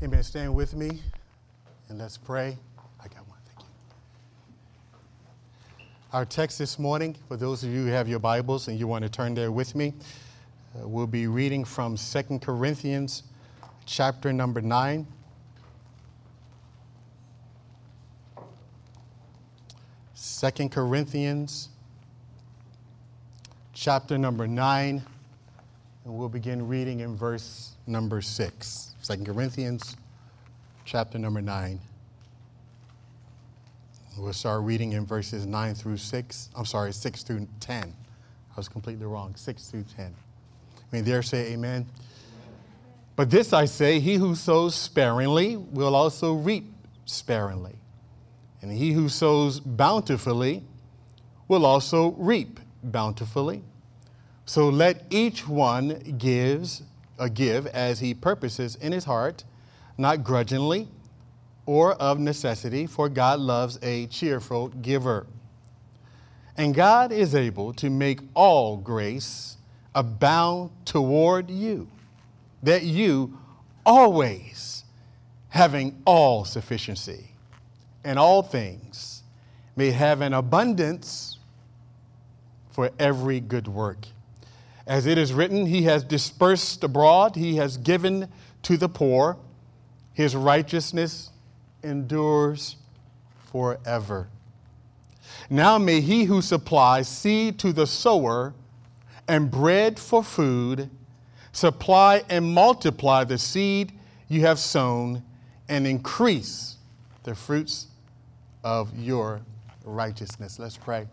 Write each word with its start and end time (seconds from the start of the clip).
Amen. 0.00 0.22
Stand 0.22 0.54
with 0.54 0.76
me 0.76 1.02
and 1.88 1.98
let's 1.98 2.16
pray. 2.16 2.56
I 3.00 3.08
got 3.08 3.26
one. 3.26 3.36
Thank 3.48 3.66
you. 3.66 5.84
Our 6.12 6.24
text 6.24 6.56
this 6.56 6.78
morning, 6.78 7.16
for 7.26 7.36
those 7.36 7.64
of 7.64 7.70
you 7.70 7.82
who 7.82 7.90
have 7.90 8.08
your 8.08 8.20
Bibles 8.20 8.68
and 8.68 8.78
you 8.78 8.86
want 8.86 9.02
to 9.02 9.08
turn 9.08 9.34
there 9.34 9.50
with 9.50 9.74
me, 9.74 9.92
uh, 10.76 10.86
we'll 10.86 11.08
be 11.08 11.26
reading 11.26 11.64
from 11.64 11.96
2 11.96 12.38
Corinthians 12.38 13.24
chapter 13.86 14.32
number 14.32 14.60
9. 14.60 15.04
Second 20.14 20.70
Corinthians 20.70 21.70
chapter 23.72 24.16
number 24.16 24.46
9, 24.46 25.02
and 26.04 26.14
we'll 26.14 26.28
begin 26.28 26.68
reading 26.68 27.00
in 27.00 27.16
verse 27.16 27.72
number 27.88 28.22
6. 28.22 28.87
2 29.04 29.24
Corinthians 29.24 29.96
chapter 30.84 31.18
number 31.18 31.40
9. 31.40 31.78
We'll 34.18 34.32
start 34.32 34.62
reading 34.62 34.92
in 34.92 35.06
verses 35.06 35.46
9 35.46 35.74
through 35.74 35.98
6. 35.98 36.50
I'm 36.56 36.64
sorry, 36.64 36.92
6 36.92 37.22
through 37.22 37.46
10. 37.60 37.84
I 37.84 38.56
was 38.56 38.68
completely 38.68 39.06
wrong. 39.06 39.34
6 39.36 39.70
through 39.70 39.84
10. 39.96 40.06
I 40.06 40.96
mean, 40.96 41.04
there 41.04 41.22
say 41.22 41.52
amen. 41.52 41.86
But 43.14 43.30
this 43.30 43.52
I 43.52 43.64
say, 43.66 44.00
he 44.00 44.14
who 44.14 44.34
sows 44.34 44.74
sparingly 44.74 45.56
will 45.56 45.94
also 45.94 46.34
reap 46.34 46.66
sparingly. 47.04 47.76
And 48.60 48.72
he 48.72 48.92
who 48.92 49.08
sows 49.08 49.60
bountifully 49.60 50.64
will 51.46 51.64
also 51.64 52.12
reap 52.12 52.58
bountifully. 52.82 53.62
So 54.46 54.68
let 54.68 55.04
each 55.10 55.46
one 55.46 55.98
gives 56.18 56.82
a 57.18 57.28
give 57.30 57.66
as 57.68 58.00
he 58.00 58.14
purposes 58.14 58.74
in 58.76 58.92
his 58.92 59.04
heart, 59.04 59.44
not 59.96 60.24
grudgingly 60.24 60.88
or 61.66 61.94
of 61.94 62.18
necessity, 62.18 62.86
for 62.86 63.08
God 63.08 63.40
loves 63.40 63.78
a 63.82 64.06
cheerful 64.06 64.68
giver. 64.68 65.26
And 66.56 66.74
God 66.74 67.12
is 67.12 67.34
able 67.34 67.72
to 67.74 67.90
make 67.90 68.20
all 68.34 68.76
grace 68.76 69.56
abound 69.94 70.70
toward 70.84 71.50
you, 71.50 71.88
that 72.62 72.82
you 72.82 73.38
always, 73.84 74.84
having 75.48 76.00
all 76.04 76.44
sufficiency 76.44 77.32
in 78.04 78.18
all 78.18 78.42
things, 78.42 79.22
may 79.76 79.90
have 79.90 80.20
an 80.20 80.32
abundance 80.32 81.38
for 82.70 82.90
every 82.98 83.40
good 83.40 83.68
work. 83.68 84.06
As 84.88 85.04
it 85.04 85.18
is 85.18 85.34
written, 85.34 85.66
He 85.66 85.82
has 85.82 86.02
dispersed 86.02 86.82
abroad, 86.82 87.36
He 87.36 87.56
has 87.56 87.76
given 87.76 88.28
to 88.62 88.78
the 88.78 88.88
poor, 88.88 89.36
His 90.14 90.34
righteousness 90.34 91.30
endures 91.82 92.76
forever. 93.52 94.28
Now 95.50 95.76
may 95.76 96.00
He 96.00 96.24
who 96.24 96.40
supplies 96.40 97.06
seed 97.06 97.58
to 97.60 97.72
the 97.72 97.86
sower 97.86 98.54
and 99.28 99.50
bread 99.50 99.98
for 99.98 100.24
food 100.24 100.90
supply 101.52 102.22
and 102.30 102.54
multiply 102.54 103.24
the 103.24 103.36
seed 103.36 103.92
you 104.28 104.40
have 104.42 104.58
sown 104.58 105.22
and 105.68 105.86
increase 105.86 106.76
the 107.24 107.34
fruits 107.34 107.88
of 108.64 108.96
your 108.98 109.42
righteousness. 109.84 110.58
Let's 110.58 110.76
pray. 110.76 111.06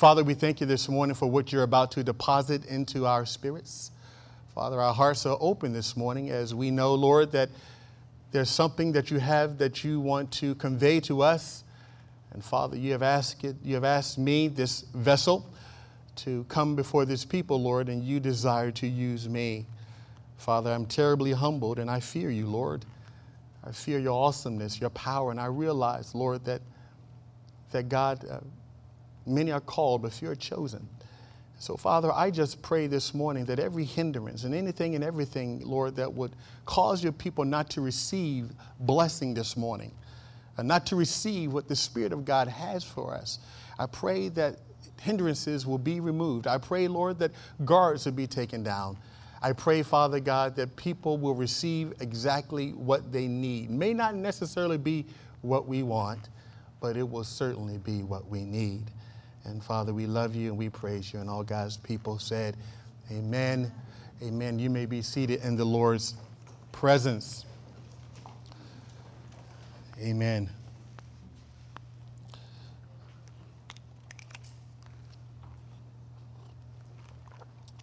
Father, 0.00 0.24
we 0.24 0.32
thank 0.32 0.62
you 0.62 0.66
this 0.66 0.88
morning 0.88 1.14
for 1.14 1.30
what 1.30 1.52
you're 1.52 1.62
about 1.62 1.90
to 1.90 2.02
deposit 2.02 2.64
into 2.64 3.04
our 3.04 3.26
spirits. 3.26 3.90
Father, 4.54 4.80
our 4.80 4.94
hearts 4.94 5.26
are 5.26 5.36
open 5.38 5.74
this 5.74 5.94
morning 5.94 6.30
as 6.30 6.54
we 6.54 6.70
know, 6.70 6.94
Lord, 6.94 7.32
that 7.32 7.50
there's 8.32 8.48
something 8.48 8.92
that 8.92 9.10
you 9.10 9.18
have 9.18 9.58
that 9.58 9.84
you 9.84 10.00
want 10.00 10.32
to 10.32 10.54
convey 10.54 11.00
to 11.00 11.20
us. 11.20 11.64
And 12.32 12.42
Father, 12.42 12.78
you 12.78 12.92
have 12.92 13.02
asked 13.02 13.44
it, 13.44 13.56
you 13.62 13.74
have 13.74 13.84
asked 13.84 14.16
me, 14.16 14.48
this 14.48 14.86
vessel, 14.94 15.44
to 16.16 16.46
come 16.48 16.76
before 16.76 17.04
this 17.04 17.26
people, 17.26 17.60
Lord, 17.60 17.90
and 17.90 18.02
you 18.02 18.20
desire 18.20 18.70
to 18.70 18.86
use 18.86 19.28
me. 19.28 19.66
Father, 20.38 20.72
I'm 20.72 20.86
terribly 20.86 21.32
humbled 21.32 21.78
and 21.78 21.90
I 21.90 22.00
fear 22.00 22.30
you, 22.30 22.46
Lord. 22.46 22.86
I 23.62 23.72
fear 23.72 23.98
your 23.98 24.18
awesomeness, 24.18 24.80
your 24.80 24.88
power, 24.88 25.30
and 25.30 25.38
I 25.38 25.48
realize, 25.48 26.14
Lord, 26.14 26.46
that, 26.46 26.62
that 27.72 27.90
God, 27.90 28.24
uh, 28.30 28.38
many 29.26 29.52
are 29.52 29.60
called, 29.60 30.02
but 30.02 30.12
few 30.12 30.30
are 30.30 30.34
chosen. 30.34 30.88
So, 31.58 31.76
Father, 31.76 32.10
I 32.10 32.30
just 32.30 32.62
pray 32.62 32.86
this 32.86 33.12
morning 33.12 33.44
that 33.44 33.58
every 33.58 33.84
hindrance 33.84 34.44
and 34.44 34.54
anything 34.54 34.94
and 34.94 35.04
everything, 35.04 35.60
Lord, 35.60 35.96
that 35.96 36.12
would 36.12 36.32
cause 36.64 37.02
your 37.02 37.12
people 37.12 37.44
not 37.44 37.68
to 37.70 37.82
receive 37.82 38.50
blessing 38.80 39.34
this 39.34 39.56
morning, 39.58 39.92
and 40.56 40.66
not 40.66 40.86
to 40.86 40.96
receive 40.96 41.52
what 41.52 41.68
the 41.68 41.76
Spirit 41.76 42.12
of 42.12 42.24
God 42.24 42.48
has 42.48 42.82
for 42.82 43.14
us, 43.14 43.38
I 43.78 43.86
pray 43.86 44.28
that 44.30 44.56
hindrances 45.00 45.66
will 45.66 45.78
be 45.78 46.00
removed. 46.00 46.46
I 46.46 46.58
pray, 46.58 46.88
Lord, 46.88 47.18
that 47.18 47.32
guards 47.64 48.04
will 48.04 48.12
be 48.12 48.26
taken 48.26 48.62
down. 48.62 48.96
I 49.42 49.52
pray, 49.52 49.82
Father 49.82 50.20
God, 50.20 50.56
that 50.56 50.76
people 50.76 51.16
will 51.16 51.34
receive 51.34 51.94
exactly 52.00 52.72
what 52.72 53.10
they 53.10 53.26
need. 53.26 53.70
May 53.70 53.94
not 53.94 54.14
necessarily 54.14 54.76
be 54.76 55.06
what 55.40 55.66
we 55.66 55.82
want, 55.82 56.28
but 56.80 56.96
it 56.96 57.08
will 57.08 57.24
certainly 57.24 57.78
be 57.78 58.02
what 58.02 58.28
we 58.28 58.44
need. 58.44 58.90
And 59.50 59.64
Father, 59.64 59.92
we 59.92 60.06
love 60.06 60.36
you 60.36 60.50
and 60.50 60.56
we 60.56 60.68
praise 60.68 61.12
you. 61.12 61.18
And 61.18 61.28
all 61.28 61.42
God's 61.42 61.76
people 61.76 62.20
said, 62.20 62.56
Amen. 63.10 63.72
Amen. 64.22 64.60
You 64.60 64.70
may 64.70 64.86
be 64.86 65.02
seated 65.02 65.42
in 65.42 65.56
the 65.56 65.64
Lord's 65.64 66.14
presence. 66.70 67.44
Amen. 70.00 70.48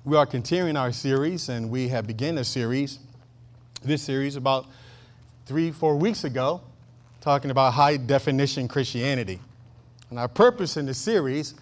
We 0.06 0.16
are 0.16 0.26
continuing 0.26 0.78
our 0.78 0.94
series, 0.94 1.50
and 1.50 1.70
we 1.70 1.90
have 1.90 2.08
begun 2.08 2.38
a 2.38 2.46
series, 2.46 3.00
this 3.84 4.02
series 4.02 4.38
about 4.38 4.68
three, 5.46 5.72
four 5.72 5.98
weeks 5.98 6.24
ago, 6.24 6.62
talking 7.20 7.52
about 7.52 7.74
high 7.74 7.98
definition 7.98 8.70
Christianity. 8.70 9.42
And 10.10 10.20
our 10.20 10.28
purpose 10.28 10.78
in 10.78 10.86
the 10.86 10.94
series 10.94 11.56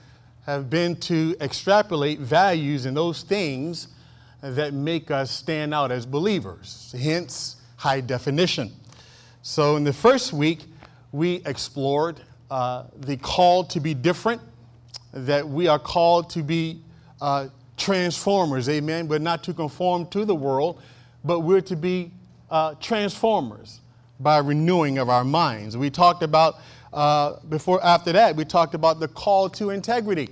have 0.45 0.69
been 0.69 0.95
to 0.97 1.35
extrapolate 1.41 2.19
values 2.19 2.85
and 2.85 2.95
those 2.95 3.23
things 3.23 3.87
that 4.41 4.73
make 4.73 5.09
us 5.09 5.31
stand 5.31 5.73
out 5.73 5.91
as 5.91 6.05
believers, 6.05 6.93
hence 6.99 7.55
high 7.77 8.01
definition. 8.01 8.71
So 9.41 9.75
in 9.75 9.83
the 9.83 9.93
first 9.93 10.33
week, 10.33 10.59
we 11.11 11.41
explored 11.45 12.21
uh, 12.51 12.83
the 12.97 13.17
call 13.17 13.63
to 13.65 13.79
be 13.79 13.93
different, 13.93 14.41
that 15.13 15.47
we 15.47 15.67
are 15.67 15.79
called 15.79 16.29
to 16.31 16.43
be 16.43 16.81
uh, 17.21 17.47
transformers, 17.77 18.69
amen, 18.69 19.07
but 19.07 19.21
not 19.21 19.43
to 19.45 19.53
conform 19.53 20.07
to 20.07 20.25
the 20.25 20.35
world, 20.35 20.81
but 21.23 21.39
we're 21.39 21.61
to 21.61 21.75
be 21.75 22.11
uh, 22.51 22.75
transformers 22.75 23.81
by 24.19 24.37
renewing 24.37 24.97
of 24.97 25.09
our 25.09 25.23
minds. 25.23 25.75
We 25.75 25.89
talked 25.89 26.23
about, 26.23 26.59
uh, 26.95 27.39
before, 27.49 27.83
after 27.85 28.13
that, 28.13 28.37
we 28.37 28.45
talked 28.45 28.73
about 28.73 29.01
the 29.01 29.09
call 29.09 29.49
to 29.49 29.71
integrity. 29.71 30.29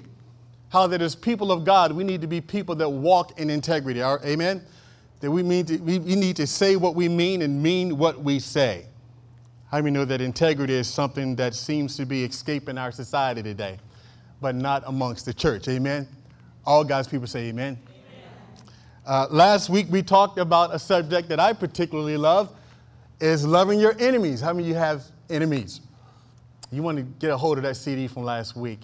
How 0.69 0.88
that 0.88 1.01
as 1.01 1.13
people 1.13 1.51
of 1.51 1.66
God, 1.66 1.91
we 1.91 2.06
need 2.06 2.22
to 2.22 2.28
be 2.28 2.40
people 2.40 2.74
that 2.75 2.90
walk 2.90 3.38
in 3.38 3.50
integrity, 3.50 4.01
amen? 4.01 4.63
That 5.19 5.29
we, 5.29 5.44
mean 5.44 5.66
to, 5.66 5.78
we, 5.79 6.00
we 6.00 6.16
need 6.16 6.38
to 6.38 6.47
say 6.47 6.78
what 6.78 6.96
we 6.96 7.09
mean 7.09 7.41
and 7.41 7.62
mean 7.62 7.97
what 7.97 8.24
we 8.24 8.40
say. 8.40 8.85
How 9.69 9.79
do 9.79 9.84
we 9.84 9.91
know 9.91 10.06
that 10.06 10.22
integrity 10.22 10.74
is 10.74 10.88
something 10.88 11.35
that 11.35 11.53
seems 11.53 11.97
to 11.97 12.06
be 12.06 12.24
escaping 12.24 12.78
our 12.78 12.94
society 12.94 13.44
today, 13.44 13.78
but 14.40 14.56
not 14.56 14.84
amongst 14.88 15.25
the 15.25 15.34
church, 15.34 15.68
amen? 15.68 16.07
All 16.66 16.85
God's 16.85 17.09
people 17.09 17.28
say 17.28 17.50
amen. 17.50 17.78
amen. 17.90 18.31
Uh, 19.06 19.28
last 19.30 19.69
week 19.69 19.88
we 19.90 20.01
talked 20.01 20.40
about 20.40 20.74
a 20.74 20.80
subject 20.80 21.28
that 21.28 21.41
I 21.41 21.51
particularly 21.51 22.15
love 22.15 22.56
is 23.19 23.45
loving 23.45 23.81
your 23.81 23.95
enemies. 24.00 24.39
How 24.39 24.54
many 24.54 24.63
of 24.63 24.69
you 24.69 24.75
have 24.75 25.04
enemies? 25.30 25.81
You 26.74 26.81
want 26.81 26.98
to 26.98 27.04
get 27.04 27.30
a 27.30 27.38
hold 27.38 27.58
of 27.60 27.64
that 27.66 27.75
CD 27.75 28.08
from 28.08 28.24
last 28.24 28.56
week. 28.56 28.80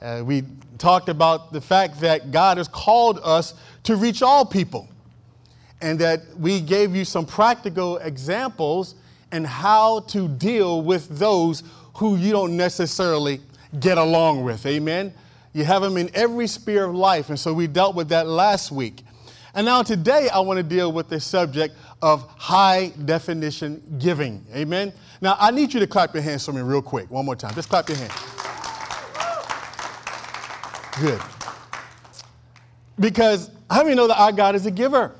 Uh, 0.00 0.22
we 0.24 0.44
talked 0.78 1.08
about 1.08 1.52
the 1.52 1.60
fact 1.60 2.00
that 2.00 2.30
God 2.30 2.58
has 2.58 2.68
called 2.68 3.18
us 3.24 3.54
to 3.82 3.96
reach 3.96 4.22
all 4.22 4.44
people 4.44 4.88
and 5.80 5.98
that 5.98 6.20
we 6.38 6.60
gave 6.60 6.94
you 6.94 7.04
some 7.04 7.26
practical 7.26 7.96
examples 7.98 8.94
and 9.32 9.44
how 9.44 10.00
to 10.00 10.28
deal 10.28 10.82
with 10.82 11.08
those 11.18 11.64
who 11.96 12.16
you 12.16 12.30
don't 12.30 12.56
necessarily 12.56 13.40
get 13.80 13.98
along 13.98 14.44
with. 14.44 14.64
Amen. 14.64 15.12
You 15.52 15.64
have 15.64 15.82
them 15.82 15.96
in 15.96 16.10
every 16.14 16.46
sphere 16.46 16.84
of 16.84 16.94
life. 16.94 17.30
And 17.30 17.38
so 17.38 17.52
we 17.52 17.66
dealt 17.66 17.96
with 17.96 18.10
that 18.10 18.28
last 18.28 18.70
week. 18.70 19.02
And 19.54 19.66
now 19.66 19.82
today 19.82 20.28
I 20.28 20.38
want 20.38 20.58
to 20.58 20.62
deal 20.62 20.92
with 20.92 21.08
the 21.08 21.18
subject 21.18 21.74
of 22.04 22.28
high 22.36 22.92
definition 23.06 23.82
giving. 23.98 24.44
Amen. 24.54 24.92
Now 25.22 25.38
I 25.40 25.50
need 25.50 25.72
you 25.72 25.80
to 25.80 25.86
clap 25.86 26.12
your 26.12 26.22
hands 26.22 26.44
for 26.44 26.52
me 26.52 26.60
real 26.60 26.82
quick. 26.82 27.10
One 27.10 27.24
more 27.24 27.34
time. 27.34 27.54
Just 27.54 27.70
clap 27.70 27.88
your 27.88 27.96
hands. 27.96 28.12
Good. 31.00 31.22
Because 33.00 33.50
how 33.70 33.84
many 33.84 33.94
know 33.94 34.06
that 34.06 34.20
our 34.20 34.32
God 34.32 34.54
is 34.54 34.66
a 34.66 34.70
giver? 34.70 35.16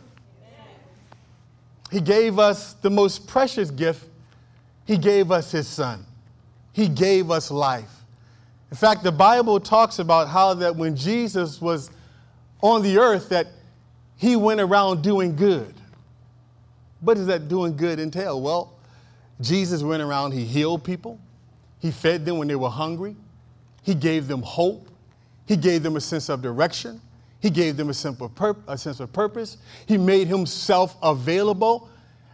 He 1.90 2.02
gave 2.02 2.38
us 2.38 2.74
the 2.74 2.90
most 2.90 3.26
precious 3.26 3.70
gift. 3.70 4.04
He 4.84 4.98
gave 4.98 5.30
us 5.30 5.50
His 5.52 5.66
Son. 5.66 6.04
He 6.74 6.86
gave 6.86 7.30
us 7.30 7.50
life. 7.50 8.04
In 8.70 8.76
fact, 8.76 9.04
the 9.04 9.12
Bible 9.12 9.58
talks 9.58 10.00
about 10.00 10.28
how 10.28 10.52
that 10.52 10.76
when 10.76 10.96
Jesus 10.96 11.62
was 11.62 11.90
on 12.60 12.82
the 12.82 12.98
earth, 12.98 13.30
that 13.30 13.46
He 14.16 14.36
went 14.36 14.60
around 14.60 15.02
doing 15.02 15.34
good. 15.34 15.74
What 17.04 17.16
does 17.16 17.26
that 17.26 17.48
doing 17.48 17.76
good 17.76 18.00
entail? 18.00 18.40
Well, 18.40 18.72
Jesus 19.40 19.82
went 19.82 20.02
around, 20.02 20.32
He 20.32 20.44
healed 20.44 20.82
people, 20.82 21.20
He 21.80 21.90
fed 21.90 22.24
them 22.24 22.38
when 22.38 22.48
they 22.48 22.56
were 22.56 22.70
hungry, 22.70 23.14
He 23.82 23.94
gave 23.94 24.26
them 24.26 24.42
hope, 24.42 24.88
He 25.46 25.56
gave 25.56 25.82
them 25.82 25.96
a 25.96 26.00
sense 26.00 26.28
of 26.28 26.42
direction. 26.42 27.00
He 27.40 27.50
gave 27.50 27.76
them 27.76 27.90
a, 27.90 27.94
simple 27.94 28.30
pur- 28.30 28.56
a 28.66 28.78
sense 28.78 29.00
of 29.00 29.12
purpose. 29.12 29.58
He 29.84 29.98
made 29.98 30.28
himself 30.28 30.96
available. 31.02 31.90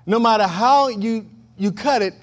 No 0.06 0.20
matter 0.20 0.46
how 0.46 0.86
you, 0.86 1.26
you 1.58 1.72
cut 1.72 2.00
it, 2.00 2.14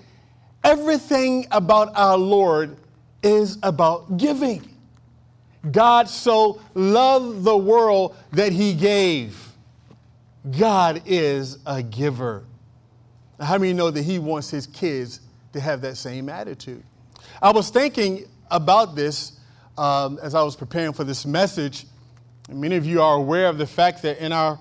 everything 0.63 1.47
about 1.51 1.91
our 1.97 2.17
Lord 2.17 2.77
is 3.21 3.57
about 3.61 4.15
giving. 4.15 4.73
God 5.69 6.07
so 6.07 6.61
loved 6.75 7.43
the 7.43 7.57
world 7.57 8.15
that 8.31 8.53
he 8.53 8.73
gave. 8.73 9.46
God 10.51 11.03
is 11.05 11.59
a 11.65 11.81
giver. 11.81 12.45
How 13.39 13.57
many 13.57 13.73
know 13.73 13.91
that 13.91 14.03
he 14.03 14.19
wants 14.19 14.49
his 14.49 14.67
kids 14.67 15.21
to 15.53 15.59
have 15.59 15.81
that 15.81 15.97
same 15.97 16.29
attitude? 16.29 16.83
I 17.41 17.51
was 17.51 17.69
thinking 17.69 18.25
about 18.49 18.95
this 18.95 19.39
um, 19.77 20.19
as 20.21 20.33
I 20.35 20.41
was 20.43 20.55
preparing 20.55 20.93
for 20.93 21.03
this 21.03 21.25
message 21.25 21.85
Many 22.49 22.77
of 22.77 22.85
you 22.85 23.01
are 23.01 23.15
aware 23.15 23.47
of 23.47 23.57
the 23.57 23.67
fact 23.67 24.03
that 24.03 24.19
in 24.19 24.31
our, 24.31 24.57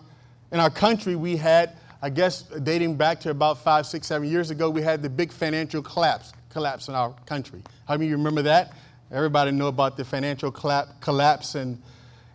in 0.51 0.59
our 0.59 0.71
country, 0.71 1.15
we 1.15 1.37
had, 1.37 1.77
I 2.03 2.11
guess, 2.11 2.43
dating 2.43 2.97
back 2.97 3.21
to 3.21 3.31
about 3.31 3.59
five, 3.59 3.87
six, 3.87 4.09
seven 4.09 4.29
years 4.29 4.51
ago, 4.51 4.69
we 4.69 4.83
had 4.83 5.03
the 5.03 5.09
big 5.09 5.31
financial 5.31 5.83
collapse, 5.83 6.33
collapse 6.51 6.89
in 6.89 6.97
our 6.97 7.15
country. 7.27 7.63
How 7.87 7.95
many 7.95 8.07
of 8.07 8.11
you 8.11 8.17
remember 8.17 8.43
that? 8.43 8.73
Everybody 9.13 9.53
know 9.53 9.69
about 9.69 9.97
the 9.97 10.05
financial 10.05 10.51
collapse 10.51 11.55
and, 11.55 11.81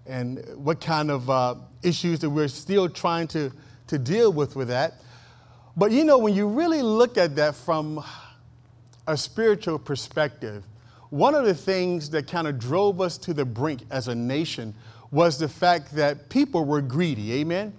and 0.05 0.43
what 0.55 0.81
kind 0.81 1.11
of 1.11 1.29
uh, 1.29 1.55
issues 1.83 2.19
that 2.19 2.29
we're 2.29 2.47
still 2.47 2.89
trying 2.89 3.27
to, 3.29 3.51
to 3.87 3.97
deal 3.97 4.31
with 4.31 4.55
with 4.55 4.67
that. 4.69 4.95
But 5.77 5.91
you 5.91 6.03
know, 6.03 6.17
when 6.17 6.33
you 6.33 6.47
really 6.47 6.81
look 6.81 7.17
at 7.17 7.35
that 7.37 7.55
from 7.55 8.03
a 9.07 9.15
spiritual 9.15 9.79
perspective, 9.79 10.63
one 11.09 11.35
of 11.35 11.45
the 11.45 11.53
things 11.53 12.09
that 12.11 12.27
kind 12.27 12.47
of 12.47 12.57
drove 12.59 13.01
us 13.01 13.17
to 13.19 13.33
the 13.33 13.45
brink 13.45 13.81
as 13.91 14.07
a 14.07 14.15
nation 14.15 14.73
was 15.11 15.37
the 15.37 15.49
fact 15.49 15.95
that 15.95 16.29
people 16.29 16.65
were 16.65 16.81
greedy. 16.81 17.33
Amen? 17.33 17.73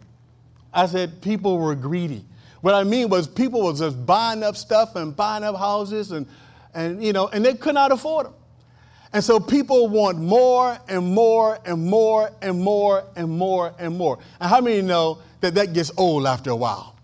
I 0.73 0.87
said 0.87 1.21
people 1.23 1.59
were 1.59 1.75
greedy. 1.75 2.25
What 2.61 2.75
I 2.75 2.85
mean 2.85 3.09
was 3.09 3.27
people 3.27 3.63
was 3.63 3.81
just 3.81 4.05
buying 4.07 4.43
up 4.43 4.57
stuff 4.57 4.97
and 4.97 5.15
buying 5.17 5.43
up 5.45 5.57
houses 5.57 6.13
and, 6.13 6.27
and 6.75 7.03
you 7.03 7.13
know, 7.13 7.29
and 7.29 7.45
they 7.45 7.55
could 7.55 7.75
not 7.75 7.91
afford 7.91 8.27
them. 8.27 8.35
And 9.13 9.23
so 9.23 9.39
people 9.39 9.89
want 9.89 10.19
more 10.19 10.79
and 10.89 11.15
more 11.15 11.59
and 11.67 11.85
more 11.85 12.31
and 12.41 12.61
more 12.61 13.05
and 13.15 13.31
more 13.31 13.75
and 13.79 13.97
more. 13.97 14.19
And 14.41 14.49
how 14.49 14.61
many 14.61 14.81
know 14.81 15.19
that 15.41 15.55
that 15.55 15.75
gets 15.75 15.91
old 15.97 16.27
after 16.27 16.51
a 16.51 16.57
while? 16.57 16.97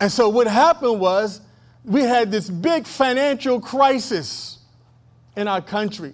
And 0.00 0.10
so 0.10 0.28
what 0.28 0.46
happened 0.46 1.00
was 1.00 1.40
we 1.84 2.02
had 2.02 2.30
this 2.30 2.50
big 2.50 2.86
financial 2.86 3.60
crisis 3.60 4.58
in 5.36 5.46
our 5.46 5.62
country. 5.62 6.12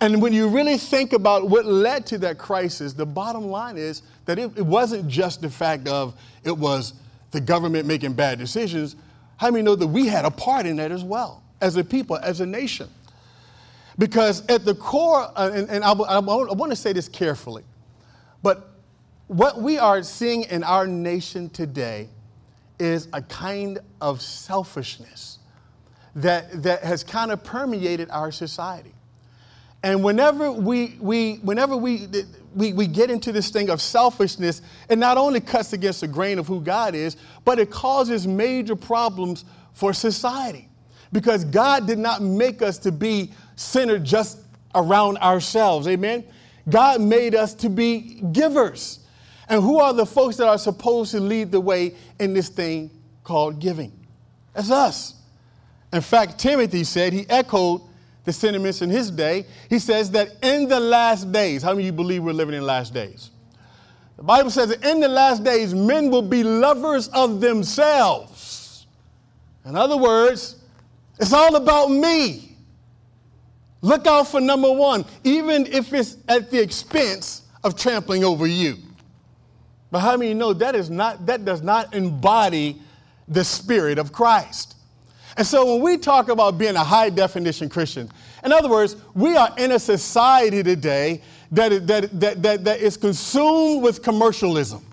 And 0.00 0.22
when 0.22 0.32
you 0.32 0.48
really 0.48 0.78
think 0.78 1.12
about 1.12 1.48
what 1.48 1.66
led 1.66 2.06
to 2.06 2.18
that 2.18 2.38
crisis, 2.38 2.92
the 2.92 3.06
bottom 3.06 3.48
line 3.48 3.76
is 3.76 4.02
that 4.26 4.38
it, 4.38 4.56
it 4.56 4.64
wasn't 4.64 5.08
just 5.08 5.42
the 5.42 5.50
fact 5.50 5.88
of 5.88 6.14
it 6.44 6.56
was 6.56 6.94
the 7.32 7.40
government 7.40 7.86
making 7.86 8.14
bad 8.14 8.38
decisions. 8.38 8.96
How 9.36 9.50
many 9.50 9.62
know 9.62 9.74
that 9.74 9.86
we 9.86 10.06
had 10.06 10.24
a 10.24 10.30
part 10.30 10.66
in 10.66 10.76
that 10.76 10.92
as 10.92 11.04
well, 11.04 11.42
as 11.60 11.76
a 11.76 11.84
people, 11.84 12.16
as 12.16 12.40
a 12.40 12.46
nation? 12.46 12.88
Because 13.98 14.46
at 14.46 14.64
the 14.64 14.74
core, 14.74 15.30
uh, 15.34 15.50
and, 15.52 15.68
and 15.68 15.84
I, 15.84 15.92
want 15.92 16.70
to 16.70 16.76
say 16.76 16.92
this 16.92 17.08
carefully, 17.08 17.64
but 18.42 18.70
what 19.26 19.60
we 19.60 19.78
are 19.78 20.02
seeing 20.02 20.44
in 20.44 20.62
our 20.62 20.86
nation 20.86 21.50
today 21.50 22.08
is 22.78 23.08
a 23.12 23.20
kind 23.22 23.78
of 24.00 24.22
selfishness 24.22 25.38
that, 26.14 26.62
that 26.62 26.82
has 26.82 27.02
kind 27.02 27.32
of 27.32 27.42
permeated 27.42 28.08
our 28.10 28.30
society. 28.30 28.94
And 29.82 30.02
whenever 30.02 30.50
we, 30.50 30.96
we, 31.00 31.36
whenever 31.36 31.76
we, 31.76 32.08
we, 32.54 32.72
we 32.72 32.86
get 32.86 33.10
into 33.10 33.30
this 33.30 33.50
thing 33.50 33.70
of 33.70 33.80
selfishness, 33.80 34.62
it 34.88 34.98
not 34.98 35.16
only 35.18 35.40
cuts 35.40 35.72
against 35.72 36.00
the 36.00 36.08
grain 36.08 36.38
of 36.38 36.48
who 36.48 36.60
God 36.60 36.94
is, 36.94 37.16
but 37.44 37.58
it 37.58 37.70
causes 37.70 38.26
major 38.26 38.74
problems 38.74 39.44
for 39.74 39.92
society. 39.92 40.68
Because 41.12 41.44
God 41.44 41.86
did 41.86 41.98
not 41.98 42.22
make 42.22 42.60
us 42.60 42.78
to 42.78 42.92
be 42.92 43.32
centered 43.58 44.04
just 44.04 44.38
around 44.74 45.18
ourselves. 45.18 45.88
Amen? 45.88 46.24
God 46.68 47.00
made 47.00 47.34
us 47.34 47.54
to 47.54 47.68
be 47.68 48.22
givers. 48.32 49.00
And 49.48 49.62
who 49.62 49.80
are 49.80 49.92
the 49.92 50.06
folks 50.06 50.36
that 50.36 50.46
are 50.46 50.58
supposed 50.58 51.10
to 51.12 51.20
lead 51.20 51.50
the 51.50 51.60
way 51.60 51.94
in 52.20 52.34
this 52.34 52.48
thing 52.48 52.90
called 53.24 53.58
giving? 53.58 53.92
That's 54.52 54.70
us. 54.70 55.14
In 55.92 56.02
fact, 56.02 56.38
Timothy 56.38 56.84
said, 56.84 57.12
he 57.12 57.28
echoed 57.28 57.82
the 58.24 58.32
sentiments 58.32 58.82
in 58.82 58.90
his 58.90 59.10
day. 59.10 59.46
He 59.70 59.78
says 59.78 60.10
that 60.10 60.36
in 60.42 60.68
the 60.68 60.78
last 60.78 61.32
days, 61.32 61.62
how 61.62 61.70
many 61.70 61.84
of 61.84 61.86
you 61.86 61.92
believe 61.92 62.22
we're 62.22 62.32
living 62.32 62.54
in 62.54 62.64
last 62.64 62.92
days? 62.92 63.30
The 64.18 64.22
Bible 64.22 64.50
says 64.50 64.68
that 64.68 64.84
in 64.84 65.00
the 65.00 65.08
last 65.08 65.44
days, 65.44 65.74
men 65.74 66.10
will 66.10 66.22
be 66.22 66.42
lovers 66.42 67.08
of 67.08 67.40
themselves. 67.40 68.86
In 69.64 69.76
other 69.76 69.96
words, 69.96 70.56
it's 71.18 71.32
all 71.32 71.56
about 71.56 71.90
me. 71.90 72.47
Look 73.80 74.06
out 74.06 74.28
for 74.28 74.40
number 74.40 74.70
one, 74.72 75.04
even 75.24 75.66
if 75.66 75.92
it's 75.92 76.16
at 76.28 76.50
the 76.50 76.60
expense 76.60 77.42
of 77.62 77.76
trampling 77.76 78.24
over 78.24 78.46
you. 78.46 78.76
But 79.90 80.00
how 80.00 80.16
many 80.16 80.34
know 80.34 80.52
that 80.52 80.74
is 80.74 80.90
not 80.90 81.26
that 81.26 81.44
does 81.44 81.62
not 81.62 81.94
embody 81.94 82.80
the 83.28 83.44
spirit 83.44 83.98
of 83.98 84.12
Christ? 84.12 84.76
And 85.36 85.46
so 85.46 85.74
when 85.74 85.82
we 85.82 85.96
talk 85.96 86.28
about 86.28 86.58
being 86.58 86.74
a 86.74 86.82
high 86.82 87.10
definition 87.10 87.68
Christian, 87.68 88.10
in 88.44 88.52
other 88.52 88.68
words, 88.68 88.96
we 89.14 89.36
are 89.36 89.54
in 89.56 89.72
a 89.72 89.78
society 89.78 90.64
today 90.64 91.22
that, 91.52 91.86
that, 91.86 92.20
that, 92.20 92.42
that, 92.42 92.64
that 92.64 92.80
is 92.80 92.96
consumed 92.96 93.82
with 93.82 94.02
commercialism, 94.02 94.84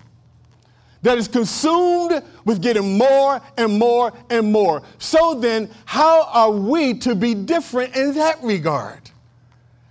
that 1.06 1.18
is 1.18 1.28
consumed 1.28 2.20
with 2.44 2.60
getting 2.60 2.98
more 2.98 3.40
and 3.56 3.78
more 3.78 4.12
and 4.28 4.50
more. 4.50 4.82
So 4.98 5.34
then, 5.34 5.70
how 5.84 6.24
are 6.24 6.50
we 6.50 6.94
to 6.98 7.14
be 7.14 7.32
different 7.32 7.94
in 7.94 8.12
that 8.14 8.42
regard? 8.42 9.08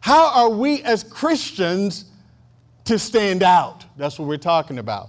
How 0.02 0.28
are 0.34 0.50
we 0.50 0.84
as 0.84 1.06
Christians 1.06 2.04
to 2.84 3.00
stand 3.00 3.44
out? 3.44 3.86
That's 3.96 4.20
what 4.20 4.28
we're 4.28 4.36
talking 4.36 4.78
about. 4.78 5.08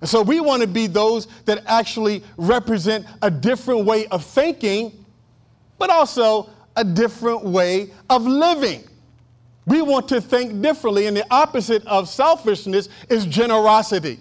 And 0.00 0.08
so 0.08 0.22
we 0.22 0.40
want 0.40 0.62
to 0.62 0.66
be 0.66 0.86
those 0.86 1.28
that 1.44 1.62
actually 1.66 2.24
represent 2.38 3.04
a 3.20 3.30
different 3.30 3.84
way 3.84 4.06
of 4.06 4.24
thinking, 4.24 5.04
but 5.76 5.90
also 5.90 6.48
a 6.76 6.82
different 6.82 7.44
way 7.44 7.90
of 8.08 8.24
living. 8.26 8.84
We 9.66 9.82
want 9.82 10.08
to 10.08 10.22
think 10.22 10.62
differently, 10.62 11.08
and 11.08 11.14
the 11.14 11.26
opposite 11.30 11.86
of 11.86 12.08
selfishness 12.08 12.88
is 13.10 13.26
generosity. 13.26 14.18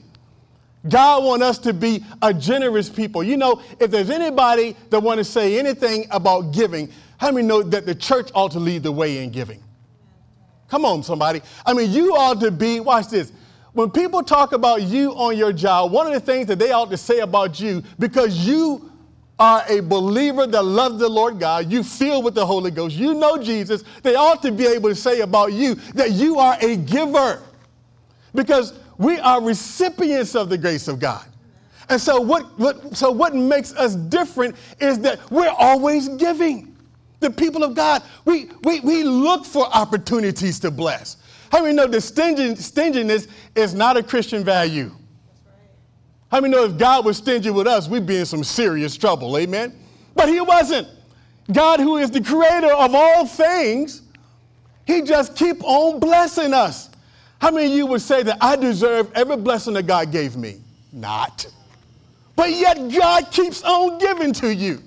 God 0.89 1.23
wants 1.23 1.45
us 1.45 1.57
to 1.59 1.73
be 1.73 2.03
a 2.21 2.33
generous 2.33 2.89
people. 2.89 3.23
You 3.23 3.37
know, 3.37 3.61
if 3.79 3.91
there's 3.91 4.09
anybody 4.09 4.75
that 4.89 4.99
want 4.99 5.19
to 5.19 5.23
say 5.23 5.59
anything 5.59 6.07
about 6.09 6.53
giving, 6.53 6.91
how 7.17 7.31
many 7.31 7.47
know 7.47 7.61
that 7.61 7.85
the 7.85 7.93
church 7.93 8.31
ought 8.33 8.51
to 8.53 8.59
lead 8.59 8.83
the 8.83 8.91
way 8.91 9.23
in 9.23 9.29
giving? 9.29 9.63
Come 10.69 10.85
on, 10.85 11.03
somebody. 11.03 11.41
I 11.65 11.73
mean, 11.73 11.91
you 11.91 12.15
ought 12.15 12.39
to 12.41 12.49
be, 12.49 12.79
watch 12.79 13.09
this, 13.09 13.31
when 13.73 13.91
people 13.91 14.23
talk 14.23 14.53
about 14.53 14.81
you 14.81 15.11
on 15.11 15.37
your 15.37 15.53
job, 15.53 15.91
one 15.91 16.07
of 16.07 16.13
the 16.13 16.19
things 16.19 16.47
that 16.47 16.59
they 16.59 16.71
ought 16.71 16.89
to 16.89 16.97
say 16.97 17.19
about 17.19 17.59
you, 17.59 17.83
because 17.99 18.47
you 18.47 18.91
are 19.37 19.63
a 19.69 19.81
believer 19.81 20.45
that 20.45 20.63
loves 20.63 20.99
the 20.99 21.09
Lord 21.09 21.39
God, 21.39 21.71
you 21.71 21.83
feel 21.83 22.21
with 22.21 22.35
the 22.35 22.45
Holy 22.45 22.71
Ghost, 22.71 22.95
you 22.95 23.13
know 23.13 23.41
Jesus, 23.41 23.83
they 24.03 24.15
ought 24.15 24.41
to 24.41 24.51
be 24.51 24.65
able 24.65 24.89
to 24.89 24.95
say 24.95 25.21
about 25.21 25.53
you 25.53 25.75
that 25.93 26.11
you 26.11 26.37
are 26.39 26.57
a 26.61 26.75
giver. 26.75 27.41
Because 28.33 28.73
we 29.01 29.17
are 29.19 29.41
recipients 29.41 30.35
of 30.35 30.49
the 30.49 30.57
grace 30.57 30.87
of 30.87 30.99
God. 30.99 31.25
And 31.89 31.99
so 31.99 32.21
what, 32.21 32.57
what, 32.59 32.95
so 32.95 33.09
what 33.11 33.33
makes 33.33 33.73
us 33.73 33.95
different 33.95 34.55
is 34.79 34.99
that 34.99 35.19
we're 35.31 35.49
always 35.49 36.07
giving. 36.07 36.77
The 37.19 37.31
people 37.31 37.63
of 37.63 37.75
God, 37.75 38.03
we, 38.25 38.49
we, 38.63 38.79
we 38.81 39.03
look 39.03 39.43
for 39.45 39.65
opportunities 39.65 40.59
to 40.59 40.71
bless. 40.71 41.17
How 41.51 41.63
many 41.63 41.73
know 41.73 41.87
that 41.87 42.01
stinginess 42.01 43.27
is 43.55 43.73
not 43.73 43.97
a 43.97 44.03
Christian 44.03 44.43
value? 44.43 44.91
How 46.31 46.39
many 46.39 46.53
know 46.53 46.63
if 46.63 46.77
God 46.77 47.03
was 47.03 47.17
stingy 47.17 47.49
with 47.49 47.67
us, 47.67 47.89
we'd 47.89 48.05
be 48.05 48.17
in 48.17 48.25
some 48.25 48.43
serious 48.43 48.95
trouble, 48.95 49.35
amen? 49.37 49.73
But 50.15 50.29
He 50.29 50.41
wasn't. 50.41 50.87
God, 51.51 51.79
who 51.79 51.97
is 51.97 52.11
the 52.11 52.21
creator 52.21 52.71
of 52.71 52.93
all 52.93 53.25
things, 53.25 54.03
He 54.85 55.01
just 55.01 55.35
keep 55.35 55.63
on 55.63 55.99
blessing 55.99 56.53
us. 56.53 56.90
How 57.41 57.49
many 57.49 57.65
of 57.65 57.73
you 57.73 57.87
would 57.87 58.01
say 58.01 58.21
that 58.21 58.37
I 58.39 58.55
deserve 58.55 59.11
every 59.15 59.35
blessing 59.35 59.73
that 59.73 59.87
God 59.87 60.11
gave 60.11 60.37
me? 60.37 60.61
Not. 60.93 61.47
But 62.35 62.51
yet 62.51 62.77
God 62.89 63.31
keeps 63.31 63.63
on 63.63 63.97
giving 63.97 64.31
to 64.33 64.53
you 64.53 64.79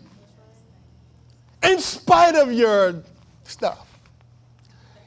in 1.65 1.81
spite 1.81 2.37
of 2.37 2.53
your 2.53 3.03
stuff. 3.43 3.99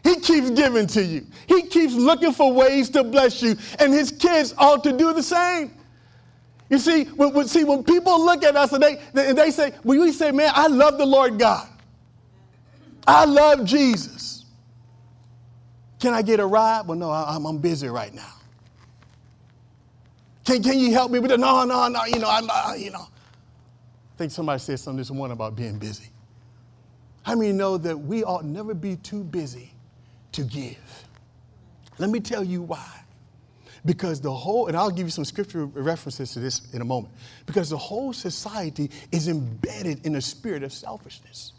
He 0.04 0.20
keeps 0.20 0.50
giving 0.50 0.88
to 0.88 1.02
you. 1.02 1.26
He 1.48 1.64
keeps 1.64 1.94
looking 1.94 2.34
for 2.34 2.52
ways 2.52 2.90
to 2.90 3.04
bless 3.06 3.42
you, 3.42 3.56
and 3.80 3.94
his 3.94 4.12
kids 4.12 4.54
ought 4.58 4.84
to 4.84 4.92
do 4.92 5.14
the 5.14 5.24
same. 5.24 5.74
You 6.70 6.80
see, 6.80 7.06
when, 7.06 7.34
when, 7.34 7.48
see, 7.48 7.64
when 7.64 7.82
people 7.82 8.26
look 8.26 8.44
at 8.44 8.58
us 8.58 8.74
and 8.74 8.84
they, 8.84 9.02
they, 9.14 9.32
they 9.32 9.52
say, 9.52 9.72
when 9.84 10.02
we 10.02 10.12
say, 10.12 10.32
man, 10.32 10.52
I 10.54 10.68
love 10.68 10.98
the 10.98 11.06
Lord 11.06 11.40
God. 11.40 11.66
I 13.08 13.24
love 13.24 13.64
Jesus. 13.64 14.37
Can 16.00 16.14
I 16.14 16.22
get 16.22 16.40
a 16.40 16.46
ride? 16.46 16.88
Well, 16.88 16.98
no, 16.98 17.10
I, 17.10 17.36
I'm 17.36 17.58
busy 17.58 17.88
right 17.88 18.14
now. 18.14 18.34
Can, 20.46 20.64
can 20.64 20.80
you 20.80 20.94
help 20.94 21.12
me 21.12 21.20
with 21.20 21.32
it? 21.32 21.40
No, 21.40 21.64
no, 21.66 21.88
no, 21.88 22.06
you 22.06 22.20
know, 22.20 22.30
I'm, 22.30 22.80
you 22.80 22.92
know. 22.92 23.02
I 23.02 24.18
think 24.18 24.32
somebody 24.32 24.60
said 24.60 24.80
something 24.80 24.98
this 24.98 25.12
morning 25.12 25.34
about 25.34 25.56
being 25.56 25.78
busy. 25.78 26.10
How 27.24 27.36
many 27.36 27.52
know 27.52 27.78
that 27.78 27.98
we 27.98 28.24
ought 28.24 28.46
never 28.46 28.74
be 28.74 28.96
too 28.96 29.24
busy 29.24 29.74
to 30.32 30.44
give? 30.44 30.78
Let 31.98 32.10
me 32.10 32.20
tell 32.20 32.44
you 32.44 32.62
why. 32.62 32.88
Because 33.86 34.22
the 34.22 34.32
whole, 34.32 34.68
and 34.68 34.78
I'll 34.78 34.90
give 34.90 35.08
you 35.08 35.12
some 35.12 35.26
scripture 35.26 35.66
references 35.66 36.32
to 36.34 36.40
this 36.40 36.74
in 36.74 36.82
a 36.82 36.86
moment, 36.86 37.14
because 37.46 37.70
the 37.70 37.78
whole 37.78 38.14
society 38.14 38.90
is 39.12 39.28
embedded 39.28 40.06
in 40.06 40.16
a 40.16 40.22
spirit 40.22 40.64
of 40.64 40.72
selfishness. 40.72 41.54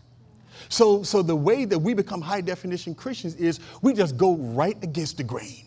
So, 0.69 1.03
so 1.03 1.23
the 1.23 1.37
way 1.37 1.65
that 1.65 1.79
we 1.79 1.95
become 1.95 2.21
high 2.21 2.41
definition 2.41 2.95
Christians 2.95 3.35
is 3.37 3.61
we 3.83 3.93
just 3.93 4.17
go 4.17 4.37
right 4.37 4.77
against 4.83 5.17
the 5.17 5.25
grain. 5.25 5.65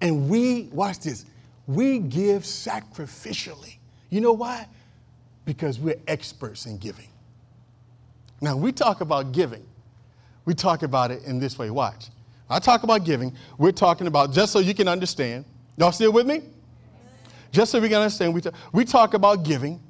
And 0.00 0.28
we, 0.28 0.68
watch 0.72 1.00
this, 1.00 1.24
we 1.66 1.98
give 1.98 2.42
sacrificially. 2.42 3.76
You 4.10 4.20
know 4.20 4.32
why? 4.32 4.68
Because 5.44 5.78
we're 5.78 6.00
experts 6.06 6.66
in 6.66 6.78
giving. 6.78 7.08
Now, 8.40 8.56
we 8.56 8.72
talk 8.72 9.00
about 9.00 9.32
giving. 9.32 9.64
We 10.44 10.54
talk 10.54 10.82
about 10.82 11.10
it 11.10 11.24
in 11.24 11.38
this 11.38 11.58
way. 11.58 11.70
Watch. 11.70 12.08
I 12.48 12.58
talk 12.58 12.82
about 12.82 13.04
giving. 13.04 13.34
We're 13.58 13.72
talking 13.72 14.06
about, 14.06 14.32
just 14.32 14.52
so 14.52 14.60
you 14.60 14.74
can 14.74 14.86
understand. 14.86 15.44
Y'all 15.76 15.92
still 15.92 16.12
with 16.12 16.26
me? 16.26 16.42
Just 17.50 17.72
so 17.72 17.80
we 17.80 17.88
can 17.88 17.98
understand, 17.98 18.34
we, 18.34 18.40
talk, 18.40 18.54
we 18.72 18.84
talk 18.84 19.14
about 19.14 19.42
giving. 19.42 19.80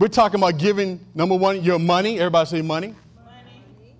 We're 0.00 0.08
talking 0.08 0.40
about 0.40 0.56
giving, 0.56 0.98
number 1.14 1.36
one, 1.36 1.62
your 1.62 1.78
money. 1.78 2.18
Everybody 2.18 2.48
say 2.48 2.62
money. 2.62 2.94
money. 3.22 3.94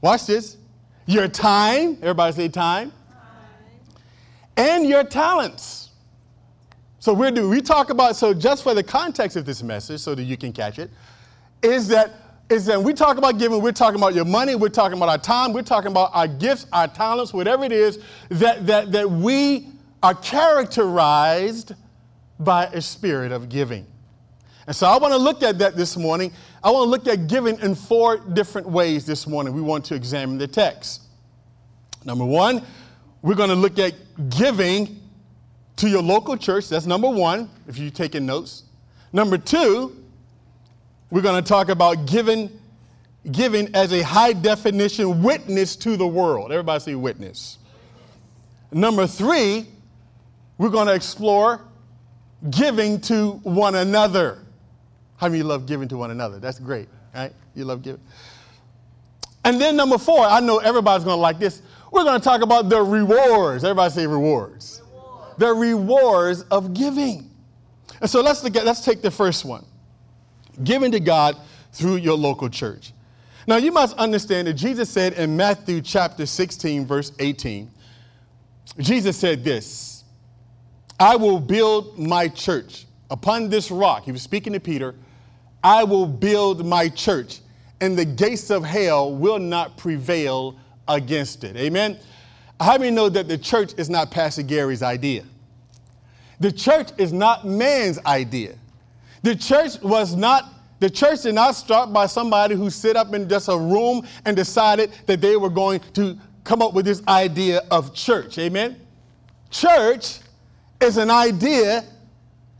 Watch 0.00 0.26
this. 0.26 0.56
Your 1.06 1.28
time. 1.28 1.96
Everybody 2.02 2.34
say 2.34 2.48
time. 2.48 2.90
time. 2.90 2.96
And 4.56 4.84
your 4.84 5.04
talents. 5.04 5.90
So 6.98 7.14
we're 7.14 7.30
doing, 7.30 7.48
we 7.48 7.60
talk 7.60 7.90
about, 7.90 8.16
so 8.16 8.34
just 8.34 8.64
for 8.64 8.74
the 8.74 8.82
context 8.82 9.36
of 9.36 9.44
this 9.46 9.62
message, 9.62 10.00
so 10.00 10.16
that 10.16 10.24
you 10.24 10.36
can 10.36 10.52
catch 10.52 10.80
it, 10.80 10.90
is 11.62 11.86
that 11.86 12.10
is 12.50 12.66
that 12.66 12.80
we 12.80 12.92
talk 12.92 13.16
about 13.16 13.38
giving, 13.38 13.60
we're 13.60 13.72
talking 13.72 14.00
about 14.00 14.14
your 14.14 14.24
money, 14.24 14.54
we're 14.54 14.68
talking 14.68 14.96
about 14.96 15.08
our 15.08 15.18
time, 15.18 15.52
we're 15.52 15.62
talking 15.62 15.90
about 15.90 16.10
our 16.14 16.28
gifts, 16.28 16.66
our 16.72 16.86
talents, 16.86 17.32
whatever 17.32 17.64
it 17.64 17.72
is, 17.72 17.98
that, 18.28 18.66
that, 18.66 18.92
that 18.92 19.10
we 19.10 19.68
are 20.00 20.14
characterized 20.14 21.74
by 22.38 22.66
a 22.66 22.80
spirit 22.80 23.32
of 23.32 23.48
giving. 23.48 23.84
And 24.66 24.74
so 24.74 24.86
I 24.86 24.98
want 24.98 25.12
to 25.12 25.18
look 25.18 25.42
at 25.42 25.58
that 25.58 25.76
this 25.76 25.96
morning. 25.96 26.32
I 26.62 26.70
want 26.70 26.86
to 26.86 26.90
look 26.90 27.06
at 27.06 27.28
giving 27.28 27.58
in 27.60 27.74
four 27.74 28.18
different 28.18 28.68
ways 28.68 29.06
this 29.06 29.26
morning. 29.26 29.54
We 29.54 29.60
want 29.60 29.84
to 29.86 29.94
examine 29.94 30.38
the 30.38 30.48
text. 30.48 31.02
Number 32.04 32.24
one, 32.24 32.62
we're 33.22 33.34
going 33.34 33.50
to 33.50 33.56
look 33.56 33.78
at 33.78 33.94
giving 34.30 35.00
to 35.76 35.88
your 35.88 36.02
local 36.02 36.36
church. 36.36 36.68
That's 36.68 36.86
number 36.86 37.08
one, 37.08 37.48
if 37.68 37.78
you're 37.78 37.90
taking 37.90 38.26
notes. 38.26 38.64
Number 39.12 39.38
two, 39.38 40.04
we're 41.10 41.22
going 41.22 41.42
to 41.42 41.48
talk 41.48 41.68
about 41.68 42.06
giving, 42.06 42.50
giving 43.30 43.72
as 43.74 43.92
a 43.92 44.02
high 44.02 44.32
definition 44.32 45.22
witness 45.22 45.76
to 45.76 45.96
the 45.96 46.06
world. 46.06 46.50
Everybody 46.50 46.80
say 46.80 46.94
witness. 46.94 47.58
Number 48.72 49.06
three, 49.06 49.66
we're 50.58 50.70
going 50.70 50.88
to 50.88 50.94
explore 50.94 51.60
giving 52.50 53.00
to 53.02 53.32
one 53.42 53.76
another. 53.76 54.38
How 55.16 55.28
many 55.28 55.42
love 55.42 55.66
giving 55.66 55.88
to 55.88 55.96
one 55.96 56.10
another? 56.10 56.38
That's 56.38 56.58
great, 56.58 56.88
right? 57.14 57.32
You 57.54 57.64
love 57.64 57.82
giving. 57.82 58.00
And 59.44 59.60
then 59.60 59.76
number 59.76 59.98
four, 59.98 60.24
I 60.24 60.40
know 60.40 60.58
everybody's 60.58 61.04
going 61.04 61.16
to 61.16 61.20
like 61.20 61.38
this. 61.38 61.62
We're 61.92 62.04
going 62.04 62.20
to 62.20 62.24
talk 62.24 62.42
about 62.42 62.68
the 62.68 62.82
rewards. 62.82 63.64
Everybody 63.64 63.94
say 63.94 64.06
rewards. 64.06 64.82
rewards. 64.84 65.38
The 65.38 65.54
rewards 65.54 66.42
of 66.50 66.74
giving. 66.74 67.30
And 68.00 68.10
so 68.10 68.20
let's 68.20 68.42
look 68.42 68.56
at, 68.56 68.66
let's 68.66 68.84
take 68.84 69.02
the 69.02 69.10
first 69.10 69.44
one 69.44 69.64
Giving 70.64 70.90
to 70.92 71.00
God 71.00 71.36
through 71.72 71.96
your 71.96 72.16
local 72.16 72.48
church. 72.48 72.92
Now, 73.46 73.56
you 73.56 73.70
must 73.70 73.96
understand 73.96 74.48
that 74.48 74.54
Jesus 74.54 74.90
said 74.90 75.12
in 75.12 75.36
Matthew 75.36 75.80
chapter 75.80 76.26
16, 76.26 76.86
verse 76.86 77.12
18, 77.18 77.70
Jesus 78.78 79.16
said 79.16 79.44
this 79.44 80.04
I 80.98 81.16
will 81.16 81.38
build 81.38 81.98
my 81.98 82.28
church 82.28 82.86
upon 83.10 83.48
this 83.48 83.70
rock. 83.70 84.04
He 84.04 84.12
was 84.12 84.22
speaking 84.22 84.52
to 84.54 84.60
Peter. 84.60 84.94
I 85.66 85.82
will 85.82 86.06
build 86.06 86.64
my 86.64 86.88
church, 86.88 87.40
and 87.80 87.98
the 87.98 88.04
gates 88.04 88.50
of 88.50 88.64
hell 88.64 89.12
will 89.12 89.40
not 89.40 89.76
prevail 89.76 90.56
against 90.86 91.42
it. 91.42 91.56
Amen. 91.56 91.98
How 92.60 92.78
many 92.78 92.92
know 92.92 93.08
that 93.08 93.26
the 93.26 93.36
church 93.36 93.72
is 93.76 93.90
not 93.90 94.12
Pastor 94.12 94.44
Gary's 94.44 94.84
idea? 94.84 95.24
The 96.38 96.52
church 96.52 96.90
is 96.98 97.12
not 97.12 97.44
man's 97.48 97.98
idea. 98.06 98.54
The 99.24 99.34
church 99.34 99.80
was 99.82 100.14
not, 100.14 100.44
the 100.78 100.88
church 100.88 101.22
did 101.22 101.34
not 101.34 101.56
start 101.56 101.92
by 101.92 102.06
somebody 102.06 102.54
who 102.54 102.70
sit 102.70 102.94
up 102.94 103.12
in 103.12 103.28
just 103.28 103.48
a 103.48 103.58
room 103.58 104.06
and 104.24 104.36
decided 104.36 104.92
that 105.06 105.20
they 105.20 105.36
were 105.36 105.50
going 105.50 105.80
to 105.94 106.16
come 106.44 106.62
up 106.62 106.74
with 106.74 106.84
this 106.84 107.02
idea 107.08 107.62
of 107.72 107.92
church. 107.92 108.38
Amen? 108.38 108.80
Church 109.50 110.20
is 110.80 110.96
an 110.96 111.10
idea, 111.10 111.82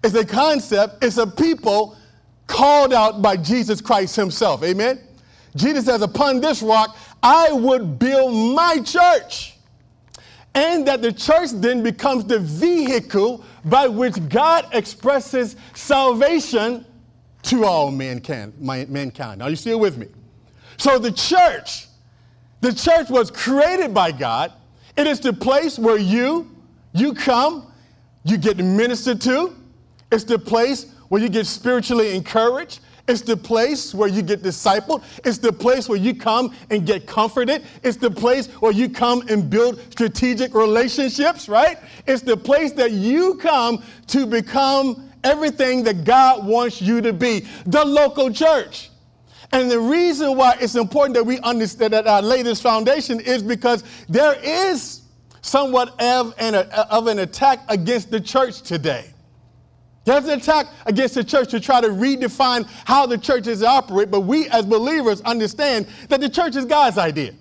is 0.02 0.16
a 0.16 0.24
concept, 0.24 1.04
it's 1.04 1.18
a 1.18 1.26
people 1.28 1.96
called 2.46 2.92
out 2.92 3.22
by 3.22 3.36
Jesus 3.36 3.80
Christ 3.80 4.16
himself. 4.16 4.62
Amen? 4.62 5.00
Jesus 5.56 5.86
says, 5.86 6.02
Upon 6.02 6.40
this 6.40 6.62
rock, 6.62 6.96
I 7.22 7.52
would 7.52 7.98
build 7.98 8.54
my 8.54 8.80
church. 8.80 9.54
And 10.54 10.86
that 10.88 11.02
the 11.02 11.12
church 11.12 11.50
then 11.52 11.82
becomes 11.82 12.24
the 12.24 12.38
vehicle 12.38 13.44
by 13.64 13.88
which 13.88 14.14
God 14.28 14.66
expresses 14.72 15.56
salvation 15.74 16.86
to 17.42 17.64
all 17.64 17.90
mankind. 17.90 18.54
mankind. 18.58 19.42
Are 19.42 19.50
you 19.50 19.56
still 19.56 19.78
with 19.78 19.98
me? 19.98 20.06
So 20.78 20.98
the 20.98 21.12
church, 21.12 21.86
the 22.60 22.72
church 22.72 23.10
was 23.10 23.30
created 23.30 23.92
by 23.92 24.12
God. 24.12 24.52
It 24.96 25.06
is 25.06 25.20
the 25.20 25.32
place 25.32 25.78
where 25.78 25.98
you, 25.98 26.50
you 26.92 27.12
come, 27.12 27.70
you 28.24 28.38
get 28.38 28.56
ministered 28.56 29.20
to. 29.22 29.54
It's 30.10 30.24
the 30.24 30.38
place 30.38 30.86
where 31.08 31.20
you 31.20 31.28
get 31.28 31.46
spiritually 31.46 32.14
encouraged. 32.14 32.80
It's 33.08 33.22
the 33.22 33.36
place 33.36 33.94
where 33.94 34.08
you 34.08 34.22
get 34.22 34.42
discipled. 34.42 35.04
It's 35.24 35.38
the 35.38 35.52
place 35.52 35.88
where 35.88 35.98
you 35.98 36.14
come 36.14 36.54
and 36.70 36.84
get 36.84 37.06
comforted. 37.06 37.64
It's 37.84 37.96
the 37.96 38.10
place 38.10 38.48
where 38.48 38.72
you 38.72 38.88
come 38.88 39.22
and 39.28 39.48
build 39.48 39.80
strategic 39.92 40.54
relationships, 40.54 41.48
right? 41.48 41.78
It's 42.06 42.22
the 42.22 42.36
place 42.36 42.72
that 42.72 42.90
you 42.90 43.36
come 43.36 43.82
to 44.08 44.26
become 44.26 45.08
everything 45.22 45.84
that 45.84 46.04
God 46.04 46.46
wants 46.46 46.82
you 46.82 47.00
to 47.00 47.12
be 47.12 47.46
the 47.64 47.84
local 47.84 48.32
church. 48.32 48.90
And 49.52 49.70
the 49.70 49.78
reason 49.78 50.36
why 50.36 50.56
it's 50.60 50.74
important 50.74 51.14
that 51.14 51.24
we 51.24 51.38
understand 51.40 51.92
that 51.92 52.08
I 52.08 52.20
lay 52.20 52.42
this 52.42 52.60
foundation 52.60 53.20
is 53.20 53.42
because 53.42 53.84
there 54.08 54.34
is 54.42 55.02
somewhat 55.42 56.00
of 56.02 56.34
an, 56.38 56.56
of 56.56 57.06
an 57.06 57.20
attack 57.20 57.60
against 57.68 58.10
the 58.10 58.20
church 58.20 58.62
today. 58.62 59.12
There's 60.06 60.24
an 60.24 60.38
attack 60.38 60.68
against 60.86 61.16
the 61.16 61.24
church 61.24 61.50
to 61.50 61.58
try 61.58 61.80
to 61.80 61.88
redefine 61.88 62.66
how 62.84 63.06
the 63.06 63.18
church 63.18 63.48
is 63.48 63.64
operate, 63.64 64.08
but 64.08 64.20
we 64.20 64.48
as 64.48 64.64
believers 64.64 65.20
understand 65.22 65.88
that 66.08 66.20
the 66.20 66.28
church 66.28 66.54
is 66.54 66.64
God's 66.64 66.96
idea. 66.96 67.34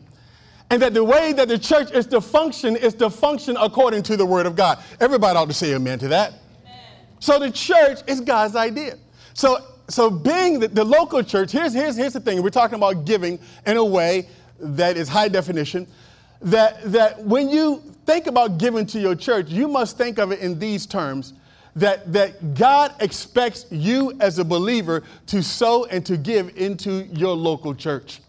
And 0.71 0.81
that 0.81 0.95
the 0.95 1.03
way 1.03 1.31
that 1.31 1.47
the 1.47 1.59
church 1.59 1.91
is 1.91 2.07
to 2.07 2.19
function 2.19 2.75
is 2.75 2.95
to 2.95 3.11
function 3.11 3.55
according 3.61 4.01
to 4.03 4.17
the 4.17 4.25
word 4.25 4.47
of 4.47 4.55
God. 4.55 4.79
Everybody 4.99 5.37
ought 5.37 5.47
to 5.47 5.53
say 5.53 5.75
amen 5.75 5.99
to 5.99 6.07
that. 6.07 6.33
Amen. 6.63 6.81
So 7.19 7.37
the 7.37 7.51
church 7.51 7.99
is 8.07 8.19
God's 8.19 8.55
idea. 8.55 8.97
So, 9.35 9.59
so 9.87 10.09
being 10.09 10.59
the, 10.59 10.67
the 10.67 10.83
local 10.83 11.21
church, 11.21 11.51
here's, 11.51 11.71
here's, 11.71 11.95
here's 11.95 12.13
the 12.13 12.19
thing. 12.19 12.41
We're 12.41 12.49
talking 12.49 12.77
about 12.77 13.05
giving 13.05 13.37
in 13.67 13.77
a 13.77 13.85
way 13.85 14.27
that 14.59 14.97
is 14.97 15.07
high 15.07 15.27
definition. 15.27 15.85
That, 16.41 16.81
that 16.91 17.23
when 17.23 17.47
you 17.49 17.83
think 18.07 18.25
about 18.25 18.57
giving 18.57 18.87
to 18.87 18.99
your 18.99 19.13
church, 19.13 19.49
you 19.49 19.67
must 19.67 19.99
think 19.99 20.17
of 20.17 20.31
it 20.31 20.39
in 20.39 20.57
these 20.57 20.87
terms 20.87 21.33
that, 21.75 22.11
that 22.13 22.53
God 22.53 22.93
expects 23.01 23.65
you 23.69 24.13
as 24.19 24.39
a 24.39 24.45
believer 24.45 25.03
to 25.27 25.43
sow 25.43 25.85
and 25.85 26.05
to 26.05 26.17
give 26.17 26.57
into 26.57 27.05
your 27.07 27.35
local 27.35 27.75
church. 27.75 28.21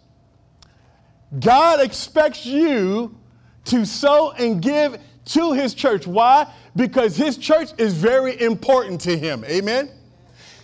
God 1.41 1.81
expects 1.81 2.45
you 2.45 3.17
to 3.67 3.85
sow 3.85 4.33
and 4.33 4.61
give 4.61 4.99
to 5.27 5.53
his 5.53 5.75
church. 5.75 6.07
Why? 6.07 6.53
Because 6.75 7.17
his 7.17 7.37
church 7.37 7.71
is 7.79 7.95
very 7.95 8.41
important 8.41 9.01
to 9.03 9.17
him. 9.17 9.45
Amen. 9.45 9.91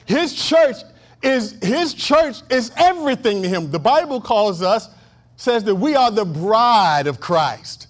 His 0.07 0.35
church 0.35 0.77
is 1.23 1.53
his 1.63 1.95
church 1.95 2.43
is 2.51 2.73
everything 2.77 3.43
to 3.43 3.49
him. 3.49 3.71
The 3.71 3.79
Bible 3.79 4.21
calls 4.21 4.63
us 4.63 4.89
says 5.37 5.65
that 5.65 5.75
we 5.75 5.95
are 5.95 6.11
the 6.11 6.25
bride 6.25 7.07
of 7.07 7.21
Christ. 7.21 7.89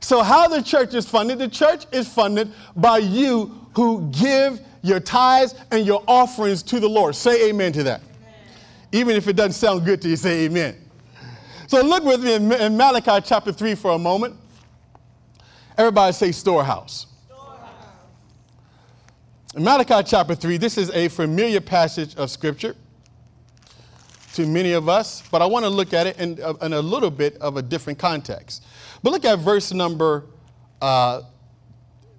So 0.00 0.22
how 0.22 0.48
the 0.48 0.62
church 0.62 0.94
is 0.94 1.08
funded? 1.08 1.38
The 1.38 1.48
church 1.48 1.86
is 1.92 2.06
funded 2.06 2.52
by 2.76 2.98
you 2.98 3.63
who 3.74 4.08
give 4.10 4.60
your 4.82 5.00
tithes 5.00 5.54
and 5.70 5.86
your 5.86 6.02
offerings 6.06 6.62
to 6.64 6.80
the 6.80 6.88
Lord. 6.88 7.14
Say 7.14 7.48
amen 7.48 7.72
to 7.72 7.82
that. 7.84 8.00
Amen. 8.00 8.32
Even 8.92 9.16
if 9.16 9.28
it 9.28 9.34
doesn't 9.34 9.52
sound 9.52 9.84
good 9.84 10.02
to 10.02 10.08
you, 10.08 10.16
say 10.16 10.44
amen. 10.44 10.76
So 11.66 11.80
look 11.82 12.04
with 12.04 12.22
me 12.22 12.34
in, 12.34 12.52
in 12.52 12.76
Malachi 12.76 13.24
chapter 13.26 13.52
3 13.52 13.74
for 13.74 13.92
a 13.92 13.98
moment. 13.98 14.36
Everybody 15.76 16.12
say 16.12 16.30
storehouse. 16.30 17.06
storehouse. 17.26 17.64
In 19.56 19.64
Malachi 19.64 20.02
chapter 20.06 20.34
3, 20.34 20.58
this 20.58 20.78
is 20.78 20.90
a 20.90 21.08
familiar 21.08 21.60
passage 21.60 22.14
of 22.16 22.30
scripture 22.30 22.76
to 24.34 24.46
many 24.46 24.72
of 24.72 24.88
us, 24.88 25.22
but 25.30 25.42
I 25.42 25.46
want 25.46 25.64
to 25.64 25.70
look 25.70 25.92
at 25.92 26.06
it 26.06 26.18
in, 26.18 26.40
uh, 26.42 26.54
in, 26.60 26.72
a 26.72 26.80
little 26.80 27.10
bit 27.10 27.36
of 27.38 27.56
a 27.56 27.62
different 27.62 27.98
context. 27.98 28.64
But 29.02 29.10
look 29.10 29.24
at 29.24 29.38
verse 29.38 29.72
number, 29.72 30.26
uh, 30.82 31.22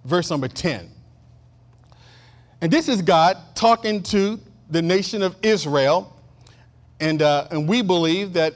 verse 0.06 0.32
number 0.32 0.48
10. 0.48 0.95
And 2.62 2.72
this 2.72 2.88
is 2.88 3.02
God 3.02 3.38
talking 3.54 4.02
to 4.04 4.40
the 4.70 4.82
nation 4.82 5.22
of 5.22 5.36
Israel, 5.44 6.14
and, 7.00 7.22
uh, 7.22 7.48
and 7.52 7.68
we 7.68 7.82
believe 7.82 8.34
that 8.34 8.54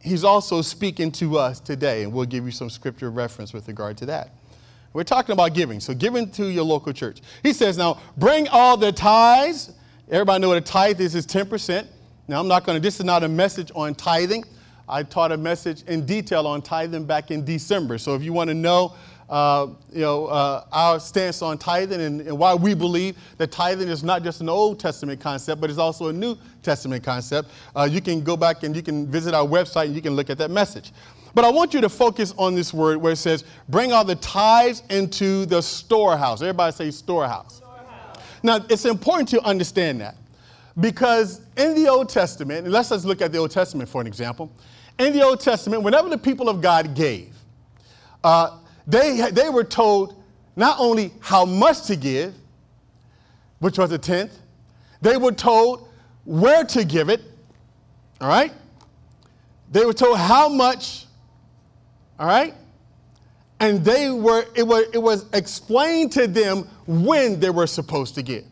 he's 0.00 0.24
also 0.24 0.62
speaking 0.62 1.10
to 1.12 1.38
us 1.38 1.60
today, 1.60 2.02
and 2.02 2.12
we'll 2.12 2.26
give 2.26 2.44
you 2.44 2.50
some 2.50 2.70
scripture 2.70 3.10
reference 3.10 3.52
with 3.52 3.68
regard 3.68 3.96
to 3.98 4.06
that. 4.06 4.30
We're 4.92 5.04
talking 5.04 5.32
about 5.32 5.54
giving, 5.54 5.80
so 5.80 5.94
giving 5.94 6.30
to 6.32 6.46
your 6.46 6.64
local 6.64 6.92
church. 6.92 7.20
He 7.42 7.52
says, 7.52 7.76
now 7.76 8.00
bring 8.16 8.48
all 8.48 8.76
the 8.76 8.92
tithes. 8.92 9.72
Everybody 10.10 10.40
know 10.40 10.48
what 10.48 10.58
a 10.58 10.62
tithe 10.62 11.00
is, 11.00 11.14
is 11.14 11.26
10%. 11.26 11.86
Now, 12.28 12.40
I'm 12.40 12.48
not 12.48 12.64
going 12.64 12.76
to, 12.76 12.80
this 12.80 12.98
is 12.98 13.04
not 13.04 13.22
a 13.22 13.28
message 13.28 13.70
on 13.74 13.94
tithing. 13.94 14.44
I 14.88 15.02
taught 15.02 15.32
a 15.32 15.36
message 15.36 15.82
in 15.84 16.06
detail 16.06 16.46
on 16.46 16.62
tithing 16.62 17.04
back 17.04 17.30
in 17.30 17.44
December. 17.44 17.98
So 17.98 18.14
if 18.14 18.22
you 18.22 18.32
want 18.32 18.48
to 18.48 18.54
know, 18.54 18.94
uh, 19.28 19.68
you 19.92 20.02
know, 20.02 20.26
uh, 20.26 20.64
our 20.70 21.00
stance 21.00 21.42
on 21.42 21.58
tithing 21.58 22.00
and, 22.00 22.20
and, 22.20 22.38
why 22.38 22.54
we 22.54 22.74
believe 22.74 23.16
that 23.38 23.50
tithing 23.50 23.88
is 23.88 24.04
not 24.04 24.22
just 24.22 24.40
an 24.40 24.48
Old 24.48 24.78
Testament 24.78 25.20
concept, 25.20 25.60
but 25.60 25.68
it's 25.68 25.80
also 25.80 26.08
a 26.08 26.12
New 26.12 26.36
Testament 26.62 27.02
concept, 27.02 27.50
uh, 27.74 27.88
you 27.90 28.00
can 28.00 28.22
go 28.22 28.36
back 28.36 28.62
and 28.62 28.76
you 28.76 28.82
can 28.82 29.06
visit 29.08 29.34
our 29.34 29.46
website 29.46 29.86
and 29.86 29.94
you 29.94 30.02
can 30.02 30.14
look 30.14 30.30
at 30.30 30.38
that 30.38 30.50
message. 30.50 30.92
But 31.34 31.44
I 31.44 31.50
want 31.50 31.74
you 31.74 31.80
to 31.80 31.88
focus 31.88 32.32
on 32.38 32.54
this 32.54 32.72
word 32.72 32.98
where 32.98 33.12
it 33.12 33.16
says, 33.16 33.44
bring 33.68 33.92
all 33.92 34.04
the 34.04 34.14
tithes 34.16 34.82
into 34.90 35.44
the 35.46 35.60
storehouse. 35.60 36.40
Everybody 36.40 36.72
say 36.72 36.90
storehouse. 36.90 37.56
storehouse. 37.56 38.18
Now, 38.42 38.64
it's 38.70 38.84
important 38.84 39.28
to 39.30 39.42
understand 39.42 40.00
that 40.00 40.16
because 40.78 41.40
in 41.56 41.74
the 41.74 41.88
Old 41.88 42.08
Testament, 42.08 42.64
and 42.64 42.72
let's 42.72 42.90
just 42.90 43.04
look 43.04 43.20
at 43.20 43.32
the 43.32 43.38
Old 43.38 43.50
Testament 43.50 43.88
for 43.88 44.00
an 44.00 44.06
example. 44.06 44.50
In 44.98 45.12
the 45.12 45.22
Old 45.22 45.40
Testament, 45.40 45.82
whenever 45.82 46.08
the 46.08 46.18
people 46.18 46.48
of 46.48 46.60
God 46.60 46.94
gave, 46.94 47.34
uh, 48.24 48.58
they, 48.86 49.30
they 49.30 49.50
were 49.50 49.64
told 49.64 50.22
not 50.56 50.78
only 50.80 51.12
how 51.20 51.44
much 51.44 51.82
to 51.82 51.96
give, 51.96 52.34
which 53.58 53.78
was 53.78 53.92
a 53.92 53.98
tenth, 53.98 54.38
they 55.02 55.16
were 55.16 55.32
told 55.32 55.88
where 56.24 56.64
to 56.64 56.84
give 56.84 57.08
it, 57.08 57.22
all 58.20 58.28
right? 58.28 58.52
They 59.70 59.84
were 59.84 59.92
told 59.92 60.18
how 60.18 60.48
much, 60.48 61.06
all 62.18 62.26
right? 62.26 62.54
And 63.60 63.84
they 63.84 64.10
were, 64.10 64.46
it 64.54 64.66
was, 64.66 64.86
it 64.92 64.98
was 64.98 65.26
explained 65.32 66.12
to 66.12 66.26
them 66.26 66.68
when 66.86 67.38
they 67.40 67.50
were 67.50 67.66
supposed 67.66 68.14
to 68.16 68.22
give. 68.22 68.44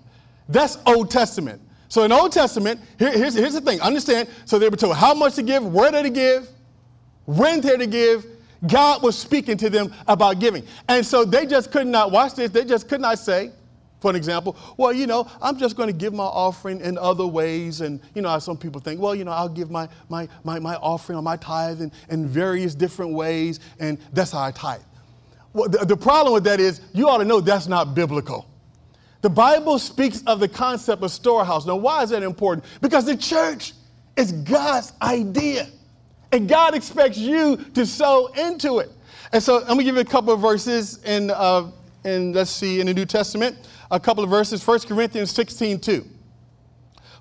That's 0.49 0.79
Old 0.87 1.11
Testament. 1.11 1.61
So 1.89 2.03
in 2.03 2.13
Old 2.13 2.33
Testament, 2.33 2.81
here, 2.99 3.13
here's, 3.13 3.35
here's 3.35 3.55
the 3.55 3.61
thing. 3.61 3.81
Understand, 3.81 4.29
so 4.45 4.59
they 4.59 4.69
were 4.69 4.77
told 4.77 4.97
how 4.97 5.15
much 5.15 5.35
to 5.35 5.43
give, 5.43 5.65
where 5.65 5.91
to 5.91 6.11
give, 6.11 6.49
when 7.27 7.61
they 7.61 7.77
to 7.77 7.87
give. 7.87 8.27
God 8.67 9.03
was 9.03 9.17
speaking 9.19 9.59
to 9.59 9.69
them 9.69 9.93
about 10.09 10.41
giving. 10.41 10.65
And 10.89 11.05
so 11.05 11.25
they 11.25 11.45
just 11.45 11.71
could 11.71 11.87
not, 11.87 12.11
watch 12.11 12.35
this, 12.35 12.51
they 12.51 12.65
just 12.65 12.89
could 12.89 13.01
not 13.01 13.19
say, 13.19 13.51
for 14.01 14.11
an 14.11 14.17
example, 14.17 14.57
well, 14.77 14.93
you 14.93 15.07
know, 15.07 15.31
I'm 15.41 15.59
just 15.59 15.77
going 15.77 15.87
to 15.87 15.93
give 15.93 16.13
my 16.13 16.25
offering 16.25 16.81
in 16.81 16.99
other 16.99 17.27
ways. 17.27 17.81
And, 17.81 18.01
you 18.15 18.23
know, 18.23 18.39
some 18.39 18.57
people 18.57 18.81
think, 18.81 19.01
well, 19.01 19.15
you 19.15 19.25
know, 19.25 19.33
I'll 19.33 19.49
give 19.49 19.71
my, 19.71 19.89
my, 20.09 20.29
my, 20.45 20.59
my 20.59 20.77
offering 20.77 21.19
or 21.19 21.23
my 21.23 21.37
tithe 21.37 21.81
in, 21.81 21.93
in 22.11 22.27
various 22.27 22.75
different 22.75 23.13
ways, 23.13 23.61
and 23.81 23.99
that's 24.13 24.33
how 24.33 24.43
I 24.43 24.51
tithe. 24.51 24.83
Well, 25.53 25.69
the, 25.69 25.85
the 25.87 25.97
problem 25.97 26.35
with 26.35 26.45
that 26.45 26.61
is 26.61 26.81
you 26.93 27.09
ought 27.09 27.19
to 27.19 27.25
know 27.25 27.41
that's 27.41 27.67
not 27.67 27.95
biblical. 27.95 28.47
The 29.25 29.31
Bible 29.31 29.79
speaks 29.79 30.23
of 30.27 30.39
the 30.39 30.49
concept 30.49 31.03
of 31.03 31.11
storehouse. 31.11 31.65
Now, 31.65 31.77
why 31.77 32.03
is 32.03 32.11
that 32.11 32.23
important? 32.23 32.67
Because 32.83 33.07
the 33.07 33.17
church 33.17 33.73
is 34.19 34.33
God's 34.33 34.93
idea. 35.01 35.67
And 36.31 36.47
God 36.47 36.75
expects 36.75 37.17
you 37.17 37.57
to 37.73 37.87
sow 37.87 38.27
into 38.37 38.81
it. 38.81 38.91
And 39.33 39.43
so 39.43 39.65
I'm 39.67 39.79
to 39.79 39.83
give 39.83 39.95
you 39.95 40.03
a 40.03 40.05
couple 40.05 40.35
of 40.35 40.43
verses 40.43 41.03
in, 41.05 41.31
uh, 41.31 41.71
in, 42.05 42.35
let's 42.35 42.51
see, 42.51 42.81
in 42.81 42.87
the 42.87 42.93
New 42.93 43.07
Testament. 43.07 43.57
A 43.91 43.99
couple 43.99 44.23
of 44.23 44.29
verses. 44.29 44.63
1 44.63 44.81
Corinthians 44.81 45.31
16, 45.31 45.81
2. 45.81 46.07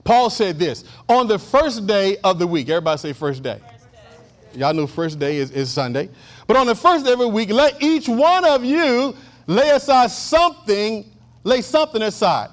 Paul 0.04 0.30
said 0.30 0.60
this 0.60 0.84
On 1.08 1.26
the 1.26 1.40
first 1.40 1.88
day 1.88 2.18
of 2.18 2.38
the 2.38 2.46
week, 2.46 2.68
everybody 2.68 2.98
say 2.98 3.14
first 3.14 3.44
day. 3.44 3.62
First 3.66 3.92
day. 3.94 4.60
Y'all 4.60 4.74
know 4.74 4.88
first 4.88 5.20
day 5.20 5.38
is, 5.38 5.52
is 5.52 5.72
Sunday. 5.72 6.10
But 6.48 6.58
on 6.58 6.68
the 6.68 6.76
first 6.76 7.06
day 7.06 7.14
of 7.14 7.20
the 7.20 7.30
week, 7.30 7.50
let 7.50 7.82
each 7.82 8.10
one 8.10 8.44
of 8.44 8.66
you 8.66 9.16
lay 9.48 9.70
aside 9.70 10.12
something 10.12 11.10
lay 11.44 11.62
something 11.62 12.02
aside, 12.02 12.50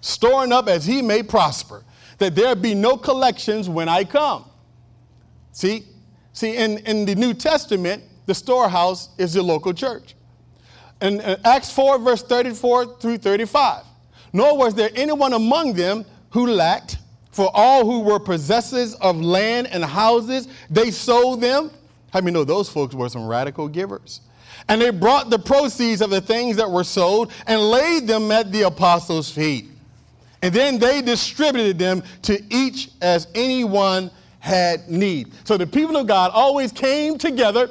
storing 0.00 0.52
up 0.52 0.68
as 0.68 0.84
he 0.84 1.02
may 1.02 1.22
prosper, 1.22 1.84
that 2.18 2.34
there 2.34 2.54
be 2.54 2.74
no 2.74 2.96
collections 2.96 3.68
when 3.68 3.88
I 3.88 4.04
come. 4.04 4.44
See, 5.52 5.84
see, 6.32 6.56
in, 6.56 6.78
in 6.78 7.04
the 7.04 7.14
New 7.14 7.34
Testament, 7.34 8.02
the 8.26 8.34
storehouse 8.34 9.10
is 9.18 9.34
the 9.34 9.42
local 9.42 9.72
church. 9.72 10.14
In, 11.00 11.20
Acts 11.20 11.72
4, 11.72 11.98
verse 11.98 12.22
34 12.22 12.98
through 12.98 13.18
35. 13.18 13.84
Nor 14.32 14.56
was 14.56 14.74
there 14.74 14.90
anyone 14.94 15.32
among 15.32 15.74
them 15.74 16.04
who 16.30 16.46
lacked, 16.46 16.98
for 17.30 17.50
all 17.54 17.84
who 17.84 18.00
were 18.00 18.18
possessors 18.18 18.94
of 18.94 19.20
land 19.20 19.66
and 19.68 19.84
houses, 19.84 20.48
they 20.70 20.90
sold 20.90 21.40
them. 21.40 21.70
How 22.12 22.20
many 22.20 22.32
know 22.32 22.44
those 22.44 22.68
folks 22.68 22.94
were 22.94 23.08
some 23.08 23.26
radical 23.26 23.68
givers? 23.68 24.20
And 24.68 24.80
they 24.80 24.90
brought 24.90 25.30
the 25.30 25.38
proceeds 25.38 26.00
of 26.00 26.10
the 26.10 26.20
things 26.20 26.56
that 26.56 26.70
were 26.70 26.84
sold 26.84 27.32
and 27.46 27.60
laid 27.60 28.06
them 28.06 28.30
at 28.30 28.52
the 28.52 28.62
apostles' 28.62 29.30
feet. 29.30 29.66
And 30.42 30.54
then 30.54 30.78
they 30.78 31.02
distributed 31.02 31.78
them 31.78 32.02
to 32.22 32.42
each 32.50 32.90
as 33.00 33.28
anyone 33.34 34.10
had 34.40 34.88
need. 34.90 35.32
So 35.44 35.56
the 35.56 35.66
people 35.66 35.96
of 35.96 36.06
God 36.06 36.32
always 36.34 36.72
came 36.72 37.16
together 37.16 37.70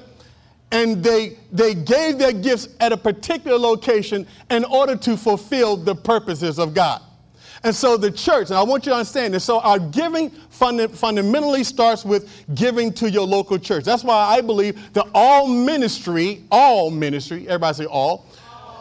and 0.71 1.03
they, 1.03 1.37
they 1.51 1.73
gave 1.73 2.17
their 2.17 2.31
gifts 2.31 2.69
at 2.79 2.93
a 2.93 2.97
particular 2.97 3.57
location 3.57 4.25
in 4.49 4.63
order 4.63 4.95
to 4.95 5.17
fulfill 5.17 5.75
the 5.75 5.93
purposes 5.93 6.59
of 6.59 6.73
God. 6.73 7.01
And 7.63 7.75
so 7.75 7.95
the 7.95 8.09
church, 8.09 8.49
and 8.49 8.57
I 8.57 8.63
want 8.63 8.85
you 8.85 8.91
to 8.91 8.95
understand 8.95 9.35
this, 9.35 9.43
so 9.43 9.59
our 9.59 9.77
giving 9.77 10.31
funda- 10.49 10.89
fundamentally 10.89 11.63
starts 11.63 12.03
with 12.03 12.45
giving 12.55 12.91
to 12.93 13.09
your 13.09 13.27
local 13.27 13.59
church. 13.59 13.83
That's 13.83 14.03
why 14.03 14.15
I 14.15 14.41
believe 14.41 14.93
that 14.93 15.07
all 15.13 15.47
ministry, 15.47 16.43
all 16.51 16.89
ministry, 16.89 17.47
everybody 17.47 17.75
say 17.75 17.85
all, 17.85 18.25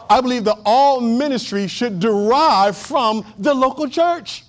I 0.09 0.19
believe 0.19 0.43
that 0.45 0.57
all 0.65 0.99
ministry 0.99 1.67
should 1.67 1.99
derive 1.99 2.75
from 2.75 3.25
the 3.37 3.53
local 3.53 3.87
church. 3.87 4.45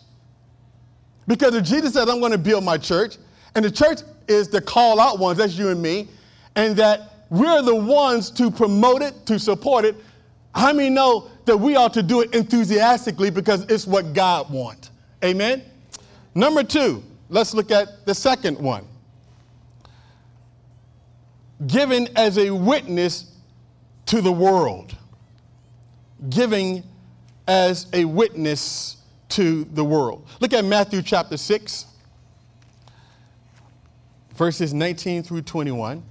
Because 1.26 1.54
if 1.54 1.64
Jesus 1.64 1.92
says, 1.92 2.08
I'm 2.08 2.18
going 2.18 2.32
to 2.32 2.38
build 2.38 2.64
my 2.64 2.78
church, 2.78 3.18
and 3.54 3.64
the 3.64 3.70
church 3.70 4.00
is 4.28 4.48
the 4.48 4.60
call 4.60 4.98
out 4.98 5.18
ones, 5.18 5.38
that's 5.38 5.56
you 5.56 5.68
and 5.68 5.80
me, 5.80 6.08
and 6.56 6.74
that 6.76 7.26
we're 7.30 7.62
the 7.62 7.74
ones 7.74 8.30
to 8.32 8.50
promote 8.50 9.02
it, 9.02 9.26
to 9.26 9.38
support 9.38 9.84
it, 9.84 9.94
how 10.54 10.72
many 10.72 10.90
know 10.90 11.28
that 11.44 11.56
we 11.56 11.76
ought 11.76 11.94
to 11.94 12.02
do 12.02 12.20
it 12.20 12.34
enthusiastically 12.34 13.30
because 13.30 13.62
it's 13.70 13.86
what 13.86 14.12
God 14.12 14.50
wants? 14.50 14.90
Amen? 15.24 15.62
Number 16.34 16.62
two, 16.62 17.02
let's 17.28 17.54
look 17.54 17.70
at 17.70 18.04
the 18.06 18.14
second 18.14 18.58
one. 18.58 18.86
Giving 21.66 22.08
as 22.16 22.38
a 22.38 22.50
witness 22.50 23.34
to 24.06 24.20
the 24.20 24.32
world. 24.32 24.96
Giving 26.28 26.82
as 27.46 27.86
a 27.92 28.04
witness 28.04 28.96
to 29.30 29.64
the 29.64 29.84
world. 29.84 30.26
Look 30.40 30.52
at 30.52 30.64
Matthew 30.64 31.02
chapter 31.02 31.36
6, 31.36 31.86
verses 34.34 34.74
19 34.74 35.22
through 35.22 35.42
21. 35.42 36.02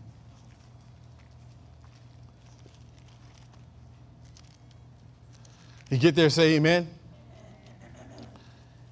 You 5.91 5.97
get 5.97 6.15
there, 6.15 6.29
say 6.29 6.55
amen. 6.55 6.87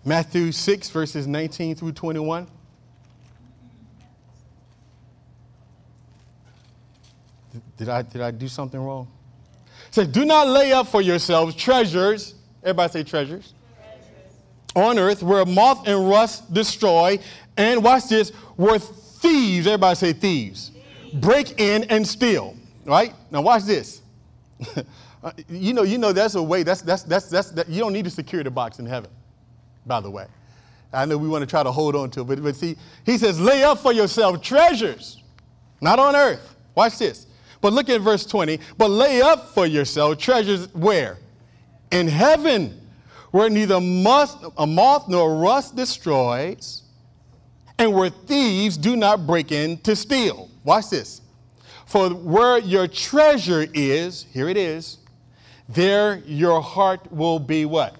Matthew 0.04 0.52
6, 0.52 0.90
verses 0.90 1.28
19 1.28 1.76
through 1.76 1.94
21. 1.94 2.46
Did 7.78 7.88
I, 7.88 8.02
did 8.02 8.22
I 8.22 8.32
do 8.32 8.50
something 8.50 8.82
wrong? 8.82 9.08
It 9.88 9.96
says, 9.96 10.08
Do 10.10 10.26
not 10.26 10.50
lay 10.50 10.74
up 10.74 10.88
for 10.88 11.02
yourselves 11.02 11.56
treasures. 11.56 12.36
Everybody 12.64 12.92
say 12.92 13.04
treasures. 13.04 13.54
treasures. 13.78 14.06
On 14.76 15.00
earth 15.00 15.24
where 15.24 15.46
moth 15.46 15.88
and 15.88 16.10
rust 16.10 16.54
destroy. 16.54 17.18
And 17.56 17.82
watch 17.82 18.10
this, 18.10 18.32
where 18.58 18.78
thieves, 18.78 19.68
everybody 19.68 19.96
say 19.96 20.12
thieves, 20.12 20.72
thieves. 20.72 21.14
break 21.14 21.62
in 21.62 21.86
and 21.86 22.06
steal. 22.06 22.58
Right? 22.84 23.14
Now 23.32 23.40
watch 23.42 23.64
this. 23.64 24.02
Uh, 25.24 25.32
you 25.50 25.74
know, 25.74 25.84
you 25.84 25.98
know 25.98 26.14
that's 26.14 26.36
a 26.36 26.44
way, 26.44 26.64
that's, 26.64 26.82
that's, 26.82 27.04
that's, 27.04 27.30
that's, 27.30 27.52
that, 27.52 27.70
you 27.70 27.80
don't 27.80 27.94
need 27.94 28.08
a 28.08 28.10
security 28.10 28.50
box 28.50 28.80
in 28.80 28.86
heaven, 28.86 29.12
by 29.86 30.00
the 30.00 30.10
way. 30.10 30.26
I 30.94 31.06
know 31.06 31.18
we 31.18 31.28
want 31.28 31.42
to 31.42 31.48
try 31.48 31.62
to 31.62 31.72
hold 31.72 31.96
on 31.96 32.10
to 32.12 32.22
it, 32.22 32.24
but, 32.26 32.42
but 32.42 32.56
see, 32.56 32.78
he 33.06 33.18
says, 33.18 33.40
lay 33.40 33.64
up 33.64 33.80
for 33.80 33.92
yourself 33.92 34.42
treasures, 34.42 35.22
not 35.82 36.00
on 36.00 36.16
earth. 36.16 36.56
Watch 36.74 36.98
this. 36.98 37.28
But 37.62 37.74
look 37.74 37.90
at 37.90 38.02
verse 38.02 38.26
20. 38.26 38.60
But 38.78 38.90
lay 38.90 39.22
up 39.22 39.50
for 39.50 39.66
yourself 39.66 40.18
treasures 40.18 40.74
where? 40.74 41.18
In 41.92 42.08
heaven, 42.08 42.80
where 43.32 43.50
neither 43.50 43.82
must, 43.82 44.38
a 44.58 44.66
moth 44.66 45.08
nor 45.10 45.36
rust 45.36 45.76
destroys, 45.76 46.84
and 47.78 47.94
where 47.94 48.10
thieves 48.10 48.78
do 48.78 48.96
not 48.96 49.28
break 49.28 49.52
in 49.52 49.78
to 49.80 49.96
steal. 49.96 50.50
Watch 50.64 50.90
this. 50.90 51.22
For 51.86 52.10
where 52.10 52.60
your 52.60 52.88
treasure 52.88 53.66
is, 53.74 54.26
here 54.32 54.48
it 54.48 54.58
is, 54.58 54.99
there 55.70 56.22
your 56.26 56.62
heart 56.62 57.12
will 57.12 57.40
be 57.40 57.66
what? 57.66 57.96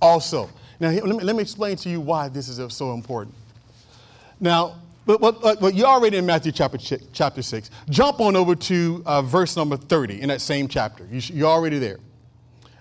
Also. 0.00 0.48
Now, 0.80 0.90
let 0.90 1.04
me, 1.04 1.12
let 1.12 1.36
me 1.36 1.42
explain 1.42 1.76
to 1.76 1.88
you 1.88 2.00
why 2.00 2.28
this 2.28 2.48
is 2.48 2.74
so 2.74 2.94
important. 2.94 3.34
Now, 4.40 4.76
but, 5.04 5.20
but, 5.20 5.60
but 5.60 5.74
you're 5.74 5.86
already 5.86 6.16
in 6.16 6.26
Matthew 6.26 6.52
chapter, 6.52 6.78
chapter 7.12 7.42
6. 7.42 7.70
Jump 7.90 8.20
on 8.20 8.36
over 8.36 8.54
to 8.54 9.02
uh, 9.04 9.22
verse 9.22 9.56
number 9.56 9.76
30 9.76 10.20
in 10.20 10.28
that 10.28 10.40
same 10.40 10.68
chapter. 10.68 11.06
You, 11.10 11.20
you're 11.34 11.48
already 11.48 11.78
there. 11.78 11.98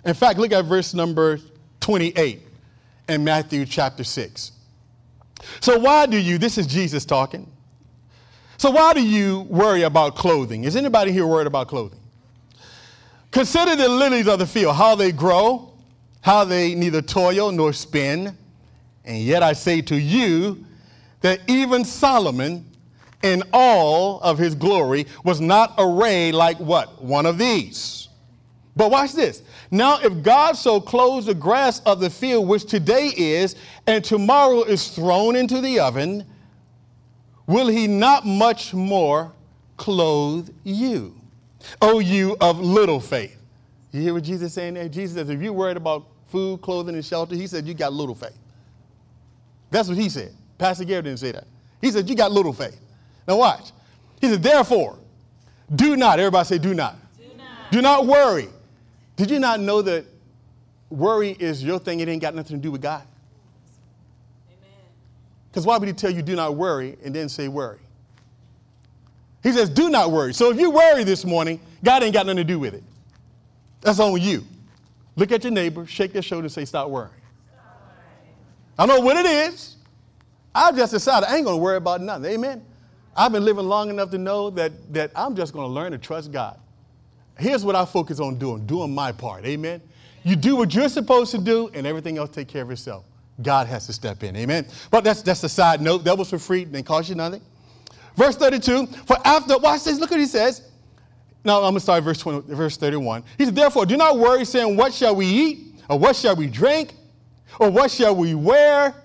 In 0.05 0.13
fact, 0.13 0.39
look 0.39 0.51
at 0.51 0.65
verse 0.65 0.93
number 0.93 1.39
28 1.79 2.41
in 3.09 3.23
Matthew 3.23 3.65
chapter 3.65 4.03
6. 4.03 4.51
So, 5.59 5.79
why 5.79 6.05
do 6.05 6.17
you, 6.17 6.37
this 6.37 6.59
is 6.59 6.67
Jesus 6.67 7.05
talking. 7.05 7.51
So, 8.57 8.69
why 8.69 8.93
do 8.93 9.03
you 9.03 9.41
worry 9.41 9.81
about 9.83 10.15
clothing? 10.15 10.65
Is 10.65 10.75
anybody 10.75 11.11
here 11.11 11.25
worried 11.25 11.47
about 11.47 11.67
clothing? 11.67 12.00
Consider 13.31 13.75
the 13.75 13.89
lilies 13.89 14.27
of 14.27 14.39
the 14.39 14.47
field, 14.47 14.75
how 14.75 14.95
they 14.95 15.11
grow 15.11 15.71
how 16.21 16.45
they 16.45 16.75
neither 16.75 17.01
toil 17.01 17.51
nor 17.51 17.73
spin. 17.73 18.37
And 19.03 19.17
yet 19.17 19.43
I 19.43 19.53
say 19.53 19.81
to 19.81 19.99
you 19.99 20.63
that 21.21 21.41
even 21.47 21.83
Solomon, 21.83 22.65
in 23.23 23.43
all 23.51 24.19
of 24.21 24.37
his 24.37 24.55
glory, 24.55 25.07
was 25.23 25.41
not 25.41 25.73
arrayed 25.77 26.33
like 26.33 26.57
what? 26.59 27.03
One 27.03 27.25
of 27.25 27.37
these. 27.37 28.07
But 28.75 28.89
watch 28.89 29.13
this. 29.13 29.41
Now, 29.69 29.99
if 29.99 30.23
God 30.23 30.53
so 30.53 30.79
clothes 30.79 31.25
the 31.25 31.33
grass 31.33 31.81
of 31.81 31.99
the 31.99 32.09
field, 32.09 32.47
which 32.47 32.65
today 32.65 33.11
is, 33.15 33.55
and 33.85 34.03
tomorrow 34.03 34.63
is 34.63 34.89
thrown 34.89 35.35
into 35.35 35.59
the 35.59 35.79
oven, 35.79 36.25
will 37.47 37.67
he 37.67 37.87
not 37.87 38.25
much 38.25 38.73
more 38.73 39.33
clothe 39.77 40.53
you? 40.63 41.20
O 41.81 41.99
you 41.99 42.35
of 42.41 42.59
little 42.59 42.99
faith. 42.99 43.37
You 43.91 44.01
hear 44.01 44.13
what 44.13 44.23
Jesus 44.23 44.47
is 44.47 44.53
saying 44.53 44.75
there? 44.75 44.87
Jesus 44.87 45.15
says, 45.15 45.29
if 45.29 45.41
you're 45.41 45.53
worried 45.53 45.77
about 45.77 46.07
food, 46.27 46.61
clothing, 46.61 46.95
and 46.95 47.03
shelter, 47.03 47.35
he 47.35 47.47
said, 47.47 47.65
you 47.65 47.73
got 47.73 47.91
little 47.91 48.15
faith. 48.15 48.37
That's 49.69 49.89
what 49.89 49.97
he 49.97 50.09
said. 50.09 50.33
Pastor 50.57 50.85
Gary 50.85 51.01
didn't 51.01 51.19
say 51.19 51.31
that. 51.31 51.45
He 51.81 51.91
said, 51.91 52.09
you 52.09 52.15
got 52.15 52.31
little 52.31 52.53
faith. 52.53 52.79
Now 53.27 53.37
watch. 53.37 53.71
He 54.19 54.29
said, 54.29 54.41
therefore, 54.43 54.97
do 55.75 55.95
not, 55.95 56.19
everybody 56.19 56.45
say, 56.47 56.57
do 56.57 56.73
not. 56.73 56.95
Do 57.17 57.23
not, 57.37 57.71
do 57.71 57.81
not 57.81 58.05
worry. 58.05 58.47
Did 59.15 59.31
you 59.31 59.39
not 59.39 59.59
know 59.59 59.81
that 59.81 60.05
worry 60.89 61.31
is 61.31 61.63
your 61.63 61.79
thing? 61.79 61.99
It 61.99 62.07
ain't 62.07 62.21
got 62.21 62.35
nothing 62.35 62.57
to 62.57 62.61
do 62.61 62.71
with 62.71 62.81
God. 62.81 63.03
Because 65.49 65.65
why 65.65 65.77
would 65.77 65.87
he 65.87 65.93
tell 65.93 66.11
you, 66.11 66.21
do 66.21 66.35
not 66.35 66.55
worry, 66.55 66.97
and 67.03 67.13
then 67.13 67.27
say 67.27 67.49
worry? 67.49 67.79
He 69.43 69.51
says, 69.51 69.69
do 69.69 69.89
not 69.89 70.11
worry. 70.11 70.33
So 70.33 70.51
if 70.51 70.59
you 70.59 70.69
worry 70.69 71.03
this 71.03 71.25
morning, 71.25 71.59
God 71.83 72.03
ain't 72.03 72.13
got 72.13 72.25
nothing 72.25 72.37
to 72.37 72.43
do 72.43 72.59
with 72.59 72.73
it. 72.73 72.83
That's 73.81 73.99
on 73.99 74.19
you. 74.21 74.45
Look 75.15 75.31
at 75.31 75.43
your 75.43 75.51
neighbor, 75.51 75.85
shake 75.85 76.13
their 76.13 76.21
shoulder, 76.21 76.45
and 76.45 76.51
say, 76.51 76.65
Stop 76.65 76.89
worrying. 76.89 77.11
I 78.77 78.85
know 78.85 78.99
what 78.99 79.17
it 79.17 79.25
is. 79.25 79.75
I 80.53 80.71
just 80.71 80.91
decided 80.91 81.27
I 81.29 81.35
ain't 81.35 81.45
going 81.45 81.57
to 81.57 81.61
worry 81.61 81.77
about 81.77 82.01
nothing. 82.01 82.25
Amen. 82.25 82.63
I've 83.15 83.31
been 83.31 83.43
living 83.43 83.65
long 83.65 83.89
enough 83.89 84.09
to 84.11 84.17
know 84.17 84.49
that, 84.51 84.71
that 84.93 85.11
I'm 85.15 85.35
just 85.35 85.53
going 85.53 85.67
to 85.67 85.71
learn 85.71 85.91
to 85.91 85.97
trust 85.97 86.31
God. 86.31 86.57
Here's 87.37 87.65
what 87.65 87.75
I 87.75 87.85
focus 87.85 88.19
on 88.19 88.37
doing 88.37 88.65
doing 88.65 88.93
my 88.93 89.11
part. 89.11 89.45
Amen. 89.45 89.81
You 90.23 90.35
do 90.35 90.55
what 90.55 90.73
you're 90.73 90.89
supposed 90.89 91.31
to 91.31 91.39
do, 91.39 91.69
and 91.73 91.87
everything 91.87 92.17
else 92.17 92.29
take 92.29 92.47
care 92.47 92.61
of 92.61 92.71
itself. 92.71 93.05
God 93.41 93.67
has 93.67 93.87
to 93.87 93.93
step 93.93 94.23
in. 94.23 94.35
Amen. 94.35 94.67
But 94.91 95.03
that's, 95.03 95.21
that's 95.21 95.43
a 95.43 95.49
side 95.49 95.81
note. 95.81 96.03
That 96.03 96.17
was 96.17 96.29
for 96.29 96.37
free, 96.37 96.63
didn't 96.65 96.85
cost 96.85 97.09
you 97.09 97.15
nothing. 97.15 97.41
Verse 98.15 98.35
32 98.35 98.87
For 98.87 99.17
after, 99.25 99.57
watch 99.57 99.83
this, 99.83 99.99
look 99.99 100.11
what 100.11 100.19
he 100.19 100.25
says. 100.25 100.63
Now, 101.43 101.57
I'm 101.57 101.61
going 101.63 101.73
to 101.75 101.79
start 101.79 102.03
verse, 102.03 102.19
20, 102.19 102.53
verse 102.53 102.77
31. 102.77 103.23
He 103.37 103.45
said, 103.45 103.55
Therefore, 103.55 103.85
do 103.85 103.97
not 103.97 104.19
worry, 104.19 104.45
saying, 104.45 104.77
What 104.77 104.93
shall 104.93 105.15
we 105.15 105.25
eat? 105.25 105.81
Or 105.89 105.97
what 105.97 106.15
shall 106.15 106.35
we 106.35 106.47
drink? 106.47 106.93
Or 107.59 107.69
what 107.69 107.91
shall 107.91 108.15
we 108.15 108.35
wear? 108.35 108.95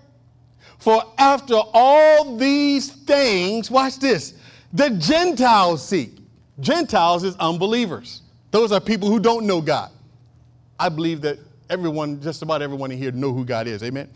For 0.79 1.03
after 1.19 1.57
all 1.73 2.37
these 2.37 2.91
things, 2.93 3.71
watch 3.71 3.99
this, 3.99 4.35
the 4.73 4.91
Gentiles 4.91 5.87
seek. 5.87 6.19
Gentiles 6.61 7.25
is 7.25 7.35
unbelievers. 7.37 8.23
Those 8.51 8.73
are 8.73 8.81
people 8.81 9.11
who 9.11 9.19
don't 9.19 9.47
know 9.47 9.61
God. 9.61 9.91
I 10.79 10.89
believe 10.89 11.23
that 11.23 11.39
everyone, 11.71 12.21
just 12.21 12.43
about 12.43 12.63
everyone 12.63 12.93
in 12.93 12.99
here, 12.99 13.11
know 13.11 13.33
who 13.33 13.45
God 13.45 13.67
is. 13.67 13.83
Amen. 13.83 14.09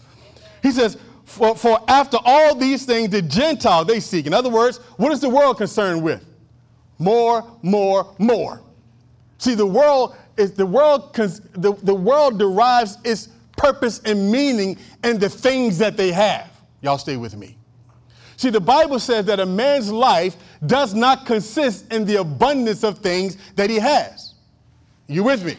He 0.63 0.71
says, 0.71 0.99
for, 1.31 1.57
for 1.57 1.81
after 1.89 2.19
all 2.25 2.55
these 2.55 2.85
things, 2.85 3.11
the 3.11 3.23
Gentile 3.23 3.85
they 3.85 4.01
seek. 4.01 4.27
In 4.27 4.35
other 4.35 4.51
words, 4.51 4.79
what 4.97 5.13
is 5.13 5.21
the 5.21 5.29
world 5.29 5.57
concerned 5.57 6.03
with? 6.03 6.25
more, 7.01 7.45
more, 7.63 8.15
more. 8.19 8.63
See, 9.39 9.55
the 9.55 9.67
world 9.67 10.15
is 10.37 10.53
the 10.53 10.67
world 10.67 11.13
the, 11.15 11.75
the 11.83 11.95
world 11.95 12.39
derives 12.39 12.99
its 13.05 13.31
purpose 13.57 14.01
and 14.05 14.31
meaning 14.31 14.79
in 15.03 15.19
the 15.19 15.29
things 15.29 15.79
that 15.79 15.97
they 15.97 16.13
have. 16.13 16.51
Y'all 16.83 16.99
stay 16.99 17.17
with 17.17 17.37
me. 17.37 17.57
See, 18.37 18.51
the 18.51 18.61
Bible 18.61 18.99
says 18.99 19.27
that 19.27 19.41
a 19.41 19.47
man's 19.47 19.91
life 19.91 20.37
does 20.67 20.95
not 20.95 21.27
consist 21.27 21.93
in 21.93 22.05
the 22.05 22.17
abundance 22.17 22.85
of 22.85 22.99
things 22.99 23.37
that 23.57 23.69
he 23.69 23.77
has. 23.77 24.35
You 25.09 25.25
with 25.25 25.45
me? 25.45 25.57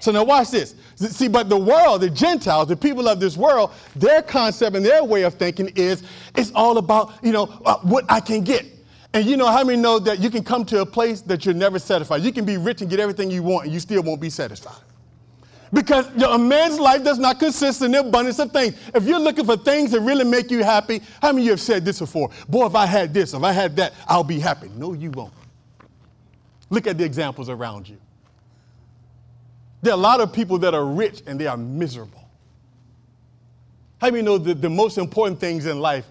So 0.00 0.12
now 0.12 0.24
watch 0.24 0.50
this. 0.50 0.74
See, 0.96 1.28
but 1.28 1.50
the 1.50 1.58
world, 1.58 2.00
the 2.00 2.08
Gentiles, 2.08 2.68
the 2.68 2.76
people 2.76 3.06
of 3.06 3.20
this 3.20 3.36
world, 3.36 3.72
their 3.94 4.22
concept 4.22 4.74
and 4.76 4.84
their 4.84 5.04
way 5.04 5.22
of 5.22 5.34
thinking 5.34 5.68
is 5.76 6.02
it's 6.34 6.50
all 6.54 6.78
about, 6.78 7.12
you 7.22 7.32
know, 7.32 7.44
uh, 7.66 7.76
what 7.80 8.06
I 8.08 8.18
can 8.20 8.42
get. 8.42 8.64
And 9.12 9.26
you 9.26 9.36
know 9.36 9.46
how 9.46 9.62
many 9.62 9.80
know 9.80 9.98
that 9.98 10.20
you 10.20 10.30
can 10.30 10.42
come 10.42 10.64
to 10.66 10.80
a 10.80 10.86
place 10.86 11.20
that 11.22 11.44
you're 11.44 11.54
never 11.54 11.78
satisfied? 11.78 12.22
You 12.22 12.32
can 12.32 12.46
be 12.46 12.56
rich 12.56 12.80
and 12.80 12.88
get 12.88 12.98
everything 12.98 13.30
you 13.30 13.42
want, 13.42 13.66
and 13.66 13.74
you 13.74 13.80
still 13.80 14.02
won't 14.02 14.22
be 14.22 14.30
satisfied. 14.30 14.80
Because 15.72 16.06
a 16.22 16.38
man's 16.38 16.78
life 16.78 17.04
does 17.04 17.18
not 17.18 17.38
consist 17.38 17.82
in 17.82 17.90
the 17.90 18.00
abundance 18.00 18.38
of 18.38 18.50
things. 18.52 18.76
If 18.94 19.04
you're 19.04 19.18
looking 19.18 19.44
for 19.44 19.56
things 19.56 19.90
that 19.90 20.00
really 20.00 20.24
make 20.24 20.50
you 20.50 20.64
happy, 20.64 21.02
how 21.20 21.32
many 21.32 21.42
of 21.42 21.44
you 21.44 21.50
have 21.52 21.60
said 21.60 21.84
this 21.84 21.98
before? 21.98 22.30
Boy, 22.48 22.66
if 22.66 22.74
I 22.74 22.86
had 22.86 23.12
this, 23.12 23.34
if 23.34 23.42
I 23.42 23.52
had 23.52 23.76
that, 23.76 23.92
I'll 24.06 24.24
be 24.24 24.38
happy. 24.38 24.70
No, 24.76 24.94
you 24.94 25.10
won't. 25.10 25.34
Look 26.70 26.86
at 26.86 26.96
the 26.96 27.04
examples 27.04 27.48
around 27.48 27.88
you. 27.88 27.98
There 29.86 29.92
are 29.94 29.98
a 29.98 30.02
lot 30.02 30.20
of 30.20 30.32
people 30.32 30.58
that 30.58 30.74
are 30.74 30.84
rich 30.84 31.22
and 31.28 31.40
they 31.40 31.46
are 31.46 31.56
miserable. 31.56 32.28
How 34.00 34.10
many 34.10 34.22
know 34.22 34.36
that 34.36 34.60
the 34.60 34.68
most 34.68 34.98
important 34.98 35.38
things 35.38 35.64
in 35.64 35.78
life 35.78 36.04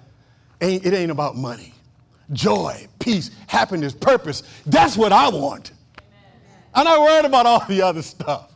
ain't 0.61 0.85
it 0.85 0.93
ain't 0.93 1.11
about 1.11 1.35
money? 1.35 1.75
joy, 2.31 2.87
peace, 2.99 3.31
happiness, 3.47 3.93
purpose. 3.93 4.43
That's 4.65 4.97
what 4.97 5.11
I 5.11 5.29
want. 5.29 5.73
I'm 6.73 6.85
not 6.85 7.01
worried 7.01 7.25
about 7.25 7.45
all 7.45 7.65
the 7.67 7.81
other 7.81 8.01
stuff. 8.01 8.51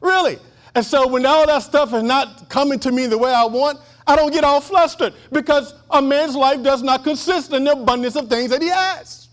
Really. 0.00 0.38
And 0.74 0.84
so 0.84 1.06
when 1.06 1.24
all 1.24 1.46
that 1.46 1.62
stuff 1.62 1.94
is 1.94 2.02
not 2.02 2.48
coming 2.48 2.78
to 2.80 2.92
me 2.92 3.06
the 3.06 3.18
way 3.18 3.32
I 3.32 3.44
want, 3.44 3.78
I 4.06 4.16
don't 4.16 4.32
get 4.32 4.44
all 4.44 4.60
flustered 4.60 5.14
because 5.32 5.72
a 5.90 6.02
man's 6.02 6.36
life 6.36 6.62
does 6.64 6.82
not 6.82 7.04
consist 7.04 7.52
in 7.52 7.64
the 7.64 7.72
abundance 7.72 8.16
of 8.16 8.28
things 8.28 8.50
that 8.50 8.62
he 8.62 8.68
has. 8.68 9.28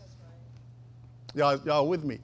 Y'all, 1.33 1.59
y'all 1.65 1.88
with 1.88 2.03
me? 2.03 2.19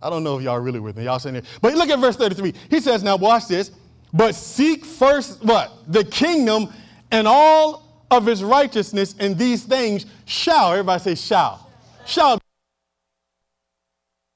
I 0.00 0.10
don't 0.10 0.22
know 0.22 0.38
if 0.38 0.44
y'all 0.44 0.60
really 0.60 0.80
with 0.80 0.96
me. 0.96 1.04
Y'all 1.04 1.18
saying 1.18 1.36
it. 1.36 1.44
But 1.60 1.74
look 1.74 1.88
at 1.88 1.98
verse 1.98 2.16
33. 2.16 2.54
He 2.70 2.80
says, 2.80 3.02
now 3.02 3.16
watch 3.16 3.48
this. 3.48 3.72
But 4.12 4.34
seek 4.34 4.84
first 4.84 5.42
what? 5.42 5.72
The 5.88 6.04
kingdom 6.04 6.72
and 7.10 7.26
all 7.26 8.06
of 8.10 8.24
his 8.24 8.42
righteousness, 8.42 9.14
and 9.18 9.36
these 9.36 9.64
things 9.64 10.06
shall, 10.24 10.72
everybody 10.72 11.02
say 11.02 11.14
shall, 11.14 11.70
shall 12.06 12.38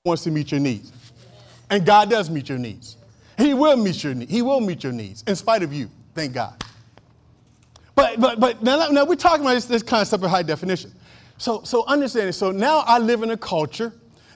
wants 0.05 0.25
to 0.25 0.31
meet 0.31 0.51
your 0.51 0.61
needs. 0.61 0.93
And 1.71 1.87
God 1.87 2.11
does 2.11 2.29
meet 2.29 2.49
your 2.49 2.59
needs. 2.59 2.97
He 3.39 3.55
will 3.55 3.77
meet 3.77 4.05
your 4.05 4.15
needs. 4.15 4.31
He 4.31 4.43
will 4.43 4.61
meet 4.61 4.83
your 4.83 4.93
needs 4.93 5.25
in 5.27 5.37
spite 5.37 5.63
of 5.63 5.73
you. 5.73 5.89
Thank 6.15 6.35
God. 6.35 6.63
But 7.95 8.21
but 8.21 8.41
but 8.41 8.63
now, 8.63 8.89
now 8.89 9.05
we're 9.05 9.15
talking 9.15 9.43
about 9.43 9.55
this, 9.55 9.65
this 9.65 9.83
concept 9.83 10.23
of 10.23 10.31
high 10.31 10.43
definition. 10.43 10.93
So 11.39 11.63
so 11.63 11.87
understand 11.87 12.29
it. 12.29 12.35
So 12.35 12.51
now 12.51 12.81
I 12.81 12.99
live 12.99 13.23
in 13.23 13.31
a 13.31 13.37
culture 13.37 13.93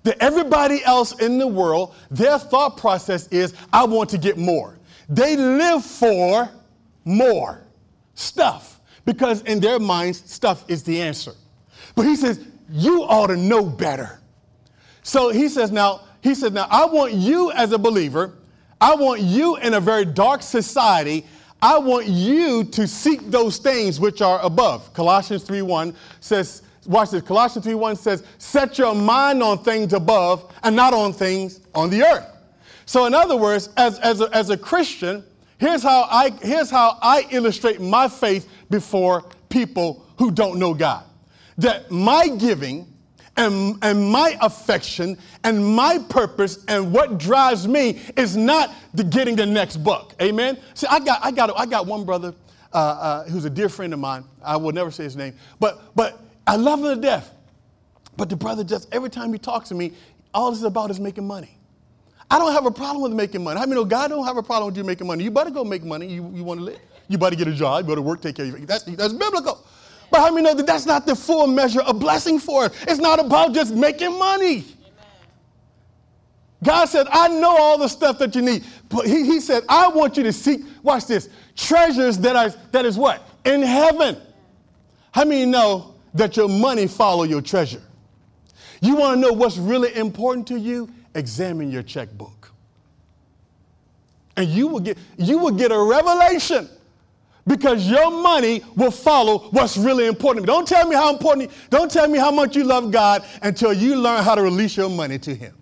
that 0.06 0.22
everybody 0.22 0.84
else 0.84 1.20
in 1.20 1.36
the 1.36 1.46
world, 1.46 1.94
their 2.12 2.38
thought 2.38 2.76
process 2.76 3.26
is, 3.28 3.54
I 3.72 3.84
want 3.84 4.08
to 4.10 4.18
get 4.18 4.38
more. 4.38 4.78
They 5.08 5.36
live 5.36 5.84
for 5.84 6.48
more 7.04 7.64
stuff 8.14 8.80
because 9.04 9.42
in 9.42 9.58
their 9.58 9.80
minds, 9.80 10.22
stuff 10.30 10.64
is 10.68 10.84
the 10.84 11.02
answer. 11.02 11.32
But 11.96 12.06
he 12.06 12.14
says, 12.14 12.44
you 12.70 13.02
ought 13.02 13.28
to 13.28 13.36
know 13.36 13.64
better. 13.64 14.20
So 15.02 15.30
he 15.30 15.48
says, 15.48 15.72
now, 15.72 16.02
he 16.22 16.36
says, 16.36 16.52
now 16.52 16.68
I 16.70 16.84
want 16.86 17.12
you 17.12 17.50
as 17.52 17.72
a 17.72 17.78
believer, 17.78 18.34
I 18.80 18.94
want 18.94 19.22
you 19.22 19.56
in 19.56 19.74
a 19.74 19.80
very 19.80 20.04
dark 20.04 20.40
society, 20.40 21.26
I 21.60 21.78
want 21.78 22.06
you 22.06 22.62
to 22.62 22.86
seek 22.86 23.22
those 23.30 23.58
things 23.58 23.98
which 23.98 24.22
are 24.22 24.40
above. 24.44 24.92
Colossians 24.92 25.44
3:1 25.44 25.96
says, 26.20 26.62
watch 26.86 27.10
this. 27.10 27.22
Colossians 27.22 27.66
3:1 27.66 27.98
says, 27.98 28.24
set 28.38 28.78
your 28.78 28.94
mind 28.94 29.42
on 29.42 29.62
things 29.62 29.92
above 29.92 30.52
and 30.62 30.74
not 30.74 30.94
on 30.94 31.12
things 31.12 31.60
on 31.74 31.90
the 31.90 32.02
earth. 32.02 32.26
So, 32.86 33.06
in 33.06 33.14
other 33.14 33.36
words, 33.36 33.68
as, 33.76 33.98
as, 33.98 34.20
a, 34.20 34.28
as 34.32 34.50
a 34.50 34.56
Christian, 34.56 35.24
here's 35.58 35.82
how, 35.82 36.06
I, 36.10 36.30
here's 36.42 36.70
how 36.70 36.98
I 37.02 37.26
illustrate 37.30 37.80
my 37.80 38.08
faith 38.08 38.48
before 38.70 39.24
people 39.48 40.06
who 40.18 40.30
don't 40.30 40.58
know 40.58 40.72
God. 40.72 41.04
That 41.58 41.90
my 41.90 42.28
giving 42.28 42.86
and, 43.36 43.78
and 43.82 44.10
my 44.10 44.36
affection 44.40 45.18
and 45.44 45.64
my 45.64 45.98
purpose 46.08 46.64
and 46.68 46.92
what 46.92 47.18
drives 47.18 47.66
me 47.66 48.00
is 48.16 48.36
not 48.36 48.72
the 48.94 49.04
getting 49.04 49.36
the 49.36 49.46
next 49.46 49.78
buck. 49.78 50.14
Amen. 50.22 50.58
See, 50.74 50.86
I 50.88 51.00
got, 51.00 51.24
I 51.24 51.30
got, 51.30 51.58
I 51.58 51.66
got 51.66 51.86
one 51.86 52.04
brother 52.04 52.34
uh, 52.72 52.76
uh, 52.76 53.24
who's 53.24 53.44
a 53.44 53.50
dear 53.50 53.68
friend 53.68 53.92
of 53.92 53.98
mine. 53.98 54.24
I 54.42 54.56
will 54.56 54.72
never 54.72 54.90
say 54.90 55.04
his 55.04 55.16
name, 55.16 55.34
but, 55.58 55.94
but 55.94 56.20
I 56.46 56.56
love 56.56 56.80
him 56.80 56.94
to 56.94 57.00
death. 57.00 57.32
But 58.16 58.30
the 58.30 58.36
brother 58.36 58.64
just 58.64 58.92
every 58.94 59.10
time 59.10 59.32
he 59.32 59.38
talks 59.38 59.68
to 59.68 59.74
me, 59.74 59.92
all 60.32 60.50
this 60.50 60.60
is 60.60 60.64
about 60.64 60.90
is 60.90 61.00
making 61.00 61.26
money. 61.26 61.56
I 62.30 62.38
don't 62.38 62.52
have 62.52 62.66
a 62.66 62.70
problem 62.70 63.02
with 63.02 63.12
making 63.12 63.44
money. 63.44 63.60
I 63.60 63.66
mean, 63.66 63.76
no, 63.76 63.84
God 63.84 64.08
don't 64.08 64.24
have 64.24 64.36
a 64.36 64.42
problem 64.42 64.66
with 64.66 64.76
you 64.76 64.84
making 64.84 65.06
money. 65.06 65.22
You 65.22 65.30
better 65.30 65.50
go 65.50 65.64
make 65.64 65.84
money. 65.84 66.06
You, 66.06 66.30
you 66.34 66.44
want 66.44 66.60
to 66.60 66.64
live. 66.64 66.78
You 67.08 67.18
better 67.18 67.36
get 67.36 67.46
a 67.46 67.54
job. 67.54 67.84
You 67.84 67.88
better 67.88 68.02
work, 68.02 68.20
take 68.20 68.36
care 68.36 68.46
of 68.46 68.58
you. 68.58 68.66
That's, 68.66 68.82
that's 68.84 69.12
biblical. 69.12 69.64
But 70.10 70.20
how 70.20 70.30
many 70.30 70.42
know 70.42 70.54
that 70.54 70.66
that's 70.66 70.86
not 70.86 71.06
the 71.06 71.14
full 71.14 71.46
measure 71.46 71.82
of 71.82 72.00
blessing 72.00 72.38
for 72.38 72.64
us? 72.64 72.74
It's 72.82 72.98
not 72.98 73.18
about 73.18 73.54
just 73.54 73.74
making 73.74 74.18
money. 74.18 74.64
God 76.64 76.86
said, 76.86 77.06
I 77.10 77.28
know 77.28 77.56
all 77.56 77.78
the 77.78 77.88
stuff 77.88 78.18
that 78.18 78.34
you 78.34 78.42
need. 78.42 78.64
But 78.88 79.06
he, 79.06 79.24
he 79.24 79.40
said, 79.40 79.62
I 79.68 79.88
want 79.88 80.16
you 80.16 80.22
to 80.24 80.32
seek, 80.32 80.62
watch 80.82 81.06
this, 81.06 81.28
treasures 81.54 82.18
that 82.18 82.34
are 82.34 82.50
that 82.72 82.84
is 82.84 82.96
what? 82.96 83.22
In 83.44 83.62
heaven. 83.62 84.16
How 85.12 85.24
many 85.24 85.46
know 85.46 85.95
that 86.16 86.36
your 86.36 86.48
money 86.48 86.86
follow 86.86 87.24
your 87.24 87.42
treasure? 87.42 87.82
You 88.80 88.96
want 88.96 89.16
to 89.16 89.20
know 89.20 89.32
what's 89.32 89.56
really 89.56 89.94
important 89.94 90.46
to 90.48 90.58
you? 90.58 90.88
Examine 91.14 91.70
your 91.70 91.82
checkbook. 91.82 92.52
And 94.36 94.48
you 94.48 94.66
will 94.66 94.80
get 94.80 94.98
you 95.16 95.38
will 95.38 95.52
get 95.52 95.72
a 95.72 95.78
revelation 95.78 96.68
because 97.46 97.88
your 97.88 98.10
money 98.10 98.62
will 98.74 98.90
follow 98.90 99.38
what's 99.50 99.76
really 99.76 100.06
important. 100.06 100.46
Don't 100.46 100.66
tell 100.66 100.86
me 100.86 100.94
how 100.94 101.12
important, 101.12 101.50
don't 101.70 101.90
tell 101.90 102.08
me 102.08 102.18
how 102.18 102.30
much 102.30 102.56
you 102.56 102.64
love 102.64 102.90
God 102.90 103.24
until 103.42 103.72
you 103.72 103.96
learn 103.96 104.24
how 104.24 104.34
to 104.34 104.42
release 104.42 104.76
your 104.76 104.90
money 104.90 105.18
to 105.20 105.34
Him. 105.34 105.54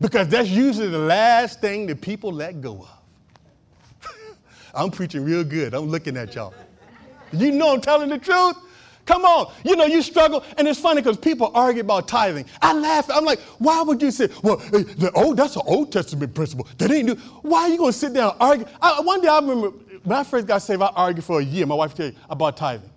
Because 0.00 0.28
that's 0.28 0.48
usually 0.48 0.88
the 0.88 0.98
last 0.98 1.60
thing 1.60 1.86
that 1.86 2.00
people 2.00 2.32
let 2.32 2.60
go 2.60 2.86
of. 4.02 4.10
I'm 4.74 4.90
preaching 4.90 5.24
real 5.24 5.42
good. 5.42 5.74
I'm 5.74 5.86
looking 5.86 6.16
at 6.16 6.34
y'all. 6.34 6.54
You 7.32 7.52
know 7.52 7.74
I'm 7.74 7.80
telling 7.80 8.08
the 8.08 8.18
truth. 8.18 8.56
Come 9.06 9.24
on. 9.24 9.52
You 9.64 9.76
know, 9.76 9.86
you 9.86 10.02
struggle. 10.02 10.44
And 10.58 10.66
it's 10.66 10.80
funny 10.80 11.00
because 11.00 11.16
people 11.16 11.52
argue 11.54 11.82
about 11.82 12.08
tithing. 12.08 12.44
I 12.60 12.72
laugh. 12.72 13.08
I'm 13.08 13.24
like, 13.24 13.38
why 13.58 13.82
would 13.82 14.02
you 14.02 14.10
say, 14.10 14.28
well, 14.42 14.60
eh, 14.74 14.82
the 14.98 15.12
old, 15.14 15.36
that's 15.36 15.54
an 15.54 15.62
Old 15.64 15.92
Testament 15.92 16.34
principle. 16.34 16.66
That 16.78 16.90
ain't 16.90 17.06
new. 17.06 17.14
Why 17.42 17.62
are 17.62 17.68
you 17.68 17.78
going 17.78 17.92
to 17.92 17.98
sit 17.98 18.12
down 18.12 18.32
and 18.32 18.42
argue? 18.42 18.66
I, 18.82 19.00
one 19.00 19.20
day 19.20 19.28
I 19.28 19.38
remember 19.38 19.70
when 20.02 20.18
I 20.18 20.24
first 20.24 20.46
got 20.46 20.58
saved, 20.58 20.82
I 20.82 20.86
argued 20.88 21.24
for 21.24 21.40
a 21.40 21.44
year. 21.44 21.66
My 21.66 21.76
wife 21.76 21.94
tell 21.94 22.06
you 22.06 22.16
about 22.28 22.56
tithing. 22.56 22.90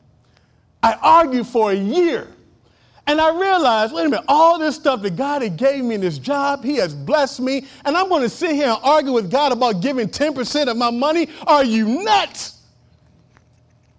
I 0.81 0.93
argued 0.93 1.45
for 1.45 1.71
a 1.71 1.75
year. 1.75 2.27
And 3.05 3.19
I 3.19 3.39
realized, 3.39 3.93
wait 3.93 4.05
a 4.05 4.09
minute, 4.09 4.25
all 4.27 4.59
this 4.59 4.75
stuff 4.75 5.01
that 5.01 5.15
God 5.15 5.41
had 5.41 5.57
gave 5.57 5.83
me 5.83 5.95
in 5.95 6.01
this 6.01 6.19
job, 6.19 6.63
He 6.63 6.75
has 6.75 6.93
blessed 6.93 7.39
me, 7.39 7.65
and 7.83 7.97
I'm 7.97 8.07
going 8.07 8.21
to 8.21 8.29
sit 8.29 8.51
here 8.51 8.67
and 8.67 8.77
argue 8.83 9.13
with 9.13 9.31
God 9.31 9.51
about 9.51 9.81
giving 9.81 10.07
10% 10.07 10.67
of 10.67 10.77
my 10.77 10.91
money? 10.91 11.27
Are 11.47 11.63
you 11.63 12.03
nuts? 12.03 12.58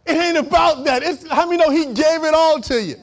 It 0.07 0.13
ain't 0.13 0.39
about 0.39 0.85
that. 0.85 1.03
It's 1.03 1.29
how 1.29 1.47
many 1.47 1.59
know 1.59 1.71
he 1.71 1.87
gave 1.87 2.25
it 2.25 2.35
all 2.35 2.61
to 2.63 2.83
you? 2.83 2.97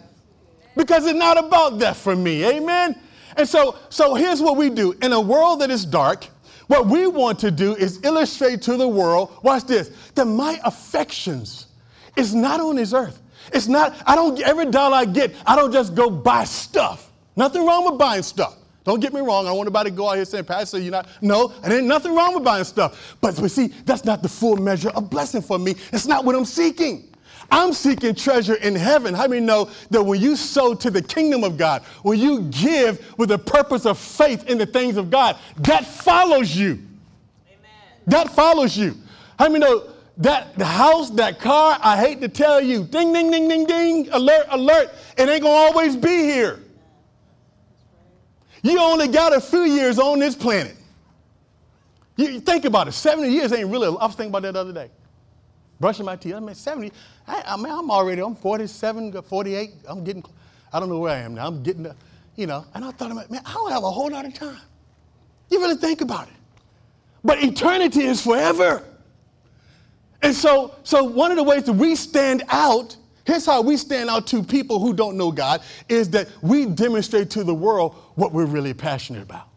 Because 0.76 1.06
it's 1.06 1.18
not 1.18 1.38
about 1.38 1.80
that 1.80 1.96
for 1.96 2.16
me. 2.16 2.46
Amen. 2.46 3.00
And 3.36 3.48
so, 3.48 3.78
so 3.90 4.16
here's 4.16 4.42
what 4.42 4.58
we 4.58 4.70
do. 4.70 4.94
In 5.02 5.14
a 5.14 5.22
world 5.22 5.62
that 5.62 5.70
is 5.70 5.86
dark, 5.86 6.26
what 6.68 6.88
we 6.88 7.08
want 7.08 7.40
to 7.40 7.52
do 7.52 7.76
is 7.76 8.04
illustrate 8.04 8.62
to 8.64 8.78
the 8.78 8.88
world, 8.88 9.38
watch 9.42 9.64
this, 9.64 9.92
that 10.16 10.26
my 10.26 10.60
affections 10.64 11.68
is 12.16 12.36
not 12.36 12.60
on 12.60 12.76
this 12.76 12.94
earth. 12.94 13.22
It's 13.54 13.68
not, 13.68 13.96
I 14.06 14.16
don't, 14.16 14.40
every 14.42 14.66
dollar 14.66 14.98
I 14.98 15.06
get, 15.06 15.34
I 15.46 15.56
don't 15.56 15.72
just 15.72 15.96
go 15.96 16.10
buy 16.10 16.44
stuff. 16.44 17.12
Nothing 17.36 17.66
wrong 17.66 17.86
with 17.86 17.98
buying 17.98 18.24
stuff. 18.24 18.58
Don't 18.88 19.02
get 19.02 19.14
me 19.14 19.20
wrong. 19.20 19.46
I 19.46 19.50
don't 19.50 19.58
want 19.58 19.68
anybody 19.68 19.90
to 19.90 19.96
go 19.98 20.10
out 20.10 20.16
here 20.16 20.24
saying, 20.24 20.46
Pastor, 20.46 20.80
you're 20.80 20.94
not. 20.94 21.10
No, 21.22 21.54
and 21.62 21.74
ain't 21.74 21.88
nothing 21.88 22.16
wrong 22.16 22.34
with 22.34 22.46
buying 22.46 22.64
stuff. 22.64 23.18
But, 23.20 23.36
but 23.36 23.52
see, 23.52 23.68
that's 23.84 24.06
not 24.06 24.24
the 24.24 24.30
full 24.30 24.56
measure 24.56 24.92
of 24.92 25.10
blessing 25.10 25.42
for 25.42 25.60
me. 25.60 25.76
It's 25.92 26.06
not 26.06 26.24
what 26.24 26.36
I'm 26.36 26.46
seeking. 26.46 27.14
I'm 27.52 27.74
seeking 27.74 28.16
treasure 28.16 28.56
in 28.56 28.76
heaven. 28.76 29.14
How 29.14 29.28
many 29.28 29.46
know 29.46 29.70
that 29.90 30.02
when 30.02 30.22
you 30.22 30.38
sow 30.38 30.74
to 30.74 30.90
the 30.90 31.02
kingdom 31.02 31.44
of 31.44 31.58
God, 31.58 31.82
when 32.04 32.18
you 32.18 32.44
give 32.44 33.14
with 33.18 33.28
the 33.28 33.38
purpose 33.38 33.86
of 33.86 33.98
faith 33.98 34.48
in 34.48 34.58
the 34.58 34.66
things 34.66 34.96
of 34.96 35.10
God, 35.10 35.36
that 35.58 35.86
follows 35.86 36.56
you. 36.56 36.76
Amen. 37.50 37.70
That 38.08 38.30
follows 38.30 38.78
you. 38.78 38.96
How 39.38 39.50
many 39.50 39.60
know 39.66 39.92
that 40.16 40.58
the 40.58 40.66
house, 40.66 41.10
that 41.12 41.42
car, 41.42 41.78
I 41.82 41.98
hate 41.98 42.22
to 42.22 42.30
tell 42.30 42.62
you, 42.62 42.86
ding, 42.86 43.12
ding, 43.12 43.32
ding, 43.32 43.50
ding, 43.50 43.66
ding, 43.66 44.08
alert, 44.14 44.48
alert, 44.50 44.94
it 45.18 45.28
ain't 45.28 45.44
gonna 45.44 45.54
always 45.54 45.98
be 45.98 46.24
here. 46.24 46.62
You 48.68 48.82
only 48.82 49.08
got 49.08 49.34
a 49.34 49.40
few 49.40 49.64
years 49.64 49.98
on 49.98 50.20
this 50.20 50.36
planet. 50.36 50.76
You 52.18 52.40
think 52.40 52.66
about 52.66 52.88
it, 52.88 52.94
70 52.94 53.32
years 53.32 53.54
ain't 53.54 53.70
really, 53.70 53.88
I 53.88 53.92
was 53.92 54.16
thinking 54.16 54.30
about 54.30 54.42
that 54.42 54.54
the 54.54 54.60
other 54.60 54.74
day. 54.74 54.90
Brushing 55.80 56.06
my 56.06 56.16
teeth, 56.16 56.34
I 56.34 56.40
mean, 56.40 56.56
70, 56.56 56.92
I, 57.28 57.44
I 57.46 57.56
mean, 57.56 57.72
I'm 57.72 57.90
already, 57.92 58.22
I'm 58.22 58.36
47, 58.36 59.22
48, 59.22 59.72
I'm 59.88 60.04
getting, 60.04 60.24
I 60.74 60.80
don't 60.80 60.90
know 60.90 60.98
where 60.98 61.14
I 61.14 61.20
am 61.20 61.36
now, 61.36 61.48
I'm 61.48 61.62
getting, 61.62 61.88
you 62.36 62.48
know, 62.48 62.66
and 62.74 62.84
I 62.84 62.92
thought, 62.92 63.16
man, 63.16 63.42
I 63.46 63.54
don't 63.54 63.72
have 63.72 63.84
a 63.84 63.92
whole 63.92 64.10
lot 64.10 64.26
of 64.26 64.34
time. 64.34 64.60
You 65.50 65.62
really 65.62 65.78
think 65.78 66.02
about 66.02 66.28
it. 66.28 66.34
But 67.24 67.42
eternity 67.42 68.02
is 68.02 68.22
forever. 68.22 68.84
And 70.24 70.34
so, 70.36 70.76
so 70.84 71.04
one 71.04 71.32
of 71.32 71.38
the 71.38 71.44
ways 71.44 71.64
that 71.66 71.74
we 71.74 71.96
stand 71.96 72.44
out 72.50 72.98
Here's 73.28 73.46
how 73.46 73.62
we 73.62 73.76
stand 73.76 74.10
out 74.10 74.26
to 74.28 74.42
people 74.42 74.80
who 74.80 74.94
don't 74.94 75.18
know 75.18 75.34
God 75.34 75.62
is 75.90 76.10
that 76.12 76.30
we 76.42 76.66
demonstrate 76.66 77.30
to 77.32 77.44
the 77.44 77.54
world 77.54 77.94
what 78.18 78.34
we're 78.34 78.46
really 78.46 78.74
passionate 78.74 79.22
about. 79.22 79.48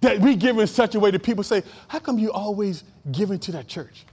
That 0.00 0.18
we 0.18 0.34
give 0.34 0.58
in 0.58 0.66
such 0.66 0.96
a 0.96 1.00
way 1.00 1.12
that 1.12 1.22
people 1.22 1.44
say, 1.44 1.62
How 1.86 2.00
come 2.00 2.18
you 2.18 2.32
always 2.32 2.82
giving 3.12 3.38
to 3.38 3.52
that 3.52 3.68
church? 3.68 4.04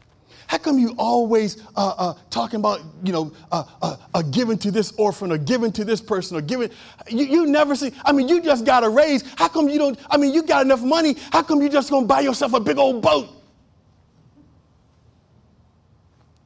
How 0.46 0.60
come 0.60 0.78
you 0.78 0.94
always 0.98 1.64
uh, 1.76 1.94
uh, 1.98 2.14
talking 2.30 2.60
about, 2.60 2.82
you 3.04 3.12
know, 3.12 3.32
uh, 3.52 3.64
uh, 3.82 4.22
giving 4.24 4.58
to 4.60 4.72
this 4.72 4.94
orphan 4.98 5.32
or 5.32 5.38
giving 5.38 5.72
to 5.74 5.84
this 5.84 6.00
person 6.00 6.38
or 6.38 6.42
giving? 6.42 6.70
You, 7.08 7.26
you 7.26 7.46
never 7.48 7.76
see, 7.76 7.92
I 8.06 8.12
mean, 8.12 8.28
you 8.28 8.42
just 8.42 8.66
got 8.66 8.84
a 8.84 8.90
raise. 8.90 9.24
How 9.36 9.48
come 9.48 9.68
you 9.68 9.80
don't, 9.80 10.00
I 10.10 10.18
mean, 10.18 10.34
you 10.34 10.44
got 10.44 10.64
enough 10.64 10.82
money. 10.82 11.18
How 11.32 11.42
come 11.42 11.62
you 11.62 11.70
just 11.70 11.90
gonna 11.90 12.06
buy 12.06 12.22
yourself 12.22 12.54
a 12.54 12.60
big 12.60 12.78
old 12.78 13.02
boat? 13.02 13.30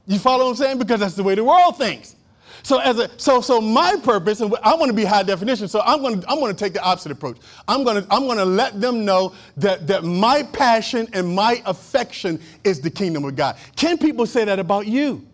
You 0.06 0.20
follow 0.20 0.46
what 0.46 0.52
I'm 0.52 0.56
saying? 0.56 0.80
Because 0.80 1.00
that's 1.02 1.16
the 1.16 1.24
way 1.24 1.36
the 1.36 1.44
world 1.44 1.78
thinks. 1.78 2.16
So 2.63 2.80
as 2.80 2.97
a 2.97 3.10
so 3.19 3.41
so 3.41 3.60
my 3.60 3.97
purpose, 4.04 4.39
and 4.39 4.56
I 4.63 4.73
want 4.76 4.89
to 4.89 4.95
be 4.95 5.04
high 5.04 5.23
definition, 5.23 5.67
so 5.67 5.82
I'm 5.82 6.02
going 6.02 6.21
to 6.21 6.30
I'm 6.30 6.39
going 6.39 6.56
to 6.56 6.58
take 6.58 6.73
the 6.73 6.82
opposite 6.82 7.12
approach. 7.12 7.38
I'm 7.67 7.84
going 7.84 8.02
to 8.02 8.08
I'm 8.10 8.23
going 8.23 8.38
to 8.38 8.45
let 8.45 8.80
them 8.80 9.04
know 9.04 9.34
that 9.58 9.86
that 9.88 10.06
my 10.06 10.43
passion 10.43 11.08
and 11.12 11.36
my 11.36 11.62
affection 11.65 12.39
is 12.63 12.80
the 12.80 12.89
kingdom 12.89 13.26
of 13.26 13.36
God. 13.36 13.58
Can 13.76 13.97
people 13.97 14.26
say 14.26 14.45
that 14.45 14.60
about 14.60 14.88
you? 14.88 15.28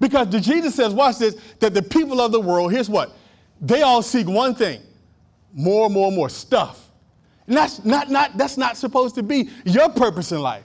Because 0.00 0.28
the 0.28 0.38
Jesus 0.38 0.74
says, 0.74 0.92
watch 0.94 1.18
this, 1.18 1.36
that 1.60 1.74
the 1.74 1.82
people 1.82 2.20
of 2.20 2.30
the 2.30 2.40
world, 2.40 2.72
here's 2.72 2.88
what, 2.88 3.16
they 3.60 3.82
all 3.82 4.02
seek 4.02 4.28
one 4.28 4.54
thing, 4.54 4.80
more, 5.52 5.86
and 5.86 5.94
more, 5.94 6.08
and 6.08 6.16
more 6.16 6.28
stuff. 6.28 6.90
And 7.46 7.56
that's 7.56 7.84
not, 7.84 8.10
not 8.10 8.36
that's 8.36 8.56
not 8.56 8.76
supposed 8.76 9.14
to 9.16 9.22
be 9.22 9.50
your 9.64 9.88
purpose 9.88 10.30
in 10.32 10.40
life. 10.40 10.64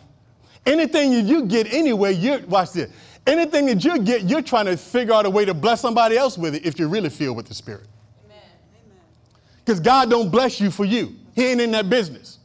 Anything 0.66 1.26
you 1.26 1.46
get 1.46 1.74
anyway, 1.74 2.14
you 2.14 2.44
watch 2.48 2.74
this. 2.74 2.92
Anything 3.26 3.68
that 3.68 3.84
you 3.84 4.00
get, 4.00 4.24
you're 4.24 4.42
trying 4.42 4.66
to 4.66 4.76
figure 4.76 5.14
out 5.14 5.26
a 5.26 5.30
way 5.30 5.46
to 5.46 5.54
bless 5.54 5.80
somebody 5.80 6.18
else 6.18 6.38
with 6.38 6.56
it 6.56 6.66
if 6.66 6.78
you're 6.78 6.90
really 6.90 7.10
feel 7.10 7.34
with 7.34 7.48
the 7.48 7.54
Spirit. 7.54 7.88
Because 9.64 9.80
God 9.80 10.10
don't 10.10 10.30
bless 10.30 10.60
you 10.60 10.70
for 10.70 10.84
you. 10.84 11.16
He 11.36 11.46
ain't 11.46 11.62
in 11.62 11.72
that 11.72 11.90
business. 11.90 12.40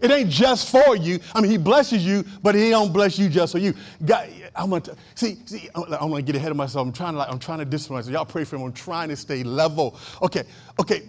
It 0.00 0.10
ain't 0.10 0.30
just 0.30 0.70
for 0.70 0.96
you. 0.96 1.18
I 1.34 1.40
mean, 1.40 1.50
he 1.50 1.58
blesses 1.58 2.04
you, 2.06 2.24
but 2.42 2.54
he 2.54 2.70
don't 2.70 2.92
bless 2.92 3.18
you 3.18 3.28
just 3.28 3.52
for 3.52 3.58
you. 3.58 3.74
God, 4.04 4.30
I'm 4.56 4.70
gonna 4.70 4.82
see. 5.14 5.38
See, 5.44 5.68
I'm, 5.74 5.82
I'm, 5.92 6.10
gonna 6.10 6.22
get 6.22 6.36
ahead 6.36 6.50
of 6.50 6.56
myself. 6.56 6.86
I'm 6.86 6.92
trying 6.92 7.12
to, 7.12 7.18
like, 7.18 7.30
I'm 7.30 7.38
trying 7.38 7.58
to 7.58 7.64
discipline 7.66 7.98
myself. 7.98 8.12
Y'all 8.12 8.24
pray 8.24 8.44
for 8.44 8.56
me. 8.56 8.64
I'm 8.64 8.72
trying 8.72 9.10
to 9.10 9.16
stay 9.16 9.42
level. 9.42 9.98
Okay, 10.22 10.44
okay. 10.78 11.02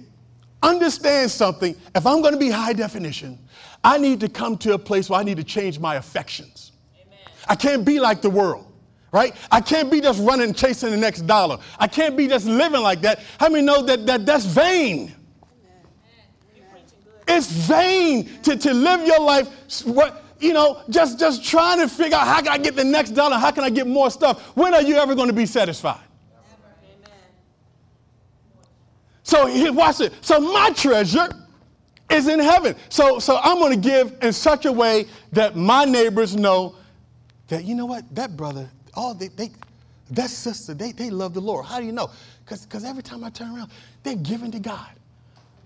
Understand 0.61 1.31
something. 1.31 1.75
If 1.95 2.05
I'm 2.05 2.21
gonna 2.21 2.37
be 2.37 2.49
high 2.49 2.73
definition, 2.73 3.39
I 3.83 3.97
need 3.97 4.19
to 4.19 4.27
come 4.27 4.57
to 4.59 4.73
a 4.73 4.79
place 4.79 5.09
where 5.09 5.19
I 5.19 5.23
need 5.23 5.37
to 5.37 5.43
change 5.43 5.79
my 5.79 5.95
affections. 5.95 6.73
Amen. 6.95 7.17
I 7.47 7.55
can't 7.55 7.85
be 7.85 7.99
like 7.99 8.21
the 8.21 8.29
world 8.29 8.70
right? 9.11 9.35
I 9.51 9.61
can't 9.61 9.91
be 9.91 10.01
just 10.01 10.21
running 10.21 10.47
and 10.47 10.57
chasing 10.57 10.91
the 10.91 10.97
next 10.97 11.21
dollar. 11.21 11.57
I 11.79 11.87
can't 11.87 12.15
be 12.15 12.27
just 12.27 12.45
living 12.45 12.81
like 12.81 13.01
that. 13.01 13.19
How 13.39 13.49
many 13.49 13.65
know 13.65 13.81
that, 13.83 14.05
that 14.05 14.25
that's 14.25 14.45
vain? 14.45 15.13
It's 17.27 17.51
vain 17.51 18.29
to, 18.43 18.57
to 18.57 18.73
live 18.73 19.05
your 19.05 19.21
life, 19.21 19.47
you 20.39 20.53
know, 20.53 20.81
just, 20.89 21.19
just 21.19 21.45
trying 21.45 21.79
to 21.79 21.87
figure 21.87 22.17
out 22.17 22.27
how 22.27 22.41
can 22.41 22.49
I 22.49 22.57
get 22.57 22.75
the 22.75 22.83
next 22.83 23.11
dollar? 23.11 23.37
How 23.37 23.51
can 23.51 23.63
I 23.63 23.69
get 23.69 23.87
more 23.87 24.09
stuff? 24.09 24.41
When 24.55 24.73
are 24.73 24.81
you 24.81 24.95
ever 24.95 25.15
going 25.15 25.27
to 25.27 25.33
be 25.33 25.45
satisfied? 25.45 26.01
So 29.23 29.71
watch 29.71 30.01
it. 30.01 30.13
So 30.21 30.39
my 30.39 30.71
treasure 30.71 31.29
is 32.09 32.27
in 32.27 32.39
heaven. 32.39 32.75
So, 32.89 33.19
so 33.19 33.39
I'm 33.41 33.59
going 33.59 33.79
to 33.79 33.89
give 33.89 34.17
in 34.21 34.33
such 34.33 34.65
a 34.65 34.71
way 34.71 35.05
that 35.31 35.55
my 35.55 35.85
neighbors 35.85 36.35
know 36.35 36.75
that, 37.47 37.63
you 37.63 37.75
know 37.75 37.85
what, 37.85 38.13
that 38.15 38.35
brother, 38.35 38.69
oh, 38.95 39.13
they, 39.13 39.27
they 39.29 39.51
that 40.11 40.29
sister, 40.29 40.73
they, 40.73 40.91
they 40.91 41.09
love 41.09 41.33
the 41.33 41.39
Lord. 41.39 41.65
How 41.65 41.79
do 41.79 41.85
you 41.85 41.93
know? 41.93 42.09
Because 42.43 42.83
every 42.83 43.03
time 43.03 43.23
I 43.23 43.29
turn 43.29 43.55
around, 43.55 43.71
they're 44.03 44.15
giving 44.15 44.51
to 44.51 44.59
God. 44.59 44.89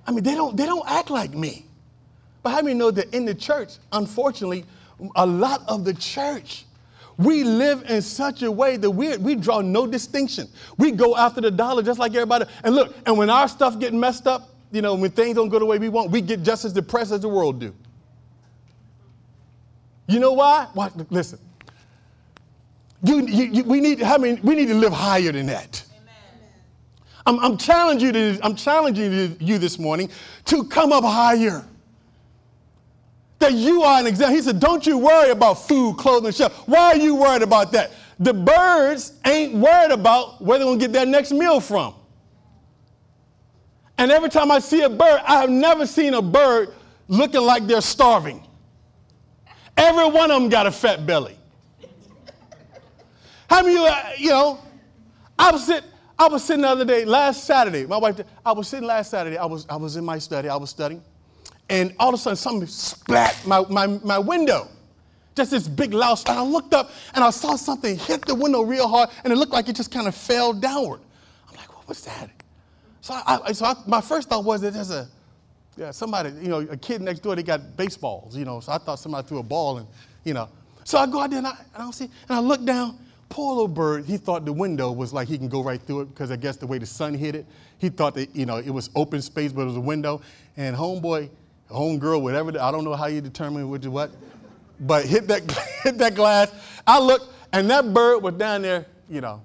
I 0.08 0.12
mean, 0.12 0.24
they 0.24 0.36
don't, 0.36 0.56
they 0.56 0.66
don't 0.66 0.88
act 0.88 1.10
like 1.10 1.34
me. 1.34 1.66
But 2.44 2.52
how 2.52 2.62
many 2.62 2.76
know 2.76 2.92
that 2.92 3.12
in 3.14 3.26
the 3.26 3.34
church, 3.34 3.78
unfortunately, 3.92 4.66
a 5.16 5.26
lot 5.26 5.64
of 5.68 5.84
the 5.84 5.96
church, 5.96 6.66
we 7.18 7.44
live 7.44 7.90
in 7.90 8.04
such 8.04 8.44
a 8.44 8.52
way 8.52 8.78
that 8.78 8.90
we, 8.90 9.18
we 9.18 9.34
draw 9.34 9.62
no 9.62 9.88
distinction. 9.88 10.48
We 10.78 10.92
go 10.92 11.16
after 11.16 11.42
the 11.42 11.50
dollar 11.50 11.82
just 11.82 11.98
like 11.98 12.14
everybody. 12.14 12.46
And 12.64 12.76
look, 12.76 12.94
and 13.08 13.18
when 13.18 13.32
our 13.32 13.48
stuff 13.48 13.80
get 13.80 13.94
messed 13.96 14.28
up, 14.28 14.50
you 14.72 14.84
know, 14.84 14.94
when 14.94 15.10
things 15.10 15.36
don't 15.36 15.50
go 15.50 15.58
the 15.58 15.66
way 15.66 15.80
we 15.80 15.90
want, 15.90 16.12
we 16.12 16.22
get 16.22 16.44
just 16.44 16.66
as 16.66 16.74
depressed 16.74 17.12
as 17.12 17.22
the 17.22 17.30
world 17.30 17.60
do. 17.60 17.74
You 20.08 20.20
know 20.20 20.34
why? 20.34 20.68
Why? 20.74 20.92
Listen. 21.10 21.40
You, 23.06 23.26
you, 23.28 23.44
you, 23.46 23.64
we, 23.64 23.82
need, 23.82 24.02
I 24.02 24.18
mean, 24.18 24.40
we 24.42 24.56
need 24.56 24.68
to 24.68 24.74
live 24.74 24.94
higher 24.94 25.32
than 25.32 25.46
that. 25.48 25.84
I'm, 27.28 27.40
I'm, 27.40 27.58
challenging 27.58 28.08
you 28.08 28.34
to, 28.34 28.40
I'm 28.44 28.56
challenging 28.56 29.38
you 29.40 29.58
this 29.58 29.80
morning 29.80 30.10
to 30.46 30.64
come 30.66 30.92
up 30.92 31.04
higher 31.04 31.64
that 33.40 33.54
you 33.54 33.84
are 33.84 34.00
an 34.00 34.08
example. 34.08 34.36
He 34.36 34.42
said, 34.42 34.60
Don't 34.60 34.86
you 34.86 34.98
worry 34.98 35.32
about 35.32 35.56
food, 35.56 35.98
clothing, 35.98 36.32
shelter. 36.32 36.56
Why 36.66 36.94
are 36.94 36.98
you 36.98 37.16
worried 37.16 37.42
about 37.42 37.72
that? 37.74 37.92
The 38.20 38.34
birds 38.34 39.14
ain't 39.26 39.54
worried 39.54 39.92
about 39.92 40.42
where 40.42 40.58
they're 40.58 40.66
going 40.66 40.80
to 40.80 40.86
get 40.86 40.94
their 40.94 41.06
next 41.06 41.32
meal 41.32 41.60
from. 41.60 41.94
And 43.98 44.12
every 44.12 44.30
time 44.30 44.52
I 44.52 44.60
see 44.60 44.82
a 44.82 44.90
bird, 44.90 45.22
I 45.26 45.42
have 45.42 45.50
never 45.50 45.86
seen 45.86 46.14
a 46.14 46.22
bird 46.22 46.74
looking 47.08 47.42
like 47.42 47.68
they're 47.68 47.82
starving. 47.82 48.46
Every 49.78 50.10
one 50.10 50.32
of 50.32 50.42
them 50.42 50.50
got 50.50 50.68
a 50.68 50.72
fat 50.72 51.06
belly. 51.06 51.38
How 53.50 53.62
many, 53.62 53.78
uh, 53.78 54.02
you 54.18 54.30
know, 54.30 54.60
I 55.38 55.52
was, 55.52 55.66
sit, 55.66 55.84
I 56.18 56.28
was 56.28 56.44
sitting 56.44 56.62
the 56.62 56.70
other 56.70 56.86
day, 56.86 57.06
last 57.06 57.44
Saturday, 57.44 57.86
my 57.86 57.98
wife, 57.98 58.20
I 58.46 58.52
was 58.54 58.68
sitting 58.68 58.88
last 58.88 59.12
Saturday, 59.12 59.38
I 59.38 59.46
was, 59.46 59.66
I 59.70 59.76
was 59.76 59.96
in 59.96 60.06
my 60.06 60.18
study, 60.18 60.50
I 60.50 60.56
was 60.56 60.70
studying 60.70 61.04
and 61.70 61.96
all 62.00 62.10
of 62.10 62.16
a 62.16 62.18
sudden 62.18 62.38
something 62.38 62.68
splat 62.68 63.40
my, 63.46 63.64
my, 63.70 63.88
my 63.88 64.20
window. 64.20 64.70
Just 65.36 65.52
this 65.52 65.68
big 65.68 65.94
loud 65.94 66.16
splat. 66.16 66.38
I 66.38 66.44
looked 66.44 66.74
up 66.74 66.92
and 67.14 67.24
I 67.24 67.30
saw 67.30 67.56
something 67.56 67.98
hit 67.98 68.26
the 68.26 68.36
window 68.36 68.62
real 68.62 68.88
hard 68.88 69.10
and 69.24 69.34
it 69.34 69.36
looked 69.36 69.52
like 69.52 69.68
it 69.68 69.76
just 69.76 69.92
kind 69.92 70.08
of 70.08 70.16
fell 70.16 70.54
downward. 70.54 71.02
I'm 71.50 71.56
like, 71.56 71.76
what 71.76 71.88
was 71.88 72.06
that? 72.06 72.30
So, 73.02 73.14
I, 73.14 73.52
so 73.52 73.66
I, 73.66 73.76
my 73.86 74.02
first 74.02 74.30
thought 74.30 74.46
was 74.46 74.62
that 74.62 74.74
there's 74.74 74.92
a, 74.92 75.08
yeah, 75.76 75.92
somebody, 75.92 76.30
you 76.42 76.48
know, 76.48 76.60
a 76.60 76.78
kid 76.78 77.02
next 77.02 77.20
door, 77.20 77.36
they 77.36 77.44
got 77.44 77.76
baseballs, 77.76 78.36
you 78.38 78.46
know, 78.46 78.62
so 78.62 78.72
I 78.72 78.78
thought 78.78 78.98
somebody 78.98 79.28
threw 79.28 79.40
a 79.40 79.44
ball 79.44 79.80
and, 79.80 79.88
you 80.24 80.34
know. 80.34 80.48
So 80.86 80.98
I 80.98 81.06
go 81.06 81.20
out 81.20 81.30
there 81.30 81.40
and 81.40 81.48
I, 81.48 81.58
and 81.74 81.84
I 81.84 81.92
see, 81.92 82.06
and 82.06 82.12
I 82.30 82.40
look 82.40 82.64
down, 82.64 82.98
poor 83.30 83.54
little 83.54 83.68
bird, 83.68 84.06
he 84.06 84.18
thought 84.18 84.46
the 84.46 84.54
window 84.54 84.92
was 84.92 85.14
like 85.14 85.28
he 85.28 85.38
can 85.38 85.50
go 85.50 85.64
right 85.64 85.82
through 85.82 86.02
it 86.02 86.06
because 86.06 86.32
I 86.32 86.36
guess 86.36 86.58
the 86.58 86.68
way 86.68 86.78
the 86.78 86.86
sun 86.86 87.14
hit 87.14 87.36
it, 87.36 87.46
he 87.78 87.90
thought 87.90 88.16
that, 88.16 88.36
you 88.36 88.46
know, 88.46 88.58
it 88.58 88.70
was 88.70 88.90
open 88.96 89.22
space, 89.22 89.52
but 89.52 89.62
it 89.62 89.66
was 89.66 89.78
a 89.78 89.82
window. 89.82 90.22
And 90.58 90.76
homeboy, 90.76 91.30
homegirl, 91.70 92.22
whatever. 92.22 92.50
I 92.60 92.72
don't 92.72 92.84
know 92.84 92.96
how 92.96 93.08
you 93.08 93.22
determine 93.22 93.70
which 93.70 93.84
is 93.84 93.90
what, 93.90 94.12
but 94.80 95.06
hit 95.06 95.28
that 95.28 95.50
hit 95.84 95.98
that 95.98 96.16
glass. 96.16 96.52
I 96.86 97.00
looked, 97.00 97.34
and 97.54 97.70
that 97.70 97.94
bird 97.94 98.22
was 98.22 98.36
down 98.36 98.62
there, 98.62 98.86
you 99.10 99.22
know, 99.22 99.42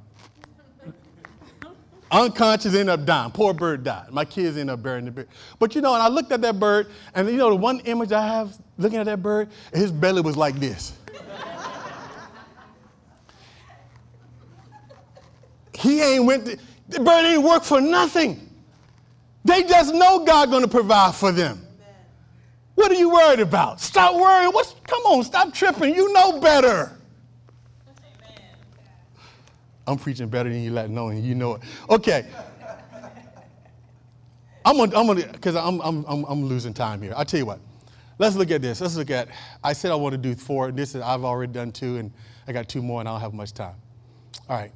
unconscious, 2.10 2.74
ended 2.74 2.88
up 2.88 3.04
dying. 3.04 3.30
Poor 3.30 3.54
bird 3.54 3.84
died. 3.84 4.10
My 4.10 4.24
kids 4.24 4.56
ended 4.56 4.74
up 4.74 4.82
burying 4.82 5.06
the 5.06 5.10
bird. 5.10 5.28
But 5.58 5.74
you 5.74 5.80
know, 5.80 5.94
and 5.94 6.02
I 6.02 6.08
looked 6.08 6.32
at 6.32 6.40
that 6.42 6.58
bird, 6.58 6.88
and 7.14 7.28
you 7.28 7.36
know, 7.36 7.50
the 7.50 7.56
one 7.56 7.80
image 7.80 8.12
I 8.12 8.26
have 8.26 8.56
looking 8.78 8.98
at 8.98 9.06
that 9.06 9.22
bird, 9.22 9.48
his 9.72 9.92
belly 9.92 10.22
was 10.22 10.36
like 10.36 10.56
this. 10.56 10.92
He 15.80 16.00
ain't 16.00 16.24
went. 16.24 16.46
To, 16.46 16.58
the 16.88 17.10
ain't 17.10 17.42
work 17.42 17.64
for 17.64 17.80
nothing. 17.80 18.48
They 19.44 19.62
just 19.62 19.94
know 19.94 20.24
God 20.24 20.50
gonna 20.50 20.68
provide 20.68 21.14
for 21.14 21.32
them. 21.32 21.66
What 22.74 22.90
are 22.90 22.94
you 22.94 23.10
worried 23.10 23.40
about? 23.40 23.80
Stop 23.80 24.14
worrying. 24.14 24.52
What's, 24.52 24.74
come 24.84 25.02
on, 25.02 25.22
stop 25.22 25.52
tripping. 25.52 25.94
You 25.94 26.12
know 26.12 26.40
better. 26.40 26.92
Amen. 27.86 28.38
I'm 29.86 29.98
preaching 29.98 30.28
better 30.28 30.48
than 30.48 30.62
you 30.62 30.70
let 30.70 30.88
know, 30.88 31.08
and 31.08 31.22
you 31.22 31.34
know 31.34 31.56
it. 31.56 31.62
Okay. 31.88 32.26
I'm 34.64 34.76
gonna, 34.76 34.98
I'm 34.98 35.06
gonna, 35.06 35.26
because 35.26 35.56
I'm, 35.56 35.80
I'm, 35.80 36.04
I'm, 36.06 36.24
I'm 36.24 36.44
losing 36.44 36.74
time 36.74 37.02
here. 37.02 37.12
I'll 37.16 37.24
tell 37.24 37.40
you 37.40 37.46
what. 37.46 37.60
Let's 38.18 38.36
look 38.36 38.50
at 38.50 38.60
this. 38.60 38.80
Let's 38.80 38.96
look 38.96 39.10
at, 39.10 39.28
I 39.64 39.72
said 39.72 39.90
I 39.90 39.94
want 39.94 40.12
to 40.12 40.18
do 40.18 40.34
four. 40.34 40.70
This 40.70 40.94
is, 40.94 41.02
I've 41.02 41.24
already 41.24 41.52
done 41.52 41.72
two, 41.72 41.96
and 41.96 42.12
I 42.46 42.52
got 42.52 42.68
two 42.68 42.82
more, 42.82 43.00
and 43.00 43.08
I 43.08 43.12
don't 43.12 43.20
have 43.20 43.34
much 43.34 43.54
time. 43.54 43.74
All 44.48 44.56
right. 44.56 44.72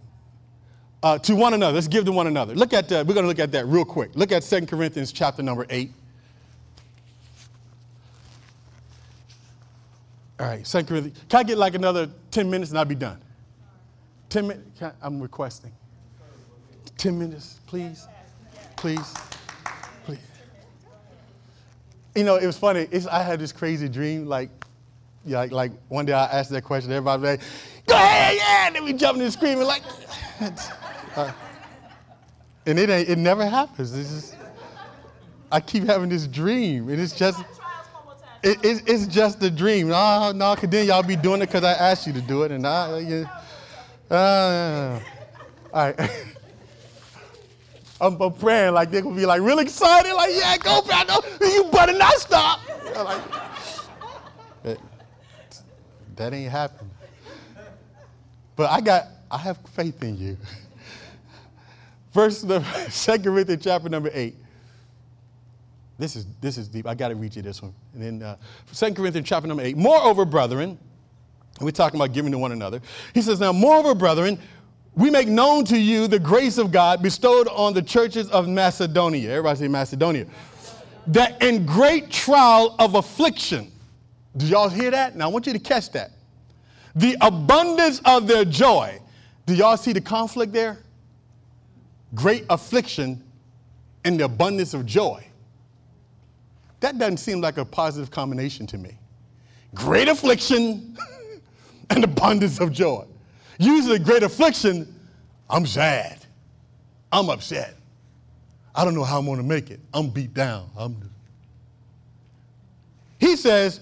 Uh, 1.04 1.18
to 1.18 1.36
one 1.36 1.52
another. 1.52 1.74
Let's 1.74 1.86
give 1.86 2.06
to 2.06 2.12
one 2.12 2.28
another. 2.28 2.54
Look 2.54 2.72
at, 2.72 2.90
uh, 2.90 3.04
we're 3.06 3.12
going 3.12 3.24
to 3.24 3.28
look 3.28 3.38
at 3.38 3.52
that 3.52 3.66
real 3.66 3.84
quick. 3.84 4.12
Look 4.14 4.32
at 4.32 4.42
2 4.42 4.64
Corinthians 4.64 5.12
chapter 5.12 5.42
number 5.42 5.66
8. 5.68 5.92
All 10.40 10.46
right, 10.46 10.66
Second 10.66 10.86
Corinthians. 10.86 11.20
Can 11.28 11.40
I 11.40 11.42
get 11.42 11.58
like 11.58 11.74
another 11.74 12.08
10 12.30 12.48
minutes 12.48 12.70
and 12.70 12.78
I'll 12.78 12.86
be 12.86 12.94
done? 12.94 13.20
10 14.30 14.46
minutes? 14.48 14.82
I'm 15.02 15.20
requesting. 15.20 15.72
10 16.96 17.18
minutes, 17.18 17.60
please. 17.66 18.08
Please. 18.76 19.14
Please. 20.06 20.18
You 22.14 22.24
know, 22.24 22.36
it 22.36 22.46
was 22.46 22.56
funny. 22.56 22.88
It's, 22.90 23.06
I 23.06 23.22
had 23.22 23.40
this 23.40 23.52
crazy 23.52 23.90
dream. 23.90 24.24
Like, 24.24 24.48
yeah, 25.26 25.36
like, 25.36 25.52
like 25.52 25.72
one 25.88 26.06
day 26.06 26.14
I 26.14 26.24
asked 26.38 26.48
that 26.48 26.62
question. 26.62 26.90
Everybody 26.92 27.20
was 27.20 27.30
like, 27.32 27.40
go 27.86 27.94
ahead, 27.94 28.36
yeah. 28.36 28.66
And 28.68 28.76
then 28.76 28.84
we 28.84 28.94
jumping 28.94 29.22
and 29.22 29.30
screaming 29.30 29.66
like, 29.66 29.82
uh, 31.16 31.32
and 32.66 32.78
it, 32.78 32.90
ain't, 32.90 33.08
it 33.08 33.18
never 33.18 33.46
happens. 33.46 33.94
It's 33.94 34.10
just, 34.10 34.36
I 35.50 35.60
keep 35.60 35.84
having 35.84 36.08
this 36.08 36.26
dream. 36.26 36.88
And 36.88 37.00
it's 37.00 37.16
just, 37.16 37.44
it, 38.42 38.62
it, 38.64 38.82
it's 38.86 39.06
just 39.06 39.42
a 39.42 39.50
dream. 39.50 39.88
No, 39.88 40.32
no, 40.32 40.54
cause 40.54 40.68
then 40.68 40.86
y'all 40.86 41.02
be 41.02 41.16
doing 41.16 41.40
it 41.40 41.46
because 41.46 41.64
I 41.64 41.72
asked 41.72 42.06
you 42.06 42.12
to 42.12 42.20
do 42.20 42.42
it, 42.42 42.52
and 42.52 42.66
I, 42.66 42.98
you, 42.98 43.28
uh, 44.10 45.00
all 45.72 45.86
right. 45.86 45.98
I'm, 48.00 48.20
I'm, 48.20 48.32
praying 48.34 48.74
like 48.74 48.90
they're 48.90 49.00
gonna 49.00 49.16
be 49.16 49.24
like 49.24 49.40
real 49.40 49.60
excited, 49.60 50.12
like 50.12 50.30
yeah, 50.34 50.58
go, 50.58 50.82
Brando, 50.82 51.22
you 51.40 51.70
better 51.70 51.96
not 51.96 52.12
stop. 52.14 52.60
Like, 52.94 53.22
that 56.16 56.32
ain't 56.34 56.50
happening. 56.50 56.90
But 58.56 58.70
I 58.70 58.80
got, 58.80 59.06
I 59.30 59.38
have 59.38 59.58
faith 59.74 60.02
in 60.02 60.18
you. 60.18 60.36
The 62.14 62.62
Second 62.90 63.24
Corinthians 63.24 63.64
chapter 63.64 63.88
number 63.88 64.10
eight. 64.12 64.36
This 65.98 66.16
is, 66.16 66.26
this 66.40 66.58
is 66.58 66.68
deep. 66.68 66.86
I 66.86 66.94
got 66.94 67.08
to 67.08 67.14
read 67.14 67.34
you 67.36 67.42
this 67.42 67.60
one. 67.62 67.72
And 67.92 68.20
then 68.20 68.22
uh, 68.22 68.36
2 68.72 68.94
Corinthians 68.94 69.28
chapter 69.28 69.46
number 69.46 69.62
8. 69.62 69.76
Moreover, 69.76 70.24
brethren, 70.24 70.78
we're 71.60 71.70
talking 71.70 72.00
about 72.00 72.12
giving 72.12 72.32
to 72.32 72.38
one 72.38 72.52
another. 72.52 72.80
He 73.14 73.22
says, 73.22 73.38
Now, 73.38 73.52
moreover, 73.52 73.94
brethren, 73.94 74.38
we 74.96 75.10
make 75.10 75.28
known 75.28 75.64
to 75.66 75.78
you 75.78 76.08
the 76.08 76.18
grace 76.18 76.58
of 76.58 76.72
God 76.72 77.02
bestowed 77.02 77.46
on 77.48 77.74
the 77.74 77.82
churches 77.82 78.28
of 78.30 78.48
Macedonia. 78.48 79.30
Everybody 79.30 79.58
say 79.60 79.68
Macedonia. 79.68 80.26
That 81.08 81.42
in 81.42 81.66
great 81.66 82.10
trial 82.10 82.74
of 82.78 82.94
affliction, 82.94 83.70
do 84.36 84.46
y'all 84.46 84.68
hear 84.68 84.90
that? 84.90 85.16
Now 85.16 85.26
I 85.26 85.28
want 85.28 85.46
you 85.46 85.52
to 85.52 85.58
catch 85.58 85.90
that. 85.92 86.12
The 86.96 87.16
abundance 87.20 88.00
of 88.04 88.26
their 88.26 88.44
joy. 88.44 89.00
Do 89.46 89.54
y'all 89.54 89.76
see 89.76 89.92
the 89.92 90.00
conflict 90.00 90.52
there? 90.52 90.78
Great 92.14 92.44
affliction 92.50 93.22
and 94.04 94.20
the 94.20 94.24
abundance 94.24 94.74
of 94.74 94.86
joy. 94.86 95.24
That 96.80 96.98
doesn't 96.98 97.16
seem 97.16 97.40
like 97.40 97.56
a 97.56 97.64
positive 97.64 98.10
combination 98.10 98.66
to 98.68 98.78
me. 98.78 98.98
Great 99.74 100.08
affliction 100.08 100.96
and 101.90 102.04
abundance 102.04 102.60
of 102.60 102.72
joy. 102.72 103.04
Usually, 103.58 103.98
great 103.98 104.22
affliction, 104.22 104.94
I'm 105.48 105.66
sad. 105.66 106.18
I'm 107.10 107.30
upset. 107.30 107.74
I 108.74 108.84
don't 108.84 108.94
know 108.94 109.04
how 109.04 109.18
I'm 109.18 109.26
going 109.26 109.38
to 109.38 109.44
make 109.44 109.70
it. 109.70 109.80
I'm 109.92 110.10
beat 110.10 110.34
down. 110.34 110.68
I'm... 110.76 111.10
He 113.18 113.36
says 113.36 113.80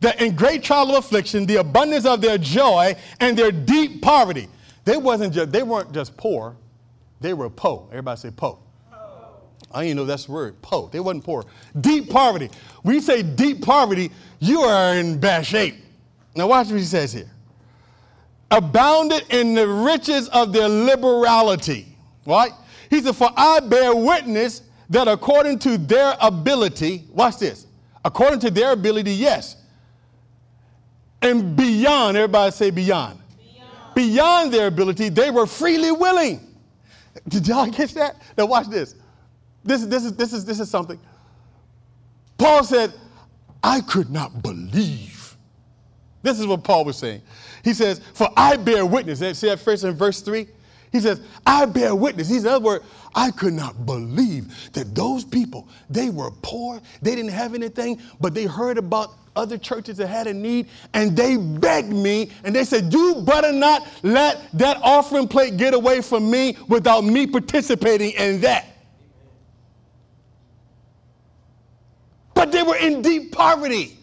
that 0.00 0.20
in 0.20 0.36
great 0.36 0.62
trial 0.62 0.90
of 0.90 1.04
affliction, 1.04 1.44
the 1.44 1.56
abundance 1.56 2.06
of 2.06 2.20
their 2.20 2.38
joy 2.38 2.94
and 3.20 3.36
their 3.36 3.50
deep 3.50 4.00
poverty. 4.00 4.48
They 4.84 4.96
wasn't 4.96 5.34
just 5.34 5.52
they 5.52 5.62
weren't 5.62 5.92
just 5.92 6.16
poor, 6.16 6.56
they 7.20 7.34
were 7.34 7.50
po. 7.50 7.88
Everybody 7.90 8.20
say 8.20 8.30
po. 8.30 8.60
I 9.70 9.84
didn't 9.84 9.96
know 9.98 10.04
that's 10.06 10.24
the 10.26 10.32
word, 10.32 10.60
po. 10.62 10.88
They 10.88 11.00
wasn't 11.00 11.24
poor. 11.24 11.44
Deep 11.80 12.08
poverty. 12.08 12.48
When 12.82 12.94
you 12.94 13.00
say 13.02 13.22
deep 13.22 13.62
poverty, 13.62 14.10
you 14.40 14.60
are 14.60 14.94
in 14.94 15.20
bad 15.20 15.44
shape. 15.44 15.74
Now 16.34 16.46
watch 16.46 16.68
what 16.68 16.78
he 16.78 16.84
says 16.84 17.12
here. 17.12 17.30
Abounded 18.50 19.24
in 19.30 19.54
the 19.54 19.68
riches 19.68 20.28
of 20.28 20.52
their 20.52 20.68
liberality. 20.68 21.86
Right? 22.24 22.52
He 22.88 23.02
said, 23.02 23.14
For 23.14 23.30
I 23.36 23.60
bear 23.60 23.94
witness 23.94 24.62
that 24.88 25.06
according 25.06 25.58
to 25.60 25.76
their 25.76 26.16
ability, 26.20 27.04
watch 27.10 27.38
this, 27.38 27.66
according 28.04 28.40
to 28.40 28.50
their 28.50 28.72
ability, 28.72 29.12
yes. 29.12 29.56
And 31.20 31.56
beyond, 31.56 32.16
everybody 32.16 32.52
say 32.52 32.70
beyond. 32.70 33.18
Beyond, 33.38 33.94
beyond 33.94 34.52
their 34.52 34.68
ability, 34.68 35.10
they 35.10 35.30
were 35.30 35.46
freely 35.46 35.92
willing. 35.92 36.47
Did 37.28 37.48
y'all 37.48 37.70
catch 37.70 37.94
that? 37.94 38.20
Now 38.36 38.46
watch 38.46 38.68
this. 38.68 38.94
This, 39.64 39.84
this, 39.84 40.04
is, 40.04 40.14
this, 40.14 40.32
is, 40.32 40.44
this 40.44 40.60
is 40.60 40.70
something. 40.70 40.98
Paul 42.38 42.62
said, 42.64 42.92
I 43.62 43.80
could 43.80 44.10
not 44.10 44.42
believe. 44.42 45.36
This 46.22 46.38
is 46.38 46.46
what 46.46 46.64
Paul 46.64 46.84
was 46.84 46.96
saying. 46.96 47.22
He 47.64 47.74
says, 47.74 48.00
For 48.14 48.28
I 48.36 48.56
bear 48.56 48.86
witness. 48.86 49.18
See 49.38 49.48
that 49.48 49.60
first 49.60 49.84
in 49.84 49.94
verse 49.94 50.20
3? 50.20 50.46
He 50.90 51.00
says, 51.00 51.20
I 51.46 51.66
bear 51.66 51.94
witness. 51.94 52.28
He's 52.28 52.44
in 52.44 52.50
other 52.50 52.64
words, 52.64 52.84
I 53.14 53.30
could 53.30 53.52
not 53.52 53.84
believe 53.84 54.72
that 54.72 54.94
those 54.94 55.24
people, 55.24 55.68
they 55.90 56.08
were 56.08 56.30
poor, 56.42 56.80
they 57.02 57.14
didn't 57.14 57.32
have 57.32 57.54
anything, 57.54 58.00
but 58.20 58.32
they 58.32 58.44
heard 58.44 58.78
about 58.78 59.14
other 59.38 59.56
churches 59.56 59.96
that 59.98 60.08
had 60.08 60.26
a 60.26 60.34
need, 60.34 60.68
and 60.92 61.16
they 61.16 61.36
begged 61.36 61.92
me, 61.92 62.30
and 62.44 62.54
they 62.54 62.64
said, 62.64 62.92
You 62.92 63.22
better 63.24 63.52
not 63.52 63.86
let 64.02 64.42
that 64.54 64.78
offering 64.82 65.28
plate 65.28 65.56
get 65.56 65.74
away 65.74 66.02
from 66.02 66.30
me 66.30 66.56
without 66.68 67.04
me 67.04 67.26
participating 67.26 68.10
in 68.12 68.40
that. 68.42 68.66
But 72.34 72.52
they 72.52 72.62
were 72.62 72.76
in 72.76 73.02
deep 73.02 73.32
poverty. 73.32 73.98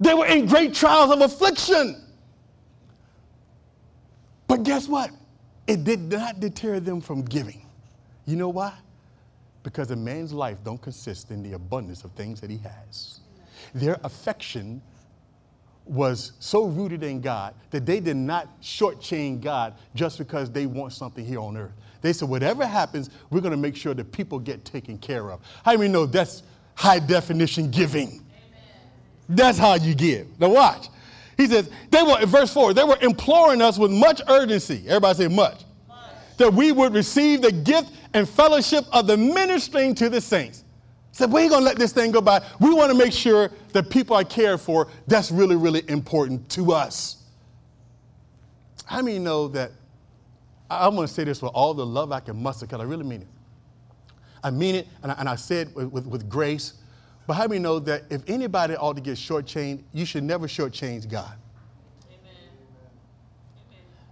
They 0.00 0.14
were 0.14 0.26
in 0.26 0.46
great 0.46 0.74
trials 0.74 1.12
of 1.12 1.20
affliction. 1.20 2.02
But 4.48 4.64
guess 4.64 4.88
what? 4.88 5.10
It 5.66 5.84
did 5.84 6.00
not 6.00 6.40
deter 6.40 6.80
them 6.80 7.00
from 7.00 7.22
giving. 7.22 7.64
You 8.26 8.36
know 8.36 8.48
why? 8.48 8.74
Because 9.62 9.90
a 9.92 9.96
man's 9.96 10.32
life 10.32 10.58
don't 10.64 10.82
consist 10.82 11.30
in 11.30 11.42
the 11.42 11.52
abundance 11.52 12.04
of 12.04 12.10
things 12.12 12.40
that 12.40 12.50
he 12.50 12.58
has. 12.58 13.20
Their 13.74 13.98
affection 14.04 14.82
was 15.84 16.32
so 16.38 16.64
rooted 16.66 17.02
in 17.02 17.20
God 17.20 17.54
that 17.70 17.84
they 17.84 18.00
did 18.00 18.16
not 18.16 18.48
shortchange 18.60 19.40
God 19.40 19.74
just 19.94 20.18
because 20.18 20.50
they 20.50 20.66
want 20.66 20.92
something 20.92 21.24
here 21.24 21.40
on 21.40 21.56
earth. 21.56 21.72
They 22.02 22.12
said, 22.12 22.28
whatever 22.28 22.66
happens, 22.66 23.10
we're 23.30 23.40
going 23.40 23.52
to 23.52 23.56
make 23.56 23.76
sure 23.76 23.94
that 23.94 24.12
people 24.12 24.38
get 24.38 24.64
taken 24.64 24.98
care 24.98 25.30
of. 25.30 25.40
How 25.64 25.76
many 25.76 25.88
know 25.88 26.06
that's 26.06 26.42
high 26.74 26.98
definition 26.98 27.70
giving? 27.70 28.08
Amen. 28.08 28.22
That's 29.28 29.58
how 29.58 29.74
you 29.74 29.94
give. 29.94 30.26
Now, 30.38 30.50
watch. 30.50 30.88
He 31.36 31.46
says, 31.46 31.70
they 31.90 32.02
were, 32.02 32.24
verse 32.26 32.52
4, 32.52 32.74
they 32.74 32.84
were 32.84 32.98
imploring 33.00 33.62
us 33.62 33.78
with 33.78 33.90
much 33.90 34.20
urgency. 34.28 34.84
Everybody 34.86 35.24
say 35.24 35.28
much. 35.28 35.62
much. 35.88 35.98
That 36.38 36.52
we 36.52 36.72
would 36.72 36.92
receive 36.92 37.42
the 37.42 37.52
gift 37.52 37.92
and 38.14 38.28
fellowship 38.28 38.84
of 38.92 39.06
the 39.06 39.16
ministering 39.16 39.94
to 39.96 40.08
the 40.08 40.20
saints. 40.20 40.61
Said, 41.12 41.30
we 41.30 41.42
ain't 41.42 41.50
gonna 41.50 41.64
let 41.64 41.76
this 41.76 41.92
thing 41.92 42.10
go 42.10 42.20
by. 42.20 42.42
We 42.58 42.72
want 42.72 42.90
to 42.90 42.96
make 42.96 43.12
sure 43.12 43.50
that 43.72 43.90
people 43.90 44.16
are 44.16 44.24
cared 44.24 44.60
for. 44.60 44.88
That's 45.06 45.30
really, 45.30 45.56
really 45.56 45.88
important 45.88 46.48
to 46.50 46.72
us. 46.72 47.22
How 48.86 49.02
many 49.02 49.18
know 49.18 49.48
that 49.48 49.72
I'm 50.70 50.94
gonna 50.94 51.06
say 51.08 51.24
this 51.24 51.42
with 51.42 51.52
all 51.54 51.74
the 51.74 51.84
love 51.84 52.12
I 52.12 52.20
can 52.20 52.42
muster, 52.42 52.66
because 52.66 52.80
I 52.80 52.84
really 52.84 53.04
mean 53.04 53.22
it. 53.22 53.28
I 54.42 54.50
mean 54.50 54.74
it, 54.74 54.88
and 55.02 55.12
I, 55.12 55.14
and 55.18 55.28
I 55.28 55.36
say 55.36 55.60
it 55.60 55.74
with, 55.76 55.92
with, 55.92 56.06
with 56.06 56.28
grace 56.28 56.74
but 57.26 57.34
how 57.34 57.46
many 57.46 57.60
know 57.60 57.78
that 57.80 58.04
if 58.10 58.22
anybody 58.28 58.74
ought 58.74 58.96
to 58.96 59.02
get 59.02 59.16
shortchanged, 59.16 59.82
you 59.92 60.04
should 60.04 60.24
never 60.24 60.46
shortchange 60.46 61.08
God? 61.08 61.32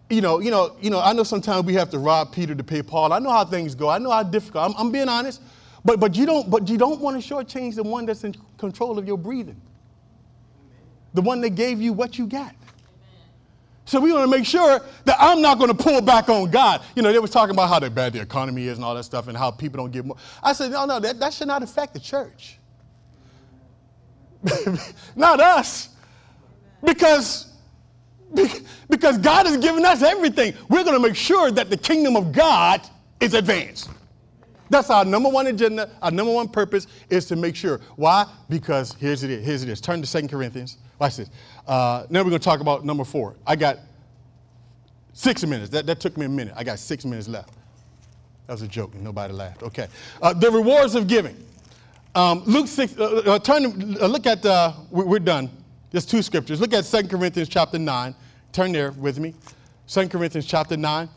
You 0.09 0.21
know, 0.21 0.41
you 0.41 0.51
know, 0.51 0.77
you 0.81 0.91
know, 0.91 1.01
I 1.01 1.13
know 1.13 1.23
sometimes 1.23 1.65
we 1.65 1.75
have 1.75 1.91
to 1.91 1.99
rob 1.99 2.33
Peter 2.33 2.55
to 2.55 2.65
pay 2.65 2.83
Paul. 2.83 3.13
I 3.13 3.21
know 3.21 3.31
how 3.31 3.45
things 3.45 3.77
go. 3.77 3.89
I 3.89 3.99
know 3.99 4.11
how 4.11 4.25
difficult. 4.25 4.71
I'm, 4.71 4.77
I'm 4.77 4.91
being 4.91 5.09
honest. 5.09 5.41
But, 5.85 5.99
but 5.99 6.15
you 6.15 6.27
don't 6.27 6.51
but 6.51 6.69
you 6.69 6.77
don't 6.77 7.01
want 7.01 7.23
to 7.23 7.35
shortchange 7.35 7.75
the 7.75 7.83
one 7.83 8.07
that's 8.07 8.25
in 8.25 8.35
control 8.59 8.99
of 8.99 9.07
your 9.07 9.17
breathing. 9.17 9.61
The 11.15 11.23
one 11.23 11.41
that 11.41 11.51
gave 11.51 11.81
you 11.81 11.93
what 11.93 12.19
you 12.19 12.27
got. 12.27 12.55
So 13.91 13.99
we 13.99 14.13
want 14.13 14.31
to 14.31 14.31
make 14.31 14.47
sure 14.47 14.81
that 15.05 15.17
I'm 15.19 15.43
not 15.43 15.59
going 15.59 15.75
to 15.75 15.77
pull 15.77 16.01
back 16.01 16.29
on 16.29 16.49
God. 16.49 16.83
You 16.95 17.03
know, 17.03 17.13
they 17.13 17.19
were 17.19 17.27
talking 17.27 17.53
about 17.53 17.69
how 17.69 17.89
bad 17.89 18.13
the 18.13 18.21
economy 18.21 18.69
is 18.69 18.79
and 18.79 18.85
all 18.85 18.95
that 18.95 19.03
stuff 19.03 19.27
and 19.27 19.37
how 19.37 19.51
people 19.51 19.79
don't 19.79 19.91
give 19.91 20.07
more. 20.07 20.17
I 20.45 20.53
said, 20.53 20.71
no, 20.71 20.85
no, 20.85 21.01
that, 21.01 21.19
that 21.19 21.35
should 21.35 21.49
not 21.49 21.65
affect 21.65 21.95
the 21.95 21.99
church. 21.99 22.59
Not 25.17 25.41
us. 25.41 25.91
Because, 26.85 27.53
because 28.89 29.19
God 29.19 29.47
has 29.47 29.57
given 29.59 29.85
us 29.85 30.03
everything. 30.03 30.55
We're 30.69 30.85
going 30.85 30.97
to 30.97 31.09
make 31.09 31.17
sure 31.17 31.51
that 31.51 31.69
the 31.69 31.77
kingdom 31.77 32.17
of 32.17 32.33
God 32.33 32.81
is 33.19 33.35
advanced. 33.35 33.91
That's 34.71 34.89
our 34.89 35.05
number 35.05 35.29
one 35.29 35.49
agenda. 35.49 35.91
Our 36.01 36.13
number 36.13 36.33
one 36.33 36.49
purpose 36.49 36.87
is 37.11 37.27
to 37.27 37.37
make 37.37 37.57
sure. 37.57 37.81
Why? 37.97 38.25
Because 38.49 38.95
here's 38.95 39.25
it 39.25 39.31
is. 39.31 39.45
Here's 39.45 39.63
it 39.65 39.69
is. 39.69 39.81
Turn 39.81 40.01
to 40.01 40.07
Second 40.07 40.29
Corinthians. 40.29 40.79
Watch 40.99 41.17
this. 41.17 41.29
Uh, 41.67 42.07
now 42.09 42.21
we're 42.21 42.31
going 42.31 42.41
to 42.41 42.45
talk 42.45 42.61
about 42.61 42.85
number 42.85 43.05
four. 43.05 43.35
I 43.47 43.57
got 43.57 43.79
six 45.13 45.45
minutes. 45.45 45.71
That, 45.71 45.87
that 45.87 45.99
took 45.99 46.17
me 46.17 46.27
a 46.27 46.29
minute. 46.29 46.55
I 46.57 46.63
got 46.63 46.79
six 46.79 47.05
minutes 47.05 47.29
left. 47.29 47.55
That 48.47 48.55
was 48.55 48.63
a 48.63 48.69
joke, 48.69 48.95
and 48.95 49.03
nobody 49.03 49.33
laughed. 49.33 49.63
Okay. 49.63 49.89
Uh, 50.23 50.33
the 50.33 50.51
rewards 50.51 50.95
of 50.95 51.07
giving. 51.07 51.37
Um, 52.15 52.43
Luke 52.47 52.67
6, 52.67 52.99
uh, 52.99 53.05
uh, 53.05 53.39
turn, 53.39 53.97
uh, 54.01 54.07
look 54.07 54.27
at, 54.27 54.45
uh, 54.45 54.73
we're 54.91 55.21
done. 55.21 55.51
There's 55.91 56.07
two 56.07 56.23
scriptures. 56.23 56.61
Look 56.61 56.73
at 56.73 56.85
2 56.85 57.09
Corinthians 57.09 57.49
chapter 57.49 57.79
9. 57.79 58.15
Turn 58.53 58.73
there 58.73 58.91
with 58.93 59.19
me. 59.19 59.35
2 59.87 60.09
Corinthians 60.09 60.47
chapter 60.47 60.77
9, 60.77 61.09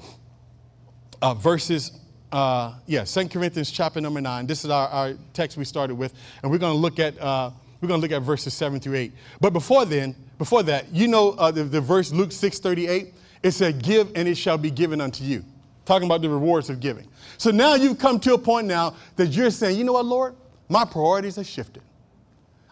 uh, 1.22 1.34
verses, 1.34 1.92
uh, 2.34 2.74
yeah, 2.88 3.04
2 3.04 3.30
Corinthians 3.30 3.70
chapter 3.70 4.02
number 4.02 4.20
9. 4.20 4.48
This 4.48 4.66
is 4.66 4.72
our, 4.72 4.88
our 4.88 5.14
text 5.34 5.56
we 5.56 5.66
started 5.66 5.96
with. 5.96 6.14
And 6.42 6.52
we're 6.52 6.58
going 6.58 6.74
to 6.74 6.80
look 6.80 7.00
at, 7.00 7.20
uh, 7.22 7.52
we're 7.80 7.88
going 7.88 8.02
to 8.02 8.02
look 8.02 8.12
at 8.12 8.24
verses 8.24 8.56
7 8.56 8.80
through 8.80 8.96
8. 8.96 9.14
But 9.40 9.54
before 9.54 9.86
then, 9.86 10.16
before 10.40 10.64
that, 10.64 10.92
you 10.92 11.08
know 11.08 11.32
uh, 11.32 11.52
the, 11.52 11.64
the 11.64 11.80
verse 11.80 12.12
Luke 12.12 12.32
6, 12.32 12.60
38? 12.60 13.14
It 13.44 13.52
said, 13.52 13.84
give 13.84 14.12
and 14.16 14.28
it 14.28 14.36
shall 14.36 14.58
be 14.58 14.72
given 14.72 15.00
unto 15.00 15.24
you. 15.24 15.46
Talking 15.86 16.08
about 16.08 16.22
the 16.22 16.30
rewards 16.30 16.72
of 16.72 16.80
giving. 16.80 17.08
So 17.38 17.52
now 17.52 17.76
you've 17.76 18.00
come 18.00 18.20
to 18.22 18.34
a 18.34 18.38
point 18.38 18.66
now 18.66 18.96
that 19.16 19.28
you're 19.28 19.52
saying, 19.52 19.78
you 19.78 19.84
know 19.84 19.94
what, 19.94 20.06
Lord? 20.06 20.36
My 20.70 20.86
priorities 20.86 21.36
have 21.36 21.46
shifted. 21.46 21.84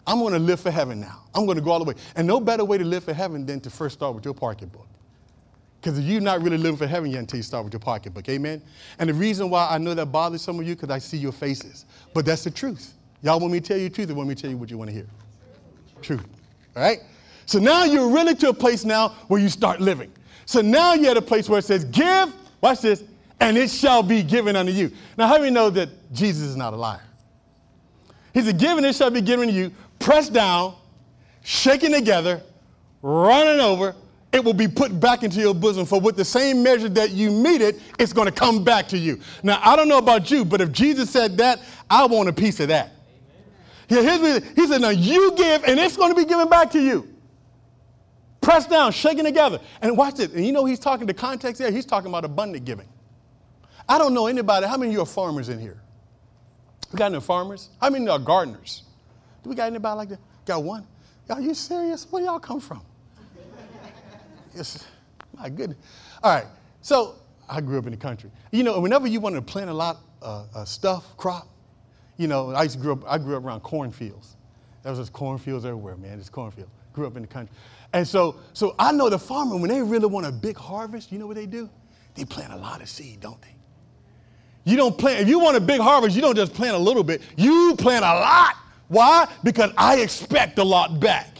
I'm 0.06 0.18
going 0.18 0.32
to 0.32 0.40
live 0.40 0.58
for 0.58 0.72
heaven 0.72 0.98
now. 0.98 1.22
I'm 1.34 1.46
going 1.46 1.56
to 1.56 1.62
go 1.62 1.70
all 1.70 1.78
the 1.78 1.84
way. 1.84 1.94
And 2.16 2.26
no 2.26 2.40
better 2.40 2.64
way 2.64 2.78
to 2.78 2.84
live 2.84 3.04
for 3.04 3.12
heaven 3.12 3.46
than 3.46 3.60
to 3.60 3.70
first 3.70 3.94
start 3.94 4.16
with 4.16 4.24
your 4.24 4.34
pocketbook. 4.34 4.88
Because 5.82 5.98
you're 5.98 6.20
not 6.20 6.40
really 6.42 6.58
living 6.58 6.76
for 6.76 6.86
heaven 6.86 7.10
yet 7.10 7.18
until 7.18 7.38
you 7.38 7.42
start 7.42 7.64
with 7.64 7.72
your 7.72 7.80
pocketbook. 7.80 8.28
Amen? 8.28 8.62
And 9.00 9.10
the 9.10 9.14
reason 9.14 9.50
why 9.50 9.66
I 9.68 9.78
know 9.78 9.94
that 9.94 10.06
bothers 10.06 10.40
some 10.40 10.60
of 10.60 10.66
you, 10.66 10.76
because 10.76 10.90
I 10.90 11.00
see 11.00 11.16
your 11.16 11.32
faces. 11.32 11.86
But 12.14 12.24
that's 12.24 12.44
the 12.44 12.52
truth. 12.52 12.94
Y'all 13.20 13.40
want 13.40 13.52
me 13.52 13.58
to 13.58 13.66
tell 13.66 13.76
you 13.76 13.88
the 13.88 13.94
truth 13.94 14.08
or 14.08 14.14
want 14.14 14.28
me 14.28 14.36
to 14.36 14.42
tell 14.42 14.50
you 14.50 14.56
what 14.56 14.70
you 14.70 14.78
want 14.78 14.90
to 14.90 14.94
hear? 14.94 15.08
Truth. 16.00 16.24
All 16.76 16.82
right? 16.82 17.00
So 17.46 17.58
now 17.58 17.82
you're 17.82 18.08
really 18.08 18.36
to 18.36 18.50
a 18.50 18.54
place 18.54 18.84
now 18.84 19.08
where 19.26 19.40
you 19.40 19.48
start 19.48 19.80
living. 19.80 20.12
So 20.46 20.60
now 20.60 20.94
you're 20.94 21.10
at 21.10 21.16
a 21.16 21.22
place 21.22 21.48
where 21.48 21.58
it 21.58 21.64
says, 21.64 21.84
Give, 21.86 22.32
watch 22.60 22.80
this, 22.82 23.02
and 23.40 23.58
it 23.58 23.68
shall 23.68 24.04
be 24.04 24.22
given 24.22 24.54
unto 24.54 24.70
you. 24.70 24.92
Now, 25.18 25.26
how 25.26 25.36
do 25.36 25.44
you 25.44 25.50
know 25.50 25.68
that 25.70 25.88
Jesus 26.12 26.42
is 26.42 26.56
not 26.56 26.74
a 26.74 26.76
liar? 26.76 27.02
He 28.34 28.42
said, 28.42 28.56
Given 28.56 28.84
it 28.84 28.94
shall 28.94 29.10
be 29.10 29.20
given 29.20 29.48
to 29.48 29.54
you, 29.54 29.72
pressed 29.98 30.32
down, 30.32 30.76
shaken 31.42 31.90
together, 31.90 32.40
running 33.02 33.60
over, 33.60 33.96
it 34.32 34.42
will 34.42 34.54
be 34.54 34.66
put 34.66 34.98
back 34.98 35.22
into 35.22 35.40
your 35.40 35.54
bosom. 35.54 35.84
For 35.84 36.00
with 36.00 36.16
the 36.16 36.24
same 36.24 36.62
measure 36.62 36.88
that 36.90 37.10
you 37.10 37.30
meet 37.30 37.60
it, 37.60 37.80
it's 37.98 38.12
going 38.12 38.26
to 38.26 38.32
come 38.32 38.64
back 38.64 38.88
to 38.88 38.98
you. 38.98 39.20
Now, 39.42 39.60
I 39.62 39.76
don't 39.76 39.88
know 39.88 39.98
about 39.98 40.30
you, 40.30 40.44
but 40.44 40.60
if 40.60 40.72
Jesus 40.72 41.10
said 41.10 41.36
that, 41.38 41.60
I 41.90 42.06
want 42.06 42.28
a 42.28 42.32
piece 42.32 42.58
of 42.60 42.68
that. 42.68 42.92
He 43.88 43.96
said, 44.66 44.80
Now 44.80 44.88
you 44.88 45.34
give, 45.36 45.64
and 45.64 45.78
it's 45.78 45.96
going 45.96 46.14
to 46.14 46.16
be 46.16 46.24
given 46.24 46.48
back 46.48 46.70
to 46.70 46.80
you. 46.80 47.08
Pressed 48.40 48.70
down, 48.70 48.90
shaken 48.92 49.24
together. 49.24 49.60
And 49.82 49.96
watch 49.96 50.18
it. 50.18 50.32
And 50.32 50.44
you 50.44 50.52
know, 50.52 50.64
he's 50.64 50.78
talking, 50.78 51.06
the 51.06 51.14
context 51.14 51.60
there, 51.60 51.70
he's 51.70 51.86
talking 51.86 52.08
about 52.08 52.24
abundant 52.24 52.64
giving. 52.64 52.88
I 53.88 53.98
don't 53.98 54.14
know 54.14 54.26
anybody, 54.28 54.66
how 54.66 54.78
many 54.78 54.90
of 54.90 54.94
you 54.94 55.02
are 55.02 55.06
farmers 55.06 55.48
in 55.48 55.58
here? 55.58 55.80
We 56.90 56.98
got 56.98 57.12
any 57.12 57.20
farmers? 57.20 57.68
How 57.80 57.90
many 57.90 58.08
are 58.08 58.18
gardeners? 58.18 58.82
Do 59.42 59.50
we 59.50 59.56
got 59.56 59.66
anybody 59.66 59.96
like 59.96 60.08
that? 60.10 60.20
Got 60.46 60.62
one? 60.62 60.86
Are 61.28 61.40
you 61.40 61.54
serious? 61.54 62.06
Where 62.10 62.22
y'all 62.22 62.38
come 62.38 62.60
from? 62.60 62.82
Yes. 64.54 64.86
My 65.36 65.48
goodness. 65.48 65.78
All 66.22 66.34
right. 66.34 66.46
So 66.82 67.16
I 67.48 67.60
grew 67.60 67.78
up 67.78 67.86
in 67.86 67.92
the 67.92 67.96
country. 67.96 68.30
You 68.50 68.62
know, 68.62 68.80
whenever 68.80 69.06
you 69.06 69.20
want 69.20 69.34
to 69.34 69.42
plant 69.42 69.70
a 69.70 69.74
lot 69.74 69.98
of 70.20 70.48
uh, 70.54 70.60
uh, 70.60 70.64
stuff, 70.64 71.16
crop, 71.16 71.48
you 72.16 72.28
know, 72.28 72.50
I 72.50 72.64
used 72.64 72.76
to 72.76 72.82
grow 72.82 72.92
up, 72.92 73.04
I 73.06 73.18
grew 73.18 73.36
up 73.36 73.44
around 73.44 73.60
cornfields. 73.60 74.36
There 74.82 74.92
was 74.92 74.98
just 74.98 75.12
cornfields 75.12 75.64
everywhere, 75.64 75.96
man. 75.96 76.18
Just 76.18 76.32
cornfield. 76.32 76.68
Grew 76.92 77.06
up 77.06 77.16
in 77.16 77.22
the 77.22 77.28
country. 77.28 77.54
And 77.92 78.06
so, 78.06 78.36
so 78.52 78.74
I 78.78 78.92
know 78.92 79.08
the 79.08 79.18
farmer, 79.18 79.56
when 79.56 79.70
they 79.70 79.82
really 79.82 80.06
want 80.06 80.26
a 80.26 80.32
big 80.32 80.56
harvest, 80.56 81.12
you 81.12 81.18
know 81.18 81.26
what 81.26 81.36
they 81.36 81.46
do? 81.46 81.68
They 82.14 82.24
plant 82.24 82.52
a 82.52 82.56
lot 82.56 82.82
of 82.82 82.88
seed, 82.88 83.20
don't 83.20 83.40
they? 83.42 83.54
You 84.64 84.76
don't 84.76 84.96
plant, 84.96 85.20
if 85.20 85.28
you 85.28 85.38
want 85.38 85.56
a 85.56 85.60
big 85.60 85.80
harvest, 85.80 86.14
you 86.14 86.22
don't 86.22 86.36
just 86.36 86.54
plant 86.54 86.74
a 86.74 86.78
little 86.78 87.02
bit, 87.02 87.22
you 87.36 87.74
plant 87.78 88.04
a 88.04 88.14
lot. 88.14 88.56
Why? 88.88 89.28
Because 89.42 89.72
I 89.76 89.96
expect 89.96 90.58
a 90.58 90.64
lot 90.64 91.00
back. 91.00 91.31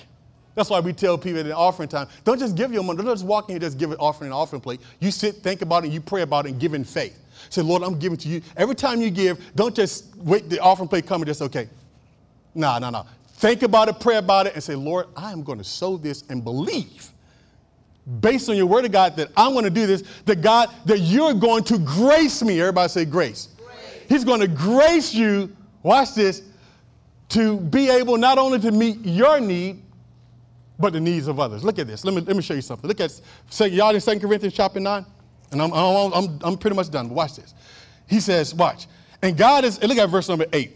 That's 0.54 0.68
why 0.68 0.80
we 0.80 0.92
tell 0.92 1.16
people 1.16 1.40
at 1.40 1.46
the 1.46 1.56
offering 1.56 1.88
time, 1.88 2.08
don't 2.24 2.38
just 2.38 2.56
give 2.56 2.72
your 2.72 2.82
money, 2.82 2.98
don't 2.98 3.06
just 3.06 3.24
walk 3.24 3.48
in 3.48 3.54
here, 3.54 3.60
just 3.60 3.78
give 3.78 3.90
an 3.90 3.96
offering 3.98 4.28
an 4.28 4.34
offering 4.34 4.60
plate. 4.60 4.80
You 5.00 5.10
sit, 5.10 5.36
think 5.36 5.62
about 5.62 5.84
it, 5.84 5.92
you 5.92 6.00
pray 6.00 6.22
about 6.22 6.46
it, 6.46 6.50
and 6.50 6.60
give 6.60 6.74
in 6.74 6.84
faith. 6.84 7.18
Say, 7.48 7.62
Lord, 7.62 7.82
I'm 7.82 7.98
giving 7.98 8.18
to 8.18 8.28
you. 8.28 8.42
Every 8.56 8.74
time 8.74 9.00
you 9.00 9.10
give, 9.10 9.40
don't 9.54 9.74
just 9.74 10.14
wait 10.16 10.48
the 10.50 10.58
offering 10.60 10.88
plate 10.88 11.06
come 11.06 11.22
and 11.22 11.26
just, 11.26 11.40
okay. 11.42 11.68
No, 12.54 12.78
no, 12.78 12.90
no. 12.90 13.06
Think 13.34 13.62
about 13.62 13.88
it, 13.88 13.98
pray 13.98 14.16
about 14.16 14.46
it, 14.46 14.54
and 14.54 14.62
say, 14.62 14.74
Lord, 14.74 15.06
I 15.16 15.32
am 15.32 15.42
going 15.42 15.58
to 15.58 15.64
sow 15.64 15.96
this 15.96 16.24
and 16.28 16.44
believe 16.44 17.12
based 18.20 18.48
on 18.48 18.56
your 18.56 18.66
word 18.66 18.84
of 18.84 18.92
God 18.92 19.16
that 19.16 19.30
I'm 19.36 19.52
going 19.52 19.64
to 19.64 19.70
do 19.70 19.86
this, 19.86 20.02
that 20.26 20.42
God, 20.42 20.70
that 20.86 20.98
you're 20.98 21.34
going 21.34 21.64
to 21.64 21.78
grace 21.78 22.42
me. 22.42 22.60
Everybody 22.60 22.88
say 22.88 23.04
grace. 23.04 23.48
grace. 23.56 23.76
He's 24.08 24.24
going 24.24 24.40
to 24.40 24.48
grace 24.48 25.14
you, 25.14 25.54
watch 25.82 26.14
this, 26.14 26.42
to 27.30 27.58
be 27.58 27.88
able 27.88 28.16
not 28.16 28.38
only 28.38 28.58
to 28.60 28.72
meet 28.72 28.98
your 29.04 29.40
need, 29.40 29.81
but 30.78 30.92
the 30.92 31.00
needs 31.00 31.28
of 31.28 31.38
others. 31.38 31.64
Look 31.64 31.78
at 31.78 31.86
this. 31.86 32.04
Let 32.04 32.14
me, 32.14 32.20
let 32.22 32.36
me 32.36 32.42
show 32.42 32.54
you 32.54 32.62
something. 32.62 32.88
Look 32.88 33.00
at, 33.00 33.20
say, 33.50 33.68
y'all 33.68 33.94
in 33.94 34.00
2 34.00 34.20
Corinthians 34.20 34.54
chapter 34.54 34.80
9? 34.80 35.06
And 35.52 35.62
I'm, 35.62 35.72
I'm, 35.72 36.12
I'm, 36.12 36.38
I'm 36.42 36.56
pretty 36.56 36.76
much 36.76 36.90
done, 36.90 37.08
but 37.08 37.14
watch 37.14 37.36
this. 37.36 37.54
He 38.08 38.20
says, 38.20 38.54
watch. 38.54 38.86
And 39.20 39.36
God 39.36 39.64
is, 39.64 39.80
look 39.82 39.98
at 39.98 40.08
verse 40.08 40.28
number 40.28 40.46
8 40.52 40.72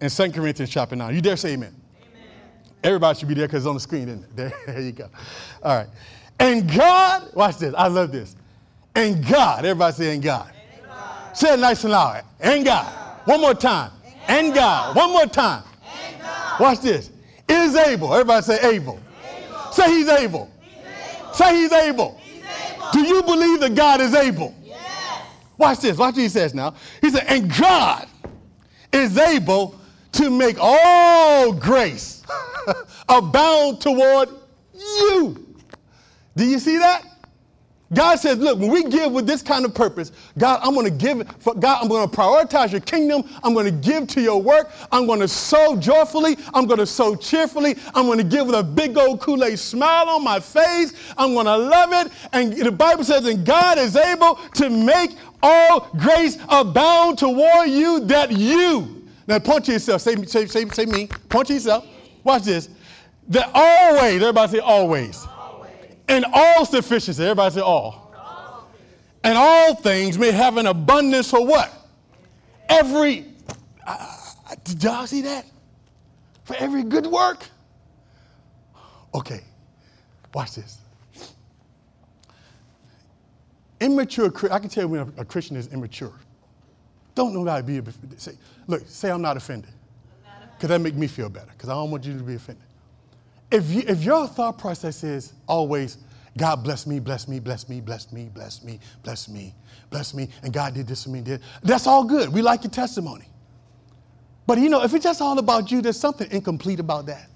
in 0.00 0.08
2 0.08 0.32
Corinthians 0.32 0.70
chapter 0.70 0.96
9. 0.96 1.14
You 1.14 1.20
dare 1.20 1.36
say 1.36 1.52
amen. 1.52 1.74
Everybody 2.82 3.18
should 3.18 3.28
be 3.28 3.34
there 3.34 3.46
because 3.46 3.64
it's 3.64 3.68
on 3.68 3.74
the 3.74 3.80
screen, 3.80 4.08
isn't 4.08 4.24
it? 4.24 4.36
There, 4.36 4.52
there 4.66 4.80
you 4.80 4.92
go. 4.92 5.10
All 5.62 5.76
right. 5.76 5.88
And 6.38 6.72
God, 6.72 7.34
watch 7.34 7.58
this. 7.58 7.74
I 7.76 7.88
love 7.88 8.10
this. 8.12 8.36
And 8.94 9.26
God, 9.26 9.64
everybody 9.64 9.94
say, 9.94 10.14
and 10.14 10.22
God. 10.22 10.50
And 10.74 10.86
God. 10.86 11.36
Say 11.36 11.54
it 11.54 11.60
nice 11.60 11.84
and 11.84 11.92
loud. 11.92 12.24
And 12.40 12.64
God. 12.64 12.86
One 13.26 13.40
more 13.40 13.54
time. 13.54 13.92
And, 14.26 14.46
and 14.46 14.54
God. 14.54 14.94
God. 14.94 14.96
One 14.96 15.10
more 15.12 15.26
time. 15.26 15.62
And 16.06 16.22
God. 16.22 16.60
Watch 16.60 16.80
this. 16.80 17.10
Is 17.50 17.74
able. 17.74 18.12
Everybody 18.14 18.42
say 18.42 18.60
able. 18.74 19.00
able. 19.24 19.72
Say 19.72 19.90
he's 19.90 20.08
able. 20.08 20.50
he's 20.62 20.72
able. 21.18 21.34
Say 21.34 21.56
he's 21.56 21.72
able. 21.72 22.20
he's 22.22 22.42
able. 22.72 22.86
Do 22.92 23.00
you 23.00 23.22
believe 23.22 23.60
that 23.60 23.74
God 23.74 24.00
is 24.00 24.14
able? 24.14 24.54
Yes. 24.64 24.78
Watch 25.58 25.80
this. 25.80 25.96
Watch 25.96 26.14
what 26.14 26.22
he 26.22 26.28
says 26.28 26.54
now. 26.54 26.74
He 27.00 27.10
said, 27.10 27.24
and 27.26 27.52
God 27.56 28.06
is 28.92 29.18
able 29.18 29.74
to 30.12 30.30
make 30.30 30.56
all 30.60 31.52
grace 31.52 32.22
abound 33.08 33.80
toward 33.80 34.28
you. 34.74 35.56
Do 36.36 36.46
you 36.46 36.58
see 36.58 36.78
that? 36.78 37.04
God 37.92 38.20
says, 38.20 38.38
look, 38.38 38.60
when 38.60 38.70
we 38.70 38.84
give 38.84 39.10
with 39.10 39.26
this 39.26 39.42
kind 39.42 39.64
of 39.64 39.74
purpose, 39.74 40.12
God, 40.38 40.60
I'm 40.62 40.74
going 40.74 40.86
to 40.86 40.92
give, 40.92 41.26
for 41.40 41.54
God, 41.54 41.82
I'm 41.82 41.88
going 41.88 42.08
to 42.08 42.16
prioritize 42.16 42.70
your 42.70 42.82
kingdom. 42.82 43.24
I'm 43.42 43.52
going 43.52 43.66
to 43.66 43.72
give 43.72 44.06
to 44.08 44.20
your 44.20 44.40
work. 44.40 44.70
I'm 44.92 45.06
going 45.06 45.18
to 45.18 45.26
sow 45.26 45.76
joyfully. 45.76 46.36
I'm 46.54 46.66
going 46.66 46.78
to 46.78 46.86
sow 46.86 47.16
cheerfully. 47.16 47.76
I'm 47.94 48.06
going 48.06 48.18
to 48.18 48.24
give 48.24 48.46
with 48.46 48.54
a 48.54 48.62
big 48.62 48.96
old 48.96 49.20
Kool-Aid 49.20 49.58
smile 49.58 50.08
on 50.08 50.22
my 50.22 50.38
face. 50.38 50.94
I'm 51.18 51.34
going 51.34 51.46
to 51.46 51.56
love 51.56 51.92
it. 51.92 52.12
And 52.32 52.52
the 52.52 52.70
Bible 52.70 53.02
says, 53.02 53.26
and 53.26 53.44
God 53.44 53.76
is 53.76 53.96
able 53.96 54.36
to 54.54 54.70
make 54.70 55.16
all 55.42 55.88
grace 55.98 56.38
abound 56.48 57.18
toward 57.18 57.70
you 57.70 58.00
that 58.06 58.30
you. 58.30 59.04
Now 59.26 59.40
point 59.40 59.64
to 59.64 59.72
yourself. 59.72 60.00
Say, 60.00 60.14
say, 60.26 60.46
say, 60.46 60.68
say 60.68 60.86
me. 60.86 61.08
Point 61.28 61.48
to 61.48 61.54
yourself. 61.54 61.86
Watch 62.22 62.44
this. 62.44 62.68
That 63.28 63.50
always, 63.52 64.22
everybody 64.22 64.52
say 64.52 64.58
always. 64.60 65.26
And 66.10 66.26
all 66.32 66.66
sufficiency, 66.66 67.22
everybody 67.22 67.54
say 67.54 67.60
all. 67.60 68.12
all. 68.18 68.68
And 69.22 69.38
all 69.38 69.76
things 69.76 70.18
may 70.18 70.32
have 70.32 70.56
an 70.56 70.66
abundance 70.66 71.30
for 71.30 71.46
what? 71.46 71.72
Every, 72.68 73.26
uh, 73.86 74.16
did 74.64 74.82
y'all 74.82 75.06
see 75.06 75.22
that? 75.22 75.46
For 76.42 76.56
every 76.56 76.82
good 76.82 77.06
work? 77.06 77.46
Okay, 79.14 79.40
watch 80.34 80.56
this. 80.56 80.78
Immature, 83.80 84.32
I 84.50 84.58
can 84.58 84.68
tell 84.68 84.84
you 84.84 84.88
when 84.88 85.12
a, 85.16 85.24
Christian 85.24 85.56
is 85.56 85.68
immature. 85.68 86.12
Don't 87.14 87.32
know 87.32 87.44
how 87.48 87.58
to 87.58 87.62
be, 87.62 87.78
a, 87.78 87.84
say, 88.16 88.32
look, 88.66 88.82
say 88.86 89.12
I'm 89.12 89.22
not 89.22 89.36
offended 89.36 89.70
because 90.56 90.70
that 90.70 90.80
make 90.80 90.96
me 90.96 91.06
feel 91.06 91.28
better 91.28 91.50
because 91.52 91.68
I 91.68 91.74
don't 91.74 91.92
want 91.92 92.04
you 92.04 92.18
to 92.18 92.24
be 92.24 92.34
offended. 92.34 92.64
If, 93.50 93.70
you, 93.70 93.82
if 93.86 94.02
your 94.02 94.26
thought 94.26 94.58
process 94.58 95.02
is 95.02 95.32
always, 95.48 95.98
God 96.38 96.62
bless 96.62 96.86
me, 96.86 97.00
bless 97.00 97.26
me, 97.26 97.40
bless 97.40 97.68
me, 97.68 97.80
bless 97.80 98.12
me, 98.12 98.30
bless 98.32 98.62
me, 98.62 98.78
bless 99.02 99.28
me, 99.28 99.54
bless 99.90 100.14
me, 100.14 100.28
and 100.42 100.52
God 100.52 100.74
did 100.74 100.86
this 100.86 101.04
for 101.04 101.10
me, 101.10 101.20
did 101.20 101.40
that's 101.62 101.86
all 101.86 102.04
good. 102.04 102.28
We 102.28 102.42
like 102.42 102.62
your 102.62 102.70
testimony. 102.70 103.26
But 104.46 104.58
you 104.58 104.68
know, 104.68 104.82
if 104.82 104.94
it's 104.94 105.04
just 105.04 105.20
all 105.20 105.38
about 105.38 105.70
you, 105.70 105.82
there's 105.82 105.98
something 105.98 106.30
incomplete 106.30 106.80
about 106.80 107.06
that. 107.06 107.28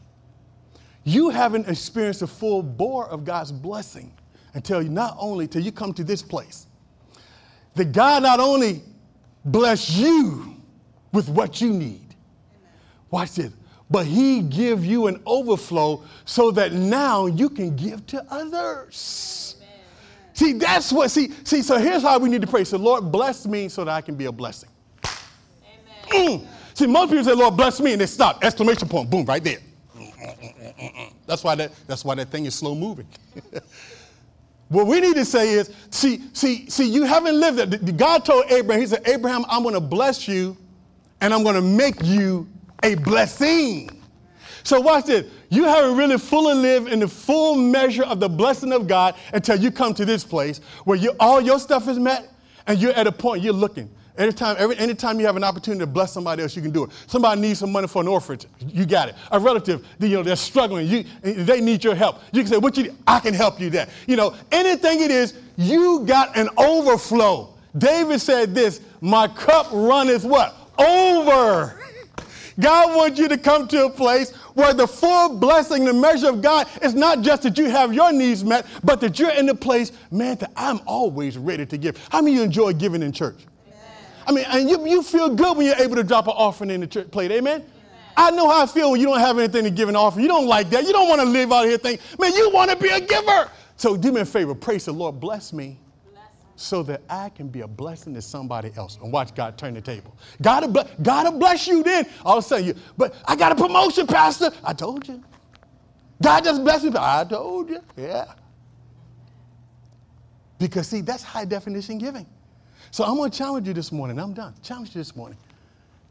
You 1.05 1.31
haven't 1.31 1.69
experienced 1.69 2.21
the 2.21 2.27
full 2.27 2.63
bore 2.63 3.09
of 3.09 3.25
God's 3.25 3.53
blessing 3.53 4.13
until 4.55 4.83
you 4.83 4.89
not 4.89 5.17
only 5.19 5.47
till 5.47 5.63
you 5.63 5.73
come 5.73 5.93
to 5.95 6.05
this 6.05 6.23
place. 6.23 6.67
That 7.75 7.93
God 7.93 8.23
not 8.23 8.41
only 8.41 8.83
bless 9.45 9.91
you 9.91 10.57
with 11.13 11.29
what 11.29 11.61
you 11.61 11.71
need, 11.71 12.05
Watch 13.15 13.37
this. 13.37 13.53
But 13.95 14.07
he 14.07 14.41
give 14.41 14.85
you 14.85 15.07
an 15.07 15.23
overflow 15.25 16.03
so 16.25 16.51
that 16.51 16.73
now 16.73 17.27
you 17.27 17.49
can 17.49 17.77
give 17.77 18.05
to 18.09 18.27
others. 18.29 19.55
Amen. 19.63 19.79
See, 20.33 20.53
that's 20.55 20.93
what, 20.93 21.13
see, 21.13 21.31
see, 21.45 21.63
so 21.63 21.79
here's 21.79 22.03
how 22.03 22.19
we 22.19 22.29
need 22.29 22.41
to 22.41 22.49
pray. 22.49 22.65
So, 22.65 22.77
Lord, 22.77 23.13
bless 23.13 23.47
me 23.47 23.69
so 23.69 23.85
that 23.85 23.93
I 23.93 24.01
can 24.01 24.17
be 24.17 24.25
a 24.25 24.33
blessing. 24.33 24.69
Mm. 26.09 26.45
See, 26.75 26.89
most 26.89 27.11
people 27.11 27.23
say, 27.23 27.35
Lord, 27.35 27.57
bless 27.57 27.79
me, 27.79 27.93
and 27.93 28.01
they 28.01 28.07
stop. 28.07 28.43
Exclamation 28.43 28.89
point, 28.89 29.11
boom, 29.11 29.27
right 29.27 29.45
there. 29.45 29.61
That's 31.29 31.45
why 31.45 31.55
that, 31.55 31.71
that's 31.87 32.05
why 32.05 32.17
that 32.17 32.31
thing 32.31 32.47
is 32.47 32.57
slow 32.57 32.75
moving. 32.75 33.07
what 34.71 34.89
we 34.89 34.99
need 34.99 35.15
to 35.15 35.25
say 35.25 35.51
is, 35.51 35.73
see, 35.91 36.21
see, 36.33 36.69
see, 36.69 36.91
you 36.91 37.05
haven't 37.05 37.39
lived 37.39 37.59
that. 37.59 37.97
God 37.97 38.25
told 38.25 38.51
Abraham, 38.51 38.81
He 38.81 38.89
said, 38.89 39.07
Abraham, 39.07 39.45
I'm 39.49 39.63
going 39.63 39.75
to 39.75 39.81
bless 39.81 40.27
you 40.27 40.57
and 41.21 41.33
I'm 41.33 41.45
going 41.45 41.55
to 41.55 41.63
make 41.63 42.03
you 42.03 42.49
a 42.85 42.95
blessing. 42.97 43.91
So 44.63 44.81
watch 44.81 45.07
this. 45.07 45.27
You 45.49 45.65
haven't 45.65 45.97
really 45.97 46.19
fully 46.19 46.55
lived 46.55 46.89
in 46.89 47.01
the 47.01 47.09
full 47.09 47.55
measure 47.55 48.05
of 48.05 48.21
the 48.21 48.29
blessing 48.29 48.73
of 48.73 48.87
God 48.87 49.15
until 49.33 49.57
you 49.57 49.71
come 49.71 49.95
to 49.95 50.05
this 50.05 50.25
place 50.25 50.61
where 50.85 50.97
you, 50.97 51.13
all 51.19 51.41
your 51.41 51.59
stuff 51.59 51.89
is 51.89 51.99
met 51.99 52.31
and 52.67 52.79
you're 52.79 52.93
at 52.93 53.07
a 53.07 53.13
point 53.13 53.43
you're 53.43 53.53
looking. 53.53 53.91
Anytime, 54.17 54.55
every, 54.59 54.77
anytime 54.79 55.19
you 55.19 55.27
have 55.27 55.37
an 55.37 55.43
opportunity 55.43 55.81
to 55.81 55.87
bless 55.89 56.13
somebody 56.13 56.43
else, 56.43 56.55
you 56.55 56.63
can 56.63 56.71
do 56.71 56.85
it. 56.85 56.91
Somebody 57.09 57.41
needs 57.41 57.59
some 57.59 57.73
money 57.73 57.89
for 57.89 58.01
an 58.01 58.07
orphanage, 58.07 58.47
you 58.61 58.87
got 58.87 59.09
it. 59.09 59.17
A 59.33 59.41
relative, 59.41 59.85
you 59.99 60.09
know, 60.11 60.23
they're 60.23 60.37
struggling, 60.37 60.87
you, 60.87 61.05
they 61.23 61.61
need 61.61 61.83
your 61.83 61.97
help. 61.97 62.21
You 62.33 62.43
can 62.43 62.53
say, 62.53 62.59
"What 62.59 62.77
you? 62.77 62.95
I 63.09 63.19
can 63.19 63.35
help 63.35 63.59
you 63.59 63.71
there." 63.71 63.89
You 64.07 64.15
know, 64.15 64.37
anything 64.53 65.01
it 65.01 65.11
is, 65.11 65.35
you 65.57 66.05
got 66.07 66.37
an 66.37 66.49
overflow. 66.57 67.55
David 67.77 68.21
said 68.21 68.55
this: 68.55 68.81
"My 69.01 69.27
cup 69.27 69.67
runneth 69.73 70.25
what 70.25 70.55
over." 70.79 71.84
God 72.61 72.97
wants 72.97 73.19
you 73.19 73.29
to 73.29 73.37
come 73.37 73.67
to 73.69 73.87
a 73.87 73.91
place 73.91 74.31
where 74.55 74.73
the 74.73 74.87
full 74.87 75.37
blessing, 75.37 75.85
the 75.85 75.93
measure 75.93 76.29
of 76.29 76.43
God 76.43 76.69
is 76.83 76.95
not 76.95 77.23
just 77.23 77.43
that 77.43 77.59
you 77.59 77.69
have 77.69 77.93
your 77.93 78.13
needs 78.13 78.45
met, 78.45 78.67
but 78.83 79.01
that 79.01 79.19
you're 79.19 79.33
in 79.33 79.47
the 79.47 79.55
place, 79.55 79.93
man, 80.11 80.37
that 80.37 80.53
I'm 80.57 80.81
always 80.87 81.37
ready 81.37 81.67
to 81.67 81.79
give. 81.79 81.99
How 82.11 82.21
many 82.21 82.37
of 82.37 82.39
you 82.39 82.45
enjoy 82.45 82.73
giving 82.75 83.03
in 83.03 83.13
church? 83.13 83.41
I 84.27 84.33
mean, 84.33 84.45
and 84.49 84.71
you, 84.71 84.87
you 84.87 85.03
feel 85.03 85.35
good 85.35 85.57
when 85.57 85.67
you're 85.67 85.77
able 85.77 85.97
to 85.97 86.05
drop 86.05 86.27
an 86.27 86.35
offering 86.37 86.71
in 86.71 86.81
the 86.81 86.87
church 86.87 87.11
plate, 87.11 87.31
amen? 87.31 87.61
amen? 87.61 87.71
I 88.17 88.31
know 88.31 88.49
how 88.49 88.63
I 88.63 88.67
feel 88.67 88.91
when 88.91 89.01
you 89.01 89.07
don't 89.07 89.21
have 89.21 89.39
anything 89.39 89.65
to 89.65 89.71
give 89.71 89.89
an 89.89 89.97
offering. 89.97 90.23
You 90.23 90.29
don't 90.29 90.47
like 90.47 90.71
that. 90.71 90.85
You 90.85 90.93
don't 90.93 91.09
want 91.09 91.21
to 91.21 91.27
live 91.27 91.53
out 91.53 91.67
here 91.67 91.77
thinking, 91.77 92.05
man, 92.19 92.33
you 92.33 92.51
want 92.51 92.71
to 92.71 92.77
be 92.77 92.89
a 92.89 93.01
giver. 93.01 93.51
So 93.77 93.97
do 93.97 94.13
me 94.13 94.23
a 94.23 94.25
favor, 94.25 94.55
praise 94.55 94.87
the 94.87 94.93
Lord, 94.93 95.21
bless 95.21 95.53
me 95.53 95.79
so 96.57 96.83
that 96.85 97.03
I 97.09 97.29
can 97.31 97.49
be 97.49 97.63
a 97.63 97.69
blessing 97.69 98.15
to 98.15 98.23
somebody 98.23 98.71
else 98.77 98.99
and 99.03 99.13
watch 99.13 99.35
God 99.35 99.59
turn 99.59 99.75
the 99.75 99.81
table. 99.81 100.17
God 100.41 100.75
will, 100.75 100.89
God 101.03 101.33
will 101.33 101.39
bless 101.39 101.67
you 101.67 101.83
then. 101.83 102.07
All 102.25 102.39
of 102.39 102.45
a 102.45 102.47
sudden, 102.47 102.67
you, 102.67 102.75
but 102.97 103.15
I 103.25 103.37
got 103.37 103.53
a 103.53 103.57
promotion, 103.57 104.07
Pastor. 104.07 104.51
I 104.63 104.73
told 104.73 105.07
you. 105.09 105.23
God 106.23 106.45
just 106.45 106.63
blessed 106.63 106.85
me. 106.85 106.93
I 106.97 107.25
told 107.25 107.71
you. 107.71 107.81
Yeah. 107.97 108.35
Because, 110.59 110.89
see, 110.89 111.01
that's 111.01 111.23
high 111.23 111.45
definition 111.45 111.99
giving. 111.99 112.27
So 112.91 113.05
I'm 113.05 113.17
going 113.17 113.31
to 113.31 113.37
challenge 113.37 113.67
you 113.67 113.75
this 113.75 113.91
morning. 113.91 114.19
I'm 114.21 114.33
done. 114.33 114.55
Challenge 114.63 114.91
you 114.95 115.01
this 115.01 115.17
morning 115.17 115.39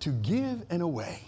to 0.01 0.09
give 0.09 0.65
in 0.69 0.81
a 0.81 0.87
way, 0.87 1.21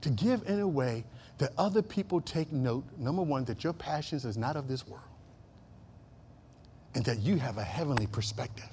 to 0.00 0.10
give 0.10 0.42
in 0.48 0.58
a 0.58 0.66
way 0.68 1.04
that 1.38 1.52
other 1.56 1.80
people 1.80 2.20
take 2.20 2.52
note, 2.52 2.84
number 2.98 3.22
one, 3.22 3.44
that 3.44 3.62
your 3.62 3.72
passions 3.72 4.24
is 4.24 4.36
not 4.36 4.56
of 4.56 4.66
this 4.66 4.86
world. 4.86 5.04
And 6.98 7.04
that 7.04 7.20
you 7.20 7.36
have 7.36 7.58
a 7.58 7.62
heavenly 7.62 8.08
perspective. 8.08 8.68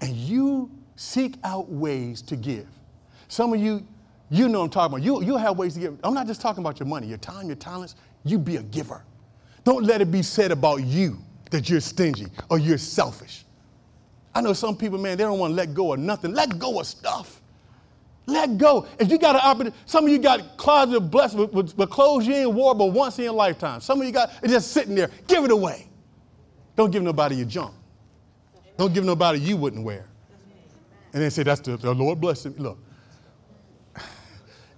And 0.00 0.14
you 0.14 0.70
seek 0.94 1.34
out 1.42 1.68
ways 1.68 2.22
to 2.22 2.36
give. 2.36 2.68
Some 3.26 3.52
of 3.52 3.58
you, 3.58 3.84
you 4.30 4.48
know 4.48 4.62
I'm 4.62 4.70
talking 4.70 4.94
about. 4.94 5.04
You, 5.04 5.24
you 5.24 5.36
have 5.36 5.58
ways 5.58 5.74
to 5.74 5.80
give. 5.80 5.98
I'm 6.04 6.14
not 6.14 6.28
just 6.28 6.40
talking 6.40 6.62
about 6.62 6.78
your 6.78 6.86
money, 6.86 7.08
your 7.08 7.18
time, 7.18 7.48
your 7.48 7.56
talents. 7.56 7.96
You 8.22 8.38
be 8.38 8.58
a 8.58 8.62
giver. 8.62 9.02
Don't 9.64 9.82
let 9.82 10.00
it 10.00 10.12
be 10.12 10.22
said 10.22 10.52
about 10.52 10.84
you 10.84 11.18
that 11.50 11.68
you're 11.68 11.80
stingy 11.80 12.26
or 12.48 12.60
you're 12.60 12.78
selfish. 12.78 13.44
I 14.32 14.40
know 14.40 14.52
some 14.52 14.76
people, 14.76 14.96
man, 14.96 15.18
they 15.18 15.24
don't 15.24 15.40
want 15.40 15.50
to 15.50 15.56
let 15.56 15.74
go 15.74 15.94
of 15.94 15.98
nothing. 15.98 16.32
Let 16.32 16.60
go 16.60 16.78
of 16.78 16.86
stuff. 16.86 17.42
Let 18.26 18.56
go. 18.56 18.86
If 19.00 19.10
you 19.10 19.18
got 19.18 19.34
an 19.34 19.40
opportunity, 19.40 19.76
some 19.86 20.04
of 20.04 20.12
you 20.12 20.18
got 20.18 20.56
closet 20.58 21.00
blessed 21.00 21.34
with, 21.34 21.52
with, 21.52 21.76
with, 21.76 21.90
clothes 21.90 22.24
you 22.24 22.34
ain't 22.34 22.52
wore 22.52 22.76
but 22.76 22.86
once 22.86 23.18
in 23.18 23.24
your 23.24 23.32
lifetime. 23.32 23.80
Some 23.80 24.00
of 24.00 24.06
you 24.06 24.12
got 24.12 24.30
it 24.44 24.48
just 24.48 24.70
sitting 24.70 24.94
there. 24.94 25.10
Give 25.26 25.44
it 25.44 25.50
away. 25.50 25.88
Don't 26.76 26.90
give 26.90 27.02
nobody 27.02 27.36
your 27.36 27.46
junk. 27.46 27.74
Don't 28.76 28.92
give 28.92 29.04
nobody 29.04 29.40
you 29.40 29.56
wouldn't 29.56 29.84
wear. 29.84 30.06
And 31.12 31.22
then 31.22 31.30
say, 31.30 31.42
that's 31.42 31.62
the, 31.62 31.78
the 31.78 31.94
Lord 31.94 32.20
bless 32.20 32.44
him. 32.44 32.54
Look, 32.58 32.78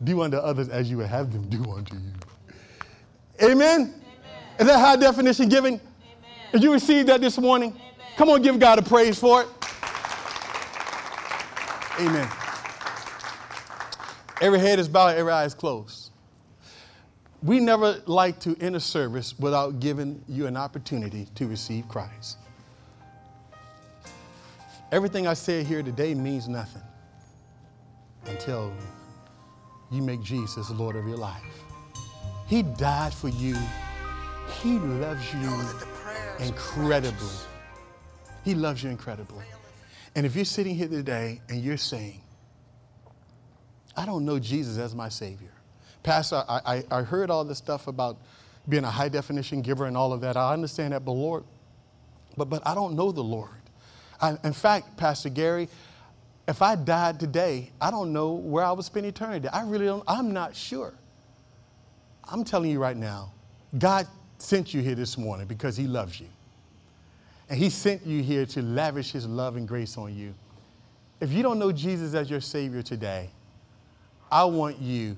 do 0.04 0.22
unto 0.22 0.36
others 0.36 0.68
as 0.68 0.88
you 0.88 0.98
would 0.98 1.06
have 1.06 1.32
them 1.32 1.48
do 1.48 1.68
unto 1.70 1.96
you. 1.96 2.12
Amen? 3.42 3.80
Amen. 3.80 3.94
Is 4.60 4.66
that 4.66 4.78
high 4.78 4.96
definition 4.96 5.48
giving? 5.48 5.74
Amen. 5.74 5.82
Did 6.52 6.62
you 6.62 6.72
receive 6.72 7.06
that 7.06 7.20
this 7.20 7.38
morning? 7.38 7.70
Amen. 7.70 7.82
Come 8.16 8.28
on, 8.30 8.42
give 8.42 8.58
God 8.60 8.78
a 8.78 8.82
praise 8.82 9.18
for 9.18 9.42
it. 9.42 9.48
Amen. 11.98 12.28
Every 14.40 14.60
head 14.60 14.78
is 14.78 14.88
bowed, 14.88 15.16
every 15.16 15.32
eye 15.32 15.44
is 15.44 15.54
closed. 15.54 16.07
We 17.42 17.60
never 17.60 18.02
like 18.06 18.40
to 18.40 18.56
enter 18.60 18.80
service 18.80 19.38
without 19.38 19.78
giving 19.78 20.22
you 20.28 20.46
an 20.46 20.56
opportunity 20.56 21.28
to 21.36 21.46
receive 21.46 21.86
Christ. 21.88 22.38
Everything 24.90 25.26
I 25.26 25.34
say 25.34 25.62
here 25.62 25.82
today 25.82 26.14
means 26.14 26.48
nothing 26.48 26.82
until 28.26 28.72
you 29.90 30.02
make 30.02 30.22
Jesus 30.22 30.70
Lord 30.70 30.96
of 30.96 31.06
your 31.06 31.16
life. 31.16 31.42
He 32.46 32.62
died 32.62 33.14
for 33.14 33.28
you. 33.28 33.56
He 34.62 34.78
loves 34.78 35.32
you 35.34 35.60
incredibly. 36.40 37.28
He 38.44 38.54
loves 38.54 38.82
you 38.82 38.90
incredibly. 38.90 39.44
And 40.14 40.26
if 40.26 40.34
you're 40.34 40.44
sitting 40.44 40.74
here 40.74 40.88
today 40.88 41.40
and 41.48 41.62
you're 41.62 41.76
saying, 41.76 42.20
I 43.96 44.06
don't 44.06 44.24
know 44.24 44.38
Jesus 44.38 44.78
as 44.78 44.94
my 44.94 45.08
Savior. 45.08 45.50
Pastor, 46.02 46.44
I, 46.48 46.84
I, 46.90 47.02
heard 47.02 47.30
all 47.30 47.44
this 47.44 47.58
stuff 47.58 47.86
about 47.86 48.18
being 48.68 48.84
a 48.84 48.90
high 48.90 49.08
definition 49.08 49.62
giver 49.62 49.86
and 49.86 49.96
all 49.96 50.12
of 50.12 50.20
that. 50.20 50.36
I 50.36 50.52
understand 50.52 50.92
that, 50.92 51.04
but 51.04 51.12
Lord, 51.12 51.44
but, 52.36 52.48
but 52.48 52.66
I 52.66 52.74
don't 52.74 52.94
know 52.94 53.12
the 53.12 53.22
Lord. 53.22 53.50
I, 54.20 54.36
in 54.44 54.52
fact, 54.52 54.96
Pastor 54.96 55.28
Gary, 55.28 55.68
if 56.46 56.62
I 56.62 56.76
died 56.76 57.20
today, 57.20 57.70
I 57.80 57.90
don't 57.90 58.12
know 58.12 58.32
where 58.32 58.64
I 58.64 58.72
would 58.72 58.84
spend 58.84 59.06
eternity. 59.06 59.48
I 59.48 59.62
really 59.64 59.86
don't, 59.86 60.04
I'm 60.06 60.32
not 60.32 60.56
sure. 60.56 60.94
I'm 62.24 62.44
telling 62.44 62.70
you 62.70 62.78
right 62.78 62.96
now, 62.96 63.32
God 63.78 64.06
sent 64.38 64.72
you 64.72 64.80
here 64.80 64.94
this 64.94 65.18
morning 65.18 65.46
because 65.46 65.76
He 65.76 65.86
loves 65.86 66.20
you. 66.20 66.28
And 67.50 67.58
He 67.58 67.70
sent 67.70 68.06
you 68.06 68.22
here 68.22 68.46
to 68.46 68.62
lavish 68.62 69.12
His 69.12 69.26
love 69.26 69.56
and 69.56 69.66
grace 69.66 69.98
on 69.98 70.14
you. 70.16 70.34
If 71.20 71.32
you 71.32 71.42
don't 71.42 71.58
know 71.58 71.72
Jesus 71.72 72.14
as 72.14 72.30
your 72.30 72.40
Savior 72.40 72.82
today, 72.82 73.28
I 74.30 74.44
want 74.44 74.78
you 74.78 75.16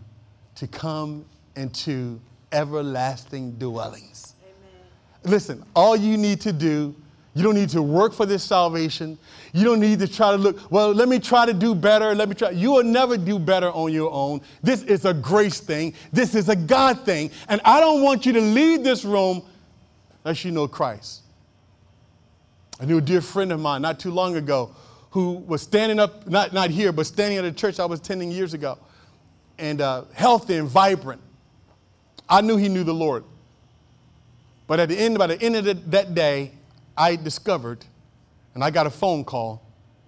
to 0.61 0.67
come 0.67 1.25
into 1.57 2.21
everlasting 2.53 3.53
dwellings. 3.53 4.35
Amen. 4.43 5.33
Listen, 5.33 5.65
all 5.75 5.97
you 5.97 6.19
need 6.19 6.39
to 6.43 6.53
do, 6.53 6.95
you 7.33 7.43
don't 7.43 7.55
need 7.55 7.71
to 7.71 7.81
work 7.81 8.13
for 8.13 8.27
this 8.27 8.45
salvation. 8.45 9.17
You 9.55 9.65
don't 9.65 9.81
need 9.81 10.01
to 10.01 10.07
try 10.07 10.33
to 10.33 10.37
look, 10.37 10.71
well, 10.71 10.93
let 10.93 11.09
me 11.09 11.19
try 11.19 11.47
to 11.47 11.55
do 11.55 11.75
better. 11.75 12.15
Let 12.15 12.29
me 12.29 12.35
try. 12.35 12.51
You 12.51 12.73
will 12.73 12.85
never 12.85 13.17
do 13.17 13.39
better 13.39 13.71
on 13.71 13.91
your 13.91 14.13
own. 14.13 14.43
This 14.63 14.83
is 14.83 15.07
a 15.07 15.15
grace 15.15 15.61
thing. 15.61 15.95
This 16.13 16.35
is 16.35 16.51
a 16.51 16.57
God 16.57 17.07
thing. 17.07 17.31
And 17.49 17.63
I 17.65 17.81
don't 17.81 18.03
want 18.03 18.27
you 18.27 18.35
to 18.35 18.41
leave 18.43 18.85
this 18.85 19.03
room 19.03 19.41
unless 20.25 20.45
you 20.45 20.51
know 20.51 20.69
Christ. 20.69 21.23
I 22.79 22.85
knew 22.85 22.99
a 22.99 23.01
dear 23.01 23.23
friend 23.23 23.51
of 23.51 23.61
mine 23.61 23.81
not 23.81 23.99
too 23.99 24.11
long 24.11 24.37
ago 24.37 24.77
who 25.09 25.37
was 25.39 25.63
standing 25.63 25.99
up, 25.99 26.27
not, 26.27 26.53
not 26.53 26.69
here, 26.69 26.93
but 26.93 27.07
standing 27.07 27.39
at 27.39 27.47
a 27.47 27.53
church 27.53 27.81
I 27.81 27.87
was 27.87 28.01
attending 28.01 28.31
years 28.31 28.53
ago 28.53 28.77
and 29.61 29.81
uh, 29.81 30.05
healthy 30.13 30.57
and 30.57 30.69
vibrant. 30.69 31.21
I 32.29 32.41
knew 32.41 32.57
he 32.57 32.69
knew 32.69 32.85
the 32.85 32.95
Lord. 32.95 33.25
But 34.67 34.81
at 34.81 34.89
the 34.89 34.97
end, 34.97 35.19
by 35.19 35.27
the 35.27 35.41
end 35.43 35.57
of 35.57 35.65
the, 35.65 35.75
that 35.75 36.15
day, 36.15 36.53
I 36.97 37.17
discovered, 37.17 37.85
and 38.55 38.63
I 38.63 38.71
got 38.71 38.87
a 38.87 38.91
phone 38.91 39.25
call 39.25 39.63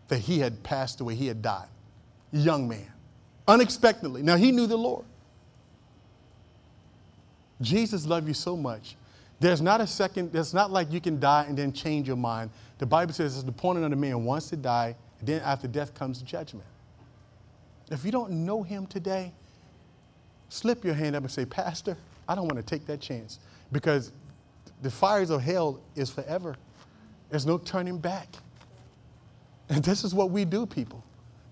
that 0.09 0.19
he 0.19 0.39
had 0.39 0.63
passed 0.63 1.01
away. 1.01 1.15
He 1.15 1.27
had 1.27 1.43
died. 1.43 1.69
Young 2.33 2.69
man, 2.69 2.87
unexpectedly. 3.47 4.23
Now 4.23 4.37
he 4.37 4.53
knew 4.53 4.67
the 4.67 4.77
Lord. 4.77 5.05
Jesus 7.61 8.07
loved 8.07 8.29
you 8.29 8.35
so 8.35 8.57
much. 8.57 8.97
There's 9.41 9.61
not 9.61 9.81
a 9.81 9.87
second, 9.87 10.35
it's 10.35 10.55
not 10.55 10.71
like 10.71 10.93
you 10.93 11.01
can 11.01 11.19
die 11.19 11.47
and 11.49 11.59
then 11.59 11.73
change 11.73 12.07
your 12.07 12.17
mind. 12.17 12.51
The 12.79 12.87
Bible 12.87 13.13
says 13.13 13.35
it's 13.35 13.45
the 13.45 13.53
point 13.53 13.83
of 13.83 13.91
the 13.91 13.97
man 13.97 14.25
wants 14.25 14.49
to 14.51 14.57
die, 14.57 14.95
and 15.19 15.29
then 15.29 15.41
after 15.43 15.67
death 15.67 15.95
comes 15.95 16.23
judgment. 16.23 16.67
If 17.91 18.05
you 18.05 18.13
don't 18.13 18.31
know 18.31 18.63
him 18.63 18.87
today, 18.87 19.33
slip 20.53 20.85
your 20.85 20.93
hand 20.93 21.17
up 21.17 21.23
and 21.23 21.33
say, 21.33 21.47
Pastor, 21.47 21.97
I 22.29 22.35
don't 22.35 22.47
want 22.47 22.59
to 22.59 22.63
take 22.63 22.87
that 22.87 23.01
chance 23.01 23.39
because 23.73 24.13
the 24.83 24.91
fires 24.91 25.31
of 25.31 25.41
hell 25.41 25.81
is 25.97 26.11
forever. 26.11 26.57
There's 27.31 27.47
no 27.47 27.57
turning 27.57 27.97
back. 27.97 28.29
And 29.71 29.83
this 29.83 30.05
is 30.05 30.15
what 30.15 30.31
we 30.31 30.45
do, 30.45 30.67
people. 30.67 31.03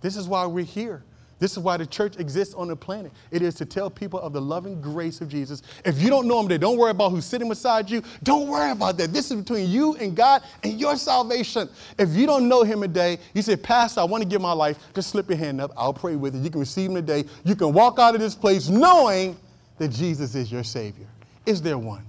This 0.03 0.17
is 0.17 0.29
why 0.29 0.45
we're 0.45 0.67
here. 0.67 1.03
This 1.41 1.53
is 1.53 1.59
why 1.59 1.79
the 1.79 1.87
church 1.87 2.19
exists 2.19 2.55
on 2.55 2.69
the 2.69 2.77
planet. 2.77 3.13
It 3.31 3.41
is 3.41 3.55
to 3.57 3.65
tell 3.65 3.91
people 3.91 4.21
of 4.21 4.35
the 4.35 4.41
loving 4.41 4.81
grace 4.81 5.23
of 5.23 5.29
Jesus. 5.29 5.63
If 5.87 6.01
you 6.01 6.11
don't 6.11 6.29
know 6.29 6.39
him 6.39 6.49
today, 6.49 6.61
don't 6.61 6.77
worry 6.77 6.91
about 6.91 7.11
who's 7.11 7.25
sitting 7.25 7.49
beside 7.49 7.91
you. 7.91 8.03
Don't 8.23 8.47
worry 8.47 8.71
about 8.71 8.99
that. 8.99 9.13
This 9.13 9.31
is 9.31 9.39
between 9.39 9.69
you 9.71 9.97
and 9.97 10.15
God 10.15 10.43
and 10.63 10.79
your 10.79 10.97
salvation. 10.97 11.71
If 11.99 12.11
you 12.11 12.27
don't 12.27 12.47
know 12.47 12.63
him 12.63 12.83
today, 12.83 13.19
you 13.33 13.41
say, 13.41 13.57
Pastor, 13.57 14.03
I 14.03 14.05
want 14.05 14.23
to 14.23 14.29
give 14.29 14.43
my 14.43 14.53
life, 14.53 14.79
just 14.95 15.09
slip 15.09 15.31
your 15.31 15.39
hand 15.39 15.63
up. 15.63 15.73
I'll 15.79 15.95
pray 15.95 16.15
with 16.15 16.35
you. 16.35 16.43
You 16.43 16.51
can 16.51 16.61
receive 16.61 16.91
him 16.91 16.97
today. 16.97 17.25
You 17.45 17.57
can 17.57 17.73
walk 17.73 17.99
out 17.99 18.15
of 18.15 18.21
this 18.21 18.35
place 18.35 18.69
knowing 18.69 19.37
that 19.79 19.89
Jesus 19.89 20.35
is 20.35 20.53
your 20.53 20.63
Savior. 20.63 21.07
Is 21.47 21.63
there 21.63 21.79
one? 21.79 22.05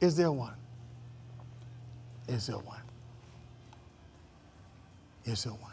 Is 0.00 0.16
there 0.16 0.32
one? 0.32 0.54
Is 2.26 2.48
there 2.48 2.58
one? 2.58 2.82
Is 5.24 5.44
there 5.44 5.52
one? 5.52 5.67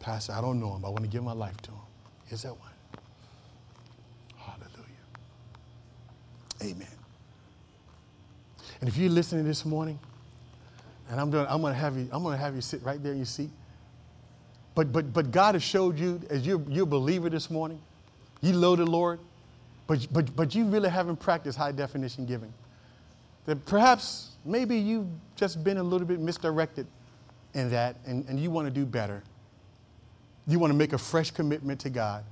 Pastor, 0.00 0.32
I 0.32 0.40
don't 0.40 0.58
know 0.58 0.74
him. 0.74 0.82
But 0.82 0.88
I 0.88 0.90
want 0.90 1.04
to 1.04 1.10
give 1.10 1.22
my 1.22 1.32
life 1.32 1.56
to 1.62 1.70
him. 1.70 1.78
Is 2.30 2.42
that 2.42 2.54
one? 2.54 2.70
Hallelujah. 4.36 4.74
Amen. 6.62 6.88
And 8.80 8.88
if 8.88 8.96
you're 8.96 9.10
listening 9.10 9.44
this 9.44 9.64
morning, 9.64 9.98
and 11.10 11.20
I'm, 11.20 11.30
doing, 11.30 11.46
I'm 11.48 11.60
to 11.62 11.74
have 11.74 11.96
you, 11.96 12.08
I'm 12.12 12.24
to 12.24 12.36
have 12.36 12.54
you 12.54 12.62
sit 12.62 12.82
right 12.82 13.02
there 13.02 13.12
in 13.12 13.18
your 13.18 13.26
seat. 13.26 13.50
But, 14.74 14.92
but, 14.92 15.12
but 15.12 15.30
God 15.30 15.54
has 15.54 15.62
showed 15.62 15.98
you, 15.98 16.20
as 16.30 16.46
you're, 16.46 16.62
you're 16.68 16.84
a 16.84 16.86
believer 16.86 17.28
this 17.28 17.50
morning, 17.50 17.80
you 18.40 18.52
know 18.52 18.76
the 18.76 18.86
Lord, 18.86 19.18
but, 19.86 20.06
but, 20.12 20.34
but 20.34 20.54
you 20.54 20.64
really 20.64 20.88
haven't 20.88 21.16
practiced 21.16 21.58
high 21.58 21.72
definition 21.72 22.24
giving. 22.24 22.54
That 23.44 23.66
perhaps, 23.66 24.30
maybe 24.44 24.78
you've 24.78 25.08
just 25.36 25.62
been 25.64 25.76
a 25.78 25.82
little 25.82 26.06
bit 26.06 26.20
misdirected 26.20 26.86
in 27.54 27.68
that, 27.70 27.96
and, 28.06 28.26
and 28.28 28.40
you 28.40 28.50
want 28.50 28.66
to 28.66 28.70
do 28.70 28.86
better 28.86 29.22
you 30.50 30.58
want 30.58 30.72
to 30.72 30.76
make 30.76 30.92
a 30.92 30.98
fresh 30.98 31.30
commitment 31.30 31.80
to 31.80 31.90
God, 31.90 32.24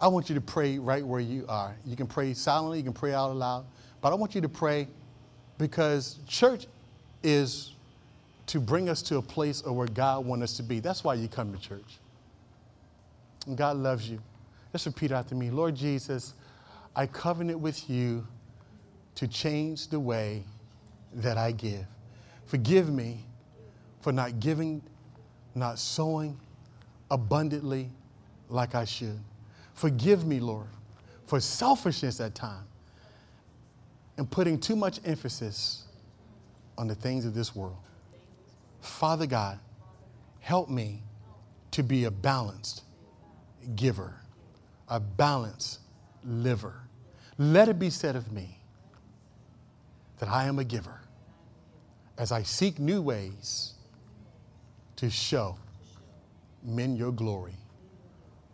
I 0.00 0.08
want 0.08 0.28
you 0.28 0.34
to 0.34 0.40
pray 0.40 0.78
right 0.78 1.04
where 1.04 1.20
you 1.20 1.46
are. 1.48 1.74
You 1.86 1.96
can 1.96 2.06
pray 2.06 2.34
silently, 2.34 2.78
you 2.78 2.84
can 2.84 2.92
pray 2.92 3.14
out 3.14 3.34
loud, 3.34 3.64
but 4.00 4.12
I 4.12 4.14
want 4.14 4.34
you 4.34 4.40
to 4.42 4.48
pray 4.48 4.88
because 5.58 6.18
church 6.26 6.66
is 7.22 7.72
to 8.46 8.60
bring 8.60 8.88
us 8.88 9.02
to 9.02 9.16
a 9.16 9.22
place 9.22 9.62
of 9.62 9.74
where 9.74 9.88
God 9.88 10.24
wants 10.24 10.44
us 10.44 10.56
to 10.58 10.62
be. 10.62 10.80
That's 10.80 11.02
why 11.02 11.14
you 11.14 11.28
come 11.28 11.52
to 11.52 11.58
church. 11.58 11.98
And 13.46 13.56
God 13.56 13.76
loves 13.78 14.08
you. 14.08 14.20
Just 14.72 14.86
repeat 14.86 15.10
after 15.10 15.34
me 15.34 15.50
Lord 15.50 15.74
Jesus, 15.74 16.34
I 16.94 17.06
covenant 17.06 17.58
with 17.58 17.88
you 17.88 18.26
to 19.14 19.26
change 19.26 19.88
the 19.88 19.98
way 19.98 20.44
that 21.14 21.38
I 21.38 21.52
give. 21.52 21.86
Forgive 22.44 22.92
me 22.92 23.24
for 24.00 24.12
not 24.12 24.38
giving, 24.40 24.82
not 25.54 25.78
sowing, 25.78 26.38
abundantly 27.10 27.90
like 28.48 28.74
I 28.74 28.84
should. 28.84 29.20
Forgive 29.74 30.26
me, 30.26 30.40
Lord, 30.40 30.68
for 31.26 31.40
selfishness 31.40 32.20
at 32.20 32.34
times 32.34 32.66
and 34.16 34.30
putting 34.30 34.58
too 34.58 34.76
much 34.76 35.00
emphasis 35.04 35.84
on 36.78 36.86
the 36.88 36.94
things 36.94 37.24
of 37.24 37.34
this 37.34 37.54
world. 37.54 37.76
Father 38.80 39.26
God, 39.26 39.58
help 40.40 40.70
me 40.70 41.02
to 41.72 41.82
be 41.82 42.04
a 42.04 42.10
balanced 42.10 42.82
giver, 43.74 44.14
a 44.88 45.00
balanced 45.00 45.80
liver. 46.24 46.74
Let 47.38 47.68
it 47.68 47.78
be 47.78 47.90
said 47.90 48.16
of 48.16 48.32
me 48.32 48.58
that 50.18 50.28
I 50.28 50.44
am 50.44 50.58
a 50.58 50.64
giver 50.64 51.00
as 52.16 52.32
I 52.32 52.42
seek 52.42 52.78
new 52.78 53.02
ways 53.02 53.74
to 54.96 55.10
show 55.10 55.58
men 56.66 56.96
your 56.96 57.12
glory 57.12 57.54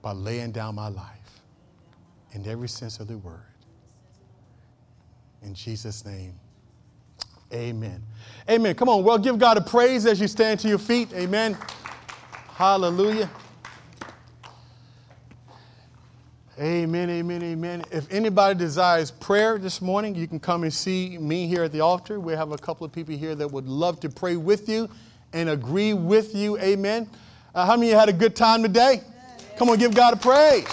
by 0.02 0.12
laying 0.12 0.52
down 0.52 0.74
my 0.74 0.88
life 0.88 1.40
in 2.32 2.46
every 2.46 2.68
sense 2.68 3.00
of 3.00 3.08
the 3.08 3.18
word. 3.18 3.40
In 5.42 5.54
Jesus' 5.54 6.04
name, 6.04 6.34
amen. 7.52 8.02
Amen. 8.48 8.74
Come 8.74 8.88
on, 8.88 9.02
well, 9.02 9.18
give 9.18 9.38
God 9.38 9.56
a 9.56 9.60
praise 9.60 10.06
as 10.06 10.20
you 10.20 10.28
stand 10.28 10.60
to 10.60 10.68
your 10.68 10.78
feet. 10.78 11.12
Amen. 11.14 11.56
Hallelujah. 12.54 13.30
Amen, 16.60 17.08
amen, 17.08 17.42
amen. 17.42 17.82
If 17.90 18.12
anybody 18.12 18.56
desires 18.58 19.10
prayer 19.10 19.58
this 19.58 19.80
morning, 19.80 20.14
you 20.14 20.28
can 20.28 20.38
come 20.38 20.62
and 20.64 20.72
see 20.72 21.16
me 21.18 21.48
here 21.48 21.64
at 21.64 21.72
the 21.72 21.80
altar. 21.80 22.20
We 22.20 22.34
have 22.34 22.52
a 22.52 22.58
couple 22.58 22.84
of 22.84 22.92
people 22.92 23.16
here 23.16 23.34
that 23.34 23.50
would 23.50 23.66
love 23.66 24.00
to 24.00 24.10
pray 24.10 24.36
with 24.36 24.68
you 24.68 24.88
and 25.32 25.48
agree 25.48 25.94
with 25.94 26.34
you. 26.34 26.58
Amen. 26.58 27.08
Uh, 27.54 27.66
how 27.66 27.76
many 27.76 27.88
of 27.88 27.92
you 27.92 27.98
had 27.98 28.08
a 28.08 28.14
good 28.14 28.34
time 28.34 28.62
today? 28.62 29.02
Come 29.58 29.68
on, 29.68 29.78
give 29.78 29.94
God 29.94 30.14
a 30.14 30.16
praise. 30.16 30.64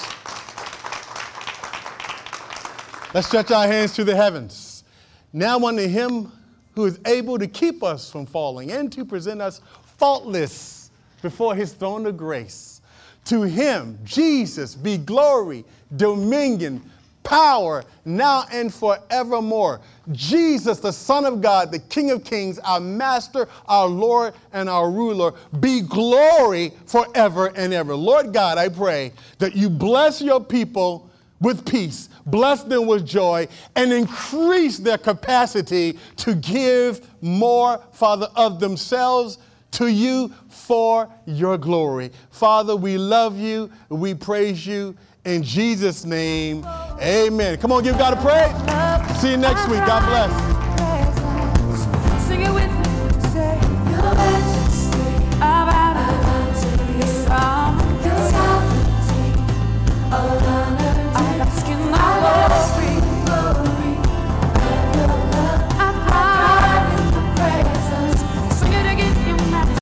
Let's 3.13 3.27
stretch 3.27 3.51
our 3.51 3.67
hands 3.67 3.93
to 3.95 4.05
the 4.05 4.15
heavens. 4.15 4.85
Now 5.33 5.59
unto 5.59 5.85
him 5.85 6.31
who 6.75 6.85
is 6.85 6.97
able 7.05 7.37
to 7.37 7.47
keep 7.47 7.83
us 7.83 8.09
from 8.09 8.25
falling 8.25 8.71
and 8.71 8.89
to 8.93 9.03
present 9.03 9.41
us 9.41 9.59
faultless 9.97 10.89
before 11.21 11.53
his 11.53 11.73
throne 11.73 12.05
of 12.05 12.15
grace. 12.15 12.79
To 13.25 13.41
him, 13.41 13.99
Jesus, 14.05 14.73
be 14.73 14.97
glory, 14.97 15.65
dominion, 15.97 16.81
power, 17.23 17.83
now 18.05 18.45
and 18.53 18.73
forevermore. 18.73 19.81
Jesus, 20.11 20.79
the 20.79 20.91
Son 20.91 21.25
of 21.25 21.41
God, 21.41 21.71
the 21.71 21.79
King 21.79 22.11
of 22.11 22.23
Kings, 22.23 22.59
our 22.59 22.79
Master, 22.79 23.47
our 23.67 23.87
Lord, 23.87 24.33
and 24.53 24.69
our 24.69 24.89
ruler, 24.89 25.33
be 25.59 25.81
glory 25.81 26.73
forever 26.85 27.47
and 27.55 27.73
ever. 27.73 27.95
Lord 27.95 28.33
God, 28.33 28.57
I 28.57 28.69
pray 28.69 29.13
that 29.37 29.55
you 29.55 29.69
bless 29.69 30.21
your 30.21 30.43
people 30.43 31.09
with 31.41 31.65
peace, 31.69 32.09
bless 32.25 32.63
them 32.63 32.85
with 32.85 33.05
joy, 33.05 33.47
and 33.75 33.93
increase 33.93 34.77
their 34.77 34.97
capacity 34.97 35.97
to 36.17 36.35
give 36.35 37.07
more, 37.21 37.81
Father, 37.93 38.27
of 38.35 38.59
themselves 38.59 39.37
to 39.71 39.87
you 39.87 40.33
for 40.49 41.09
your 41.25 41.57
glory. 41.57 42.11
Father, 42.31 42.75
we 42.75 42.97
love 42.97 43.37
you. 43.37 43.69
We 43.89 44.13
praise 44.13 44.65
you 44.65 44.97
in 45.29 45.43
Jesus' 45.43 46.05
name. 46.05 46.65
Amen. 47.01 47.57
Come 47.57 47.71
on, 47.71 47.83
give 47.83 47.97
God 47.97 48.13
a 48.13 48.21
praise. 48.21 49.19
See 49.21 49.31
you 49.31 49.37
next 49.37 49.67
week. 49.67 49.79
God 49.85 50.05
bless. 50.07 50.49